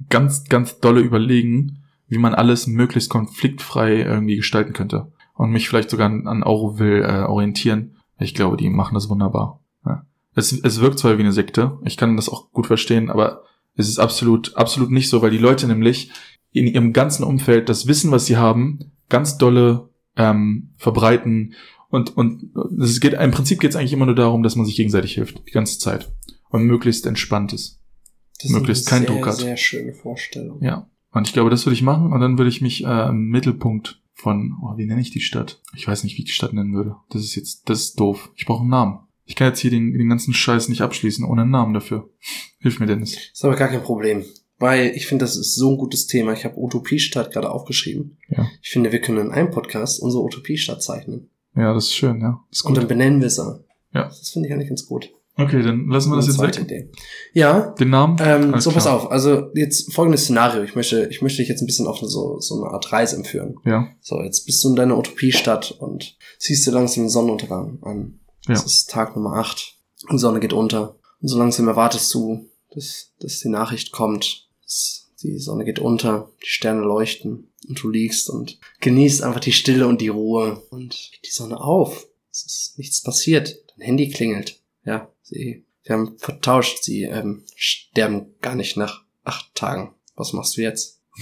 [0.10, 5.12] ganz, ganz dolle überlegen, wie man alles möglichst konfliktfrei irgendwie gestalten könnte.
[5.34, 7.98] Und mich vielleicht sogar an, an Auroville äh, orientieren.
[8.20, 9.59] Ich glaube, die machen das wunderbar.
[10.36, 13.44] Es, es wirkt zwar wie eine Sekte, ich kann das auch gut verstehen, aber
[13.76, 16.12] es ist absolut, absolut nicht so, weil die Leute nämlich
[16.52, 21.54] in ihrem ganzen Umfeld das Wissen, was sie haben, ganz dolle ähm, verbreiten.
[21.90, 24.76] Und, und es geht, im Prinzip geht es eigentlich immer nur darum, dass man sich
[24.76, 26.12] gegenseitig hilft, die ganze Zeit.
[26.50, 27.80] Und möglichst entspannt ist.
[28.42, 29.36] Das Möglichst ist eine keinen sehr, Druck hat.
[29.36, 30.64] sehr schöne Vorstellung.
[30.64, 30.90] Ja.
[31.12, 34.02] Und ich glaube, das würde ich machen und dann würde ich mich äh, im Mittelpunkt
[34.14, 35.62] von, oh, wie nenne ich die Stadt?
[35.76, 36.96] Ich weiß nicht, wie ich die Stadt nennen würde.
[37.10, 38.32] Das ist jetzt, das ist doof.
[38.36, 39.00] Ich brauche einen Namen.
[39.30, 42.10] Ich kann jetzt hier den, den ganzen Scheiß nicht abschließen ohne einen Namen dafür.
[42.58, 43.16] Hilf mir, Dennis.
[43.32, 44.26] Ist aber gar kein Problem.
[44.58, 46.34] Weil ich finde, das ist so ein gutes Thema.
[46.34, 48.18] Ich habe Utopiestadt gerade aufgeschrieben.
[48.30, 48.48] Ja.
[48.64, 51.30] Ich finde, wir können in einem Podcast unsere Utopiestadt zeichnen.
[51.56, 52.44] Ja, das ist schön, ja.
[52.50, 52.82] Das ist Und gut.
[52.82, 53.64] dann benennen wir sie.
[53.94, 54.06] Ja.
[54.06, 55.12] Das finde ich eigentlich ganz gut.
[55.38, 56.60] Okay, dann lassen wir das jetzt weg.
[56.60, 56.90] Idee.
[57.34, 58.18] Ja, Den Namen?
[58.20, 58.96] ähm, Alles so pass klar.
[58.98, 59.10] auf.
[59.12, 60.64] Also jetzt folgendes Szenario.
[60.64, 63.56] Ich möchte, ich möchte dich jetzt ein bisschen auf so, so eine Art Reise entführen.
[63.64, 63.88] Ja.
[64.02, 68.19] So, jetzt bist du in deiner Utopiestadt und siehst dir langsam den Sonnenuntergang an.
[68.50, 68.56] Ja.
[68.56, 69.76] Es ist Tag Nummer 8.
[70.12, 70.96] Die Sonne geht unter.
[71.22, 74.50] Und so langsam erwartest du, dass, dass die Nachricht kommt,
[75.22, 79.86] Die Sonne geht unter, die Sterne leuchten und du liegst und genießt einfach die Stille
[79.86, 82.08] und die Ruhe und geht die Sonne auf.
[82.32, 83.56] Es ist nichts passiert.
[83.76, 84.60] Dein Handy klingelt.
[84.84, 86.84] Ja, sie, wir haben vertauscht.
[86.84, 89.94] Sie ähm, sterben gar nicht nach acht Tagen.
[90.16, 91.02] Was machst du jetzt?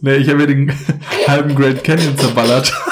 [0.00, 0.72] nee, ich habe mir den
[1.28, 2.72] halben Grand Canyon zerballert.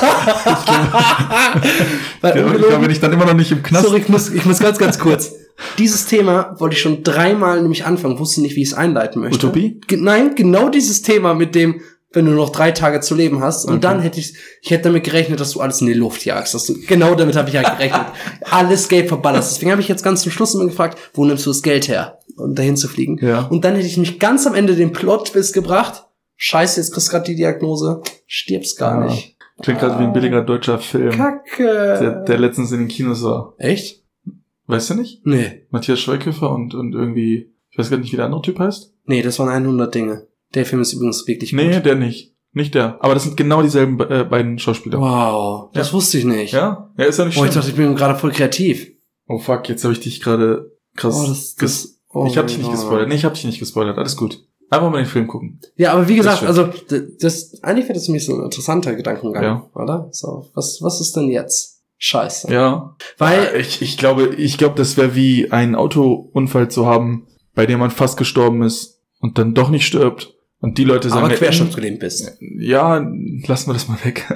[2.22, 3.86] ich glaube, ich glaube, bin ich dann immer noch nicht im Knast.
[3.86, 5.32] Sorry, ich muss, ich muss ganz, ganz kurz.
[5.78, 9.46] Dieses Thema wollte ich schon dreimal nämlich anfangen, wusste nicht, wie ich es einleiten möchte.
[9.46, 9.80] Utopie?
[9.86, 11.82] Ge nein, genau dieses Thema mit dem,
[12.12, 13.66] wenn du noch drei Tage zu leben hast.
[13.66, 13.80] Und Okay.
[13.82, 16.54] dann hätte ich, ich hätte damit gerechnet, dass du alles in die Luft jagst.
[16.54, 18.06] Dass du, genau damit habe ich ja gerechnet.
[18.50, 19.52] alles Geld verballerst.
[19.54, 22.18] Deswegen habe ich jetzt ganz zum Schluss immer gefragt, wo nimmst du das Geld her,
[22.38, 23.18] um dahin zu fliegen?
[23.20, 23.40] Ja.
[23.42, 26.04] Und dann hätte ich mich ganz am Ende den Plot-Twist gebracht.
[26.36, 28.00] Scheiße, jetzt kriegst du gerade die Diagnose.
[28.26, 29.10] Stirbst gar Ja.
[29.12, 29.36] nicht.
[29.62, 31.64] Klingt gerade wie ein billiger deutscher Film, Kacke.
[32.00, 33.54] der, der letztens in den Kinos war.
[33.58, 34.02] Echt?
[34.66, 35.24] Weißt du nicht?
[35.26, 35.66] Nee.
[35.70, 38.94] Matthias Schweighöfer und, und irgendwie, ich weiß gar nicht, wie der andere Typ heißt.
[39.06, 40.26] Nee, das waren 100 Dinge.
[40.54, 41.84] Der Film ist übrigens wirklich Nee, gut.
[41.86, 42.34] der nicht.
[42.52, 42.98] Nicht der.
[43.02, 45.00] Aber das sind genau dieselben äh, beiden Schauspieler.
[45.00, 45.92] Wow, das Ja.
[45.94, 46.52] wusste ich nicht.
[46.52, 46.90] Ja?
[46.96, 47.54] Ja, ist ja nicht Oh, ich schlimm.
[47.62, 48.90] dachte, ich bin gerade voll kreativ.
[49.28, 51.14] Oh fuck, jetzt habe ich dich gerade krass.
[51.16, 53.08] Oh, das, das, oh ich habe mein dich nicht gespoilert.
[53.08, 53.98] Nee, ich habe dich nicht gespoilert.
[53.98, 54.44] Alles gut.
[54.70, 55.58] Einfach mal den Film gucken.
[55.76, 56.70] Ja, aber wie gesagt, Das also
[57.20, 59.66] das eigentlich wäre das für mich so ein interessanter Gedankengang, Ja.
[59.74, 60.08] oder?
[60.12, 61.80] So, was was ist denn jetzt?
[61.98, 62.50] Scheiße.
[62.52, 62.94] Ja.
[63.18, 67.78] Weil Ich, ich glaube, ich glaube, das wäre wie einen Autounfall zu haben, bei dem
[67.80, 70.34] man fast gestorben ist und dann doch nicht stirbt.
[70.62, 72.32] Und die Leute sagen, aber ja, querschnittsgelähmt bist.
[72.58, 72.98] ja,
[73.46, 74.26] lassen wir das mal weg.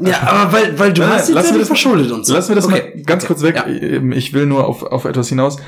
[0.00, 2.32] Ja, aber weil weil du Nein, hast nein, dich lassen wir das- verschuldet und so.
[2.34, 3.56] Lassen wir das Okay, mal ganz okay, kurz weg.
[3.56, 3.66] Ja.
[3.66, 5.58] Ähm, Ich will nur auf, auf etwas hinaus,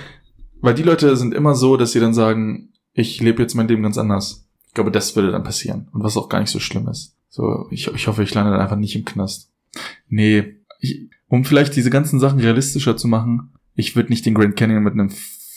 [0.61, 3.83] weil die Leute sind immer so, dass sie dann sagen, ich lebe jetzt mein Leben
[3.83, 4.49] ganz anders.
[4.67, 5.89] Ich glaube, das würde dann passieren.
[5.93, 7.15] Und was auch gar nicht so schlimm ist.
[7.29, 9.51] So, ich, ich hoffe, ich lande dann einfach nicht im Knast.
[10.09, 14.57] Nee, ich, um vielleicht diese ganzen Sachen realistischer zu machen, ich würde nicht den Grand
[14.57, 15.11] Canyon mit einem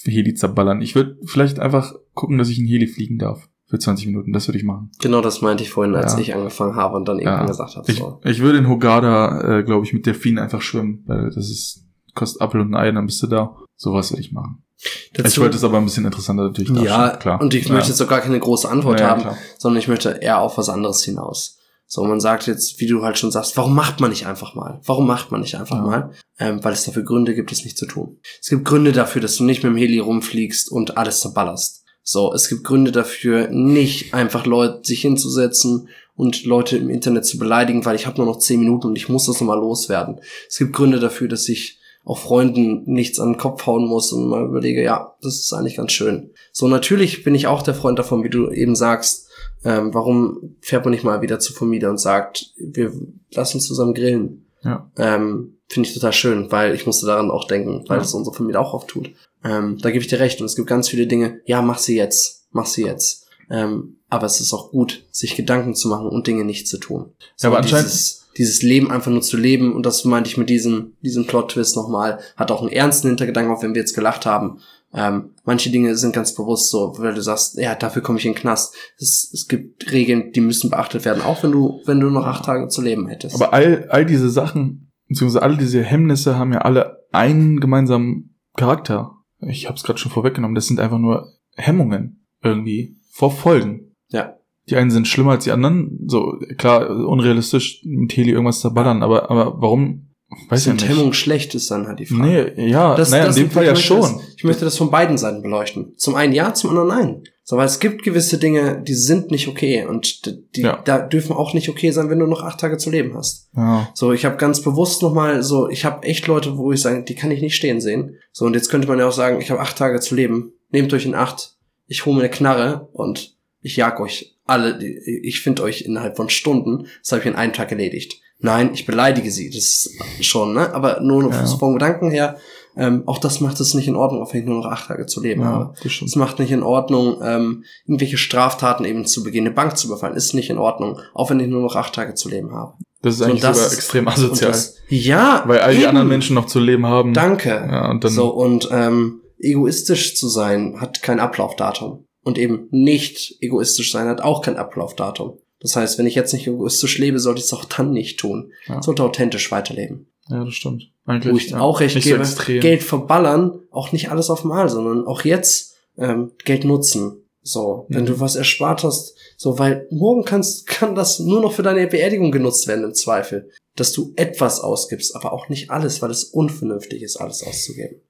[0.03, 0.81] Heli zerballern.
[0.81, 3.49] Ich würde vielleicht einfach gucken, dass ich einen Heli fliegen darf.
[3.65, 4.33] Für 20 Minuten.
[4.33, 4.89] Das würde ich machen.
[4.99, 6.19] Genau das meinte ich vorhin, als Ja.
[6.19, 7.45] ich angefangen habe und dann irgendwann Ja.
[7.45, 7.91] gesagt habe.
[7.91, 8.19] Ich, So.
[8.25, 11.85] ich würde in Hogada, äh, glaube ich, mit Delfinen einfach schwimmen, weil das ist,
[12.15, 13.55] kostet Apfel und ein Ei, dann bist du da.
[13.75, 14.63] Sowas würde ich machen.
[14.81, 17.41] Ich Dazu- wollte es aber ein bisschen interessanter natürlich ja, klar.
[17.41, 17.73] und ich Ja.
[17.73, 19.37] möchte jetzt auch gar keine große Antwort ja, haben, klar.
[19.57, 21.57] sondern ich möchte eher auf was anderes hinaus.
[21.91, 24.79] So, man sagt jetzt, wie du halt schon sagst, warum macht man nicht einfach mal?
[24.85, 25.81] Warum macht man nicht einfach Ja.
[25.81, 26.11] mal?
[26.37, 28.19] Ähm, weil es dafür Gründe gibt, es nicht zu tun.
[28.41, 31.83] Es gibt Gründe dafür, dass du nicht mit dem Heli rumfliegst und alles zerballerst.
[32.03, 37.37] So, es gibt Gründe dafür, nicht einfach Leute sich hinzusetzen und Leute im Internet zu
[37.39, 40.19] beleidigen, weil ich habe nur noch zehn Minuten und ich muss das nochmal loswerden.
[40.47, 41.78] Es gibt Gründe dafür, dass ich
[42.09, 45.77] auch Freunden nichts an den Kopf hauen muss und mal überlege, ja, das ist eigentlich
[45.77, 46.31] ganz schön.
[46.51, 49.27] So, natürlich bin ich auch der Freund davon, wie du eben sagst,
[49.63, 52.91] ähm, warum fährt man nicht mal wieder zur Familie und sagt, wir
[53.31, 54.45] lassen zusammen grillen.
[54.63, 54.89] Ja.
[54.97, 58.03] Ähm, Finde ich total schön, weil ich musste daran auch denken, weil Ja.
[58.03, 59.11] es unsere Familie auch oft tut.
[59.43, 60.39] Ähm, da gebe ich dir recht.
[60.41, 63.27] Und es gibt ganz viele Dinge, ja, mach sie jetzt, mach sie jetzt.
[63.51, 67.11] Ähm, aber es ist auch gut, sich Gedanken zu machen und Dinge nicht zu tun.
[67.39, 70.93] Ja, aber anscheinend- dieses, Leben einfach nur zu leben, und das meinte ich mit diesem,
[71.01, 74.59] diesem Plot-Twist nochmal, hat auch einen ernsten Hintergedanken, auch wenn wir jetzt gelacht haben.
[74.91, 78.33] Ähm, manche Dinge sind ganz bewusst so, weil du sagst, ja, dafür komme ich in
[78.33, 78.75] den Knast.
[78.97, 82.45] Es, es gibt Regeln, die müssen beachtet werden, auch wenn du, wenn du noch acht
[82.45, 83.35] Tage zu leben hättest.
[83.35, 89.11] Aber all, all diese Sachen, beziehungsweise all diese Hemmnisse haben ja alle einen gemeinsamen Charakter.
[89.41, 90.55] Ich habe es gerade schon vorweggenommen.
[90.55, 93.95] Das sind einfach nur Hemmungen irgendwie vor Folgen.
[94.09, 94.38] Ja.
[94.69, 95.99] Die einen sind schlimmer als die anderen.
[96.07, 100.05] So, klar, unrealistisch mit Heli irgendwas zerballern, aber, aber warum?
[100.49, 100.87] Weiß ich nicht.
[100.87, 102.53] Hemmungen schlecht ist dann halt die Frage.
[102.55, 104.01] Nee, ja, Das- naja, das- in dem ich Fall ja möchte schon.
[104.01, 105.93] Das, ich möchte das von beiden Seiten beleuchten.
[105.97, 107.23] Zum einen ja, zum anderen nein.
[107.43, 110.79] So, weil es gibt gewisse Dinge, die sind nicht okay und die Ja.
[110.85, 113.49] da dürfen auch nicht okay sein, wenn du noch acht Tage zu leben hast.
[113.57, 113.89] Ja.
[113.95, 117.15] So, ich habe ganz bewusst nochmal so, ich habe echt Leute, wo ich sage, die
[117.15, 118.17] kann ich nicht stehen sehen.
[118.31, 120.53] So, und jetzt könnte man ja auch sagen, ich habe acht Tage zu leben.
[120.69, 121.55] Nehmt euch in acht,
[121.87, 126.29] ich hole mir eine Knarre und ich jag euch alle, ich finde euch innerhalb von
[126.29, 128.19] Stunden, das habe ich in einem Tag erledigt.
[128.39, 129.89] Nein, ich beleidige sie, das
[130.19, 130.73] ist schon, ne?
[130.73, 131.45] Aber nur noch Ja.
[131.45, 132.37] vom Gedanken her,
[132.77, 135.05] ähm, auch das macht es nicht in Ordnung, auch wenn ich nur noch acht Tage
[135.07, 135.73] zu leben habe.
[135.75, 136.09] ja, das stimmt.
[136.09, 140.15] Es macht nicht in Ordnung, ähm, irgendwelche Straftaten eben zu begehen, eine Bank zu überfallen,
[140.15, 142.73] ist nicht in Ordnung, auch wenn ich nur noch acht Tage zu leben habe.
[143.01, 144.51] Das ist eigentlich das sogar extrem asozial.
[144.51, 145.89] das, ja, weil all die eben.
[145.89, 147.13] anderen Menschen noch zu leben haben.
[147.13, 147.49] Danke.
[147.49, 152.05] Ja, und dann, so, und ähm, egoistisch zu sein hat kein Ablaufdatum.
[152.23, 155.37] Und eben nicht egoistisch sein hat auch kein Ablaufdatum.
[155.61, 158.51] Das heißt, wenn ich jetzt nicht egoistisch lebe, sollte ich es auch dann nicht tun.
[158.67, 158.81] Ja.
[158.81, 160.07] Sollte authentisch weiterleben.
[160.29, 160.91] ja, das stimmt.
[161.05, 162.43] Eigentlich, Wo ich ja, auch recht nicht gebe, so.
[162.45, 167.23] Geld verballern, auch nicht alles auf Mal, sondern auch jetzt ähm, Geld nutzen.
[167.41, 168.07] So, wenn Mhm.
[168.07, 172.31] du was erspart hast, so, weil morgen kannst, kann das nur noch für deine Beerdigung
[172.31, 173.49] genutzt werden im Zweifel.
[173.75, 178.01] Dass du etwas ausgibst, aber auch nicht alles, weil es unvernünftig ist, alles auszugeben.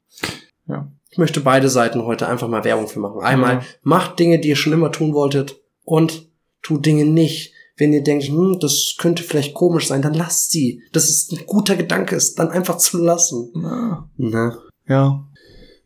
[0.68, 0.92] Ja.
[1.20, 3.20] Ich möchte beide Seiten heute einfach mal Werbung für machen.
[3.20, 3.62] Einmal, Ja.
[3.82, 6.30] macht Dinge, die ihr schon immer tun wolltet und
[6.62, 7.52] tut Dinge nicht.
[7.76, 10.82] Wenn ihr denkt, hm, das könnte vielleicht komisch sein, dann lasst sie.
[10.94, 13.50] Das ist ein guter Gedanke, ist dann einfach zu lassen.
[13.54, 14.58] Na, Ne?
[14.88, 15.28] Ja.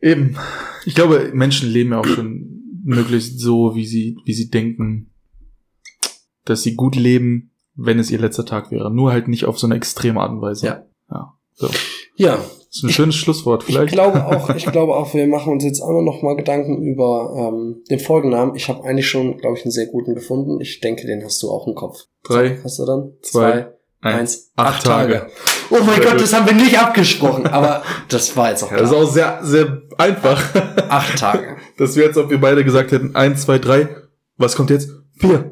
[0.03, 0.37] Eben.
[0.85, 5.09] Ich glaube, Menschen leben ja auch schon möglichst so, wie sie, wie sie denken,
[6.45, 8.93] dass sie gut leben, wenn es ihr letzter Tag wäre.
[8.93, 10.67] Nur halt nicht auf so eine extreme Art und Weise.
[10.67, 10.85] Ja.
[11.09, 11.33] Ja.
[11.55, 11.71] So.
[12.17, 12.39] Das Ja,
[12.71, 13.63] ist ein schönes Schlusswort.
[13.67, 13.93] ich Vielleicht.
[13.93, 17.83] glaube auch, ich glaube auch, wir machen uns jetzt einmal noch mal Gedanken über ähm,
[17.89, 18.55] den Folgennamen.
[18.55, 20.59] Ich habe eigentlich schon, glaube ich, einen sehr guten gefunden.
[20.61, 22.05] Ich denke, den hast du auch im Kopf.
[22.23, 23.11] Drei, Hast du dann?
[23.21, 23.67] Zwei,
[24.01, 24.51] eins, eins.
[24.55, 25.13] acht, Acht Tage.
[25.13, 25.31] Tage.
[25.69, 26.21] Oh mein Sehr Gott, gut.
[26.21, 29.03] das haben wir nicht abgesprochen, aber das war jetzt auch Ja, das ist klar.
[29.03, 30.41] auch sehr, sehr einfach.
[30.89, 31.57] Acht Tage.
[31.77, 33.89] Das wäre jetzt, ob wir beide gesagt hätten, eins, zwei, drei.
[34.37, 34.89] Was kommt jetzt?
[35.19, 35.51] Vier.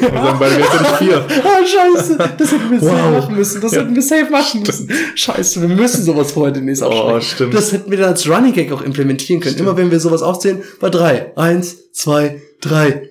[0.00, 1.26] Wir sagen beide gleichzeitig vier.
[1.44, 2.18] Oh, scheiße.
[2.36, 3.20] Das hätten wir safe Wow.
[3.20, 3.60] machen müssen.
[3.60, 3.80] Das Ja.
[3.82, 4.90] hätten wir safe machen müssen.
[5.14, 7.22] Scheiße, wir müssen sowas vorher demnächst Oh, aufschreiben.
[7.22, 7.54] stimmt.
[7.54, 9.56] Das hätten wir dann als Running Gag auch implementieren können.
[9.58, 11.32] Immer wenn wir sowas aufzählen, bei drei.
[11.36, 13.08] Eins, zwei, drei,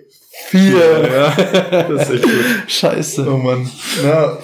[0.49, 0.77] vier.
[0.77, 2.33] Ja, das ist echt gut.
[2.67, 3.25] Scheiße.
[3.27, 3.69] Oh Mann.
[4.03, 4.37] Na,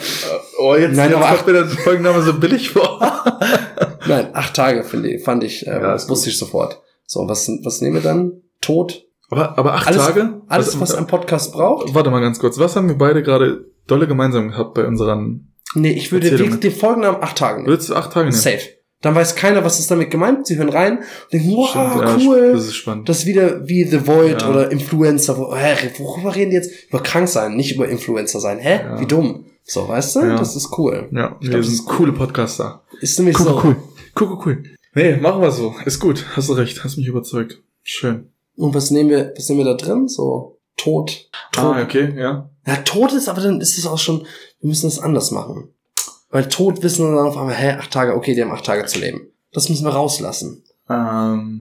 [0.60, 3.00] oh, jetzt, Nein, jetzt aber kommt mir der Folgenname so billig vor.
[4.08, 6.82] Nein, acht Tage finde ich, fand ich, äh, Ja, ist wusste ich sofort.
[7.06, 8.42] So, was, was nehmen wir dann?
[8.62, 9.04] Tod?
[9.32, 10.42] Aber, aber acht Alles- Tage?
[10.48, 11.94] Alles, was ein Podcast braucht?
[11.96, 12.60] Warte mal ganz kurz.
[12.60, 15.48] Was haben wir beide gerade dolle gemeinsam gehabt bei unseren...
[15.74, 17.68] Nee, ich würde doch den Folgennamen acht Tage nehmen.
[17.70, 18.38] Würdest du acht Tage nehmen?
[18.38, 18.60] Safe.
[19.02, 20.46] Dann weiß keiner, was ist damit gemeint.
[20.46, 22.52] Sie hören rein und denken, wow, Stimmt, ja, cool.
[22.54, 23.10] Das ist spannend.
[23.10, 24.50] Das ist wieder wie The Void Ja.
[24.50, 25.38] oder Influencer.
[25.38, 26.72] Wo, hä, worüber reden die jetzt?
[26.90, 28.60] Über krank sein, nicht über Influencer sein.
[28.60, 28.82] Hä?
[28.84, 29.00] Ja.
[29.00, 29.46] Wie dumm.
[29.64, 30.20] So, weißt du?
[30.20, 30.36] Ja.
[30.38, 31.08] Das ist cool.
[31.14, 32.84] ja, Ich wir glaub, das sind coole Podcaster.
[33.00, 33.62] Ist nämlich Cool, so.
[33.64, 33.76] cool.
[34.20, 34.64] Cool, cool, cool.
[34.94, 35.74] Nee, machen wir so.
[35.86, 36.26] Ist gut.
[36.36, 36.84] Hast du recht.
[36.84, 37.62] Hast mich überzeugt.
[37.82, 38.31] Schön.
[38.62, 40.08] Und was nehmen wir, was nehmen wir da drin?
[40.08, 41.30] So, Tod.
[41.52, 41.64] Tod.
[41.64, 42.48] Ah, okay, ja.
[42.68, 44.20] Ja, Tod ist, aber dann ist es auch schon,
[44.60, 45.74] wir müssen das anders machen.
[46.30, 48.86] Weil Tod wissen wir dann auf einmal, hä, acht Tage, okay, die haben acht Tage
[48.86, 49.32] zu leben.
[49.52, 50.64] Das müssen wir rauslassen.
[50.88, 51.60] Ähm,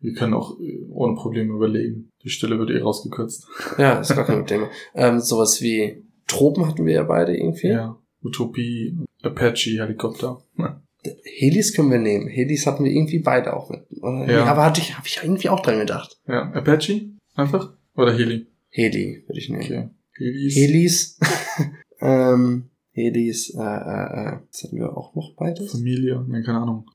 [0.00, 2.10] wir können auch äh, ohne Probleme überlegen.
[2.22, 3.46] Die Stille wird eh rausgekürzt.
[3.78, 4.68] Ja, ist gar kein Thema.
[4.94, 7.68] Ähm, sowas wie Tropen hatten wir ja beide irgendwie.
[7.68, 7.98] Ja.
[8.22, 10.42] Utopie, Apache, Helikopter.
[11.24, 12.28] Helis können wir nehmen.
[12.28, 13.86] Helis hatten wir irgendwie beide auch mit.
[14.00, 14.20] Oder?
[14.20, 14.26] Ja.
[14.26, 16.18] Nee, aber hatte ich, habe ich irgendwie auch dran gedacht.
[16.26, 17.10] Ja, Apache?
[17.34, 17.72] Einfach?
[17.94, 18.46] Oder Heli?
[18.70, 19.62] Heli würde ich nehmen.
[19.62, 19.88] Okay.
[20.18, 20.54] Helis.
[20.56, 21.18] Helis.
[22.00, 25.70] ähm, Helis, äh, äh, äh, das hatten wir auch noch beides.
[25.70, 26.24] Familie?
[26.28, 26.90] Nee, keine Ahnung.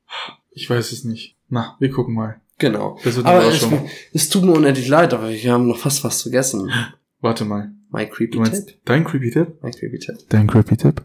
[0.51, 1.37] Ich weiß es nicht.
[1.49, 2.41] Na, wir gucken mal.
[2.57, 2.97] Genau.
[3.03, 3.65] Das wird eine Aber es,
[4.13, 6.69] es tut mir unendlich leid, aber wir haben noch fast was vergessen.
[7.21, 7.71] Warte mal.
[7.91, 8.85] My creepy Du meinst tip.
[8.85, 9.61] dein Creepy Tipp?
[9.61, 10.17] My creepy tip.
[10.29, 11.03] Dein Creepy Tipp?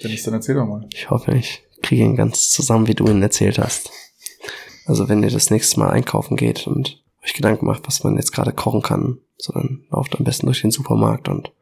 [0.00, 0.88] Wenn nicht, dann erzähl doch mal.
[0.92, 3.90] Ich hoffe, ich kriege ihn ganz zusammen, wie du ihn erzählt hast.
[4.86, 8.32] Also wenn ihr das nächste Mal einkaufen geht und euch Gedanken macht, was man jetzt
[8.32, 11.52] gerade kochen kann, so dann lauft am besten durch den Supermarkt und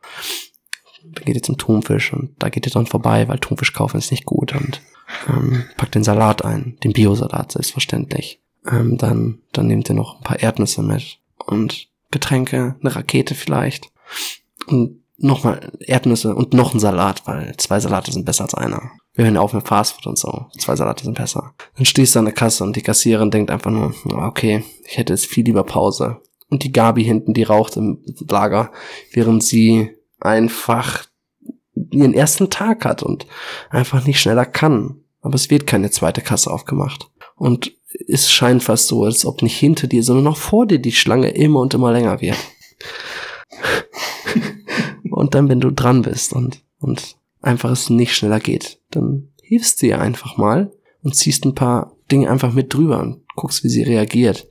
[1.05, 4.11] dann geht ihr zum Thunfisch und da geht ihr dann vorbei, weil Thunfisch kaufen ist
[4.11, 4.81] nicht gut und
[5.29, 8.41] ähm, packt den Salat ein, den Biosalat selbstverständlich.
[8.71, 13.91] Ähm, dann, dann nehmt ihr noch ein paar Erdnüsse mit und Getränke, eine Rakete vielleicht
[14.67, 18.91] und nochmal Erdnüsse und noch ein Salat, weil zwei Salate sind besser als einer.
[19.15, 20.47] Wir hören ja auf mit Fastfood und so.
[20.59, 21.55] Zwei Salate sind besser.
[21.77, 24.99] Dann stehst du an der Kasse und die Kassiererin denkt einfach nur, "Ah, okay, ich
[24.99, 26.19] hätte jetzt viel lieber Pause.
[26.49, 28.73] Und die Gabi hinten, die raucht im Lager,
[29.13, 31.05] während sie einfach
[31.91, 33.27] ihren ersten Tag hat und
[33.71, 35.03] einfach nicht schneller kann.
[35.21, 37.11] Aber es wird keine zweite Kasse aufgemacht.
[37.37, 37.73] Und
[38.09, 41.31] es scheint fast so, als ob nicht hinter dir, sondern noch vor dir die Schlange
[41.31, 42.37] immer und immer länger wird.
[45.23, 49.81] Und dann, wenn du dran bist und, und einfach es nicht schneller geht, dann hilfst
[49.81, 50.73] du ihr einfach mal
[51.05, 54.49] und ziehst ein paar Dinge einfach mit drüber und guckst, wie sie reagiert.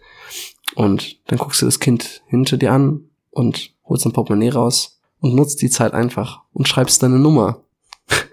[0.76, 5.36] Und dann guckst du das Kind hinter dir an und holst ein Portemonnaie raus und
[5.36, 7.66] nutzt die Zeit einfach und schreibst deine Nummer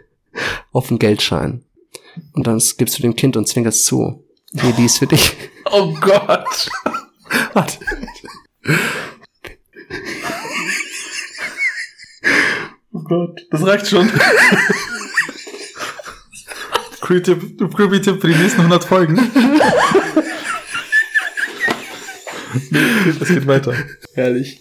[0.70, 1.64] auf einen Geldschein.
[2.34, 4.24] Und dann gibst du dem Kind und zwinkerst zu.
[4.52, 5.34] Nee, die ist für dich.
[5.72, 6.70] Oh Gott!
[7.52, 7.78] Warte.
[13.08, 13.40] Gott.
[13.50, 14.10] Das reicht schon.
[17.00, 19.14] Creepy Tipp, Creepy Tipp für die nächsten 100 Folgen.
[22.70, 22.78] nee,
[23.20, 23.74] es geht weiter.
[24.14, 24.60] Herrlich.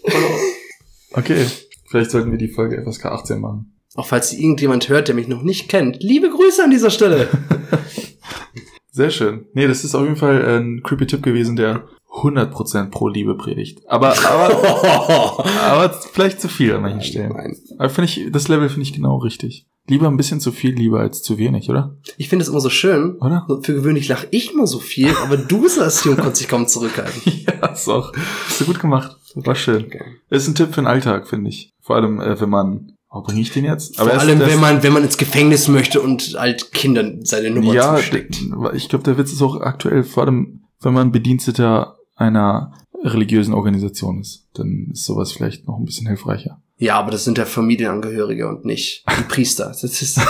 [1.12, 1.46] Okay.
[1.88, 3.74] Vielleicht sollten wir die Folge FSK 18 machen.
[3.94, 6.02] Auch falls irgendjemand hört, der mich noch nicht kennt.
[6.02, 7.28] Liebe Grüße an dieser Stelle.
[8.92, 9.46] Sehr schön.
[9.54, 11.88] Nee, das ist auf jeden Fall ein creepy Tipp gewesen, der
[12.22, 13.80] 100% pro Liebe predigt.
[13.88, 17.32] Aber, aber, aber vielleicht zu viel an manchen Stellen.
[17.32, 17.56] Nein.
[17.78, 19.66] Aber finde ich, das Level finde ich genau richtig.
[19.86, 21.96] Lieber ein bisschen zu viel, lieber als zu wenig, oder?
[22.18, 23.16] Ich finde es immer so schön.
[23.20, 23.46] Oder?
[23.62, 26.66] Für gewöhnlich lache ich immer so viel, aber du saßt hier und konntest dich kaum
[26.66, 27.22] zurückhalten.
[27.60, 28.12] Ja, ist auch.
[28.46, 29.16] Hast du gut gemacht.
[29.34, 29.84] War schön.
[29.86, 30.02] Okay.
[30.30, 31.70] Ist ein Tipp für den Alltag, finde ich.
[31.80, 33.96] Vor allem, äh, wenn man, oh, bringe ich den jetzt?
[33.96, 37.50] Vor er ist- allem, wenn man, wenn man ins Gefängnis möchte und halt Kindern seine
[37.50, 38.40] Nummer ja, zusteckt.
[38.40, 43.54] d- ich glaube, der Witz ist auch aktuell, vor allem, wenn man Bediensteter einer religiösen
[43.54, 44.48] Organisation ist.
[44.54, 46.60] Dann ist sowas vielleicht noch ein bisschen hilfreicher.
[46.76, 49.66] Ja, aber das sind ja Familienangehörige und nicht die Priester.
[49.68, 50.20] Das ist,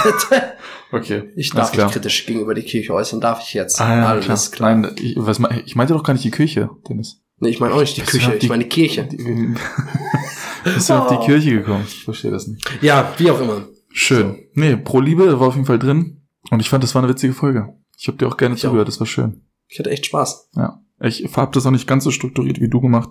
[0.93, 1.25] Okay.
[1.37, 3.81] ich darf mich kritisch gegenüber die Kirche äußern, darf ich jetzt.
[3.81, 4.75] Ah, ja, Alles klar.
[4.81, 4.91] klar.
[4.93, 7.21] Nein, ich, was, ich meinte doch gar nicht die Kirche, Dennis.
[7.41, 9.05] Nee, ich meine auch nicht die Küche, auf ich die- meine Kirche.
[9.05, 9.17] Die,
[10.65, 11.85] bist du auf die Kirche gekommen?
[11.87, 12.67] Ich verstehe das nicht.
[12.83, 13.67] Ja, wie auch immer.
[13.93, 14.39] Schön.
[14.55, 16.23] Nee, Pro Liebe war auf jeden Fall drin.
[16.51, 17.75] Und ich fand, das war eine witzige Folge.
[17.99, 18.71] Ich habe dir auch gerne Ich auch.
[18.71, 19.43] zugehört, das war schön.
[19.69, 20.51] Ich hatte echt Spaß.
[20.57, 20.81] Ja.
[21.01, 23.11] Ich habe das auch nicht ganz so strukturiert wie du gemacht,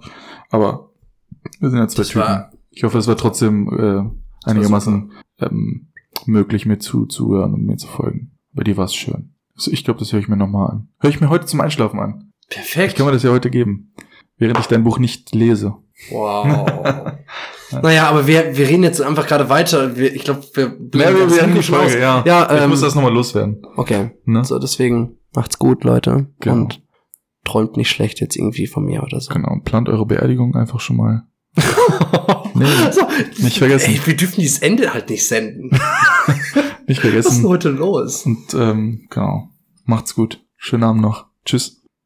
[0.50, 0.92] aber
[1.60, 2.46] wir sind ja zwei Das Typen.
[2.70, 5.88] Ich hoffe, es war trotzdem äh, einigermaßen ähm,
[6.26, 8.32] möglich, mir zuzuhören und mir zu folgen.
[8.54, 9.34] Bei dir war es schön.
[9.56, 10.90] Also ich glaube, das höre ich mir nochmal an.
[11.00, 12.32] Höre ich mir heute zum Einschlafen an.
[12.50, 12.96] Ich Perfekt.
[12.96, 13.94] kann mir das ja heute geben,
[14.38, 15.76] während ich dein Buch nicht lese.
[16.12, 16.68] Wow.
[17.82, 19.98] naja, aber wir, wir reden jetzt einfach gerade weiter.
[19.98, 22.24] Wir, ich glaube, wir Ja, wir das werden die Folge, ja.
[22.26, 23.66] Ja, ich ähm, muss das nochmal loswerden.
[23.76, 24.12] Okay.
[24.26, 24.46] Ne?
[24.46, 26.28] So, deswegen macht's gut, Leute.
[26.40, 26.56] Genau.
[26.56, 26.82] Und
[27.48, 29.34] träumt nicht schlecht jetzt irgendwie von mir oder so.
[29.34, 29.60] Genau.
[29.64, 31.24] Plant eure Beerdigung einfach schon mal.
[32.54, 33.02] Nee, so,
[33.44, 33.94] nicht vergessen.
[33.94, 35.70] Ey, wir dürfen dieses Ende halt nicht senden.
[35.70, 37.48] nicht Was ist denn vergessen.
[37.48, 38.26] heute los?
[38.26, 39.50] Und ähm, genau.
[39.86, 40.44] Macht's gut.
[40.56, 41.28] Schönen Abend noch.
[41.46, 41.84] Tschüss.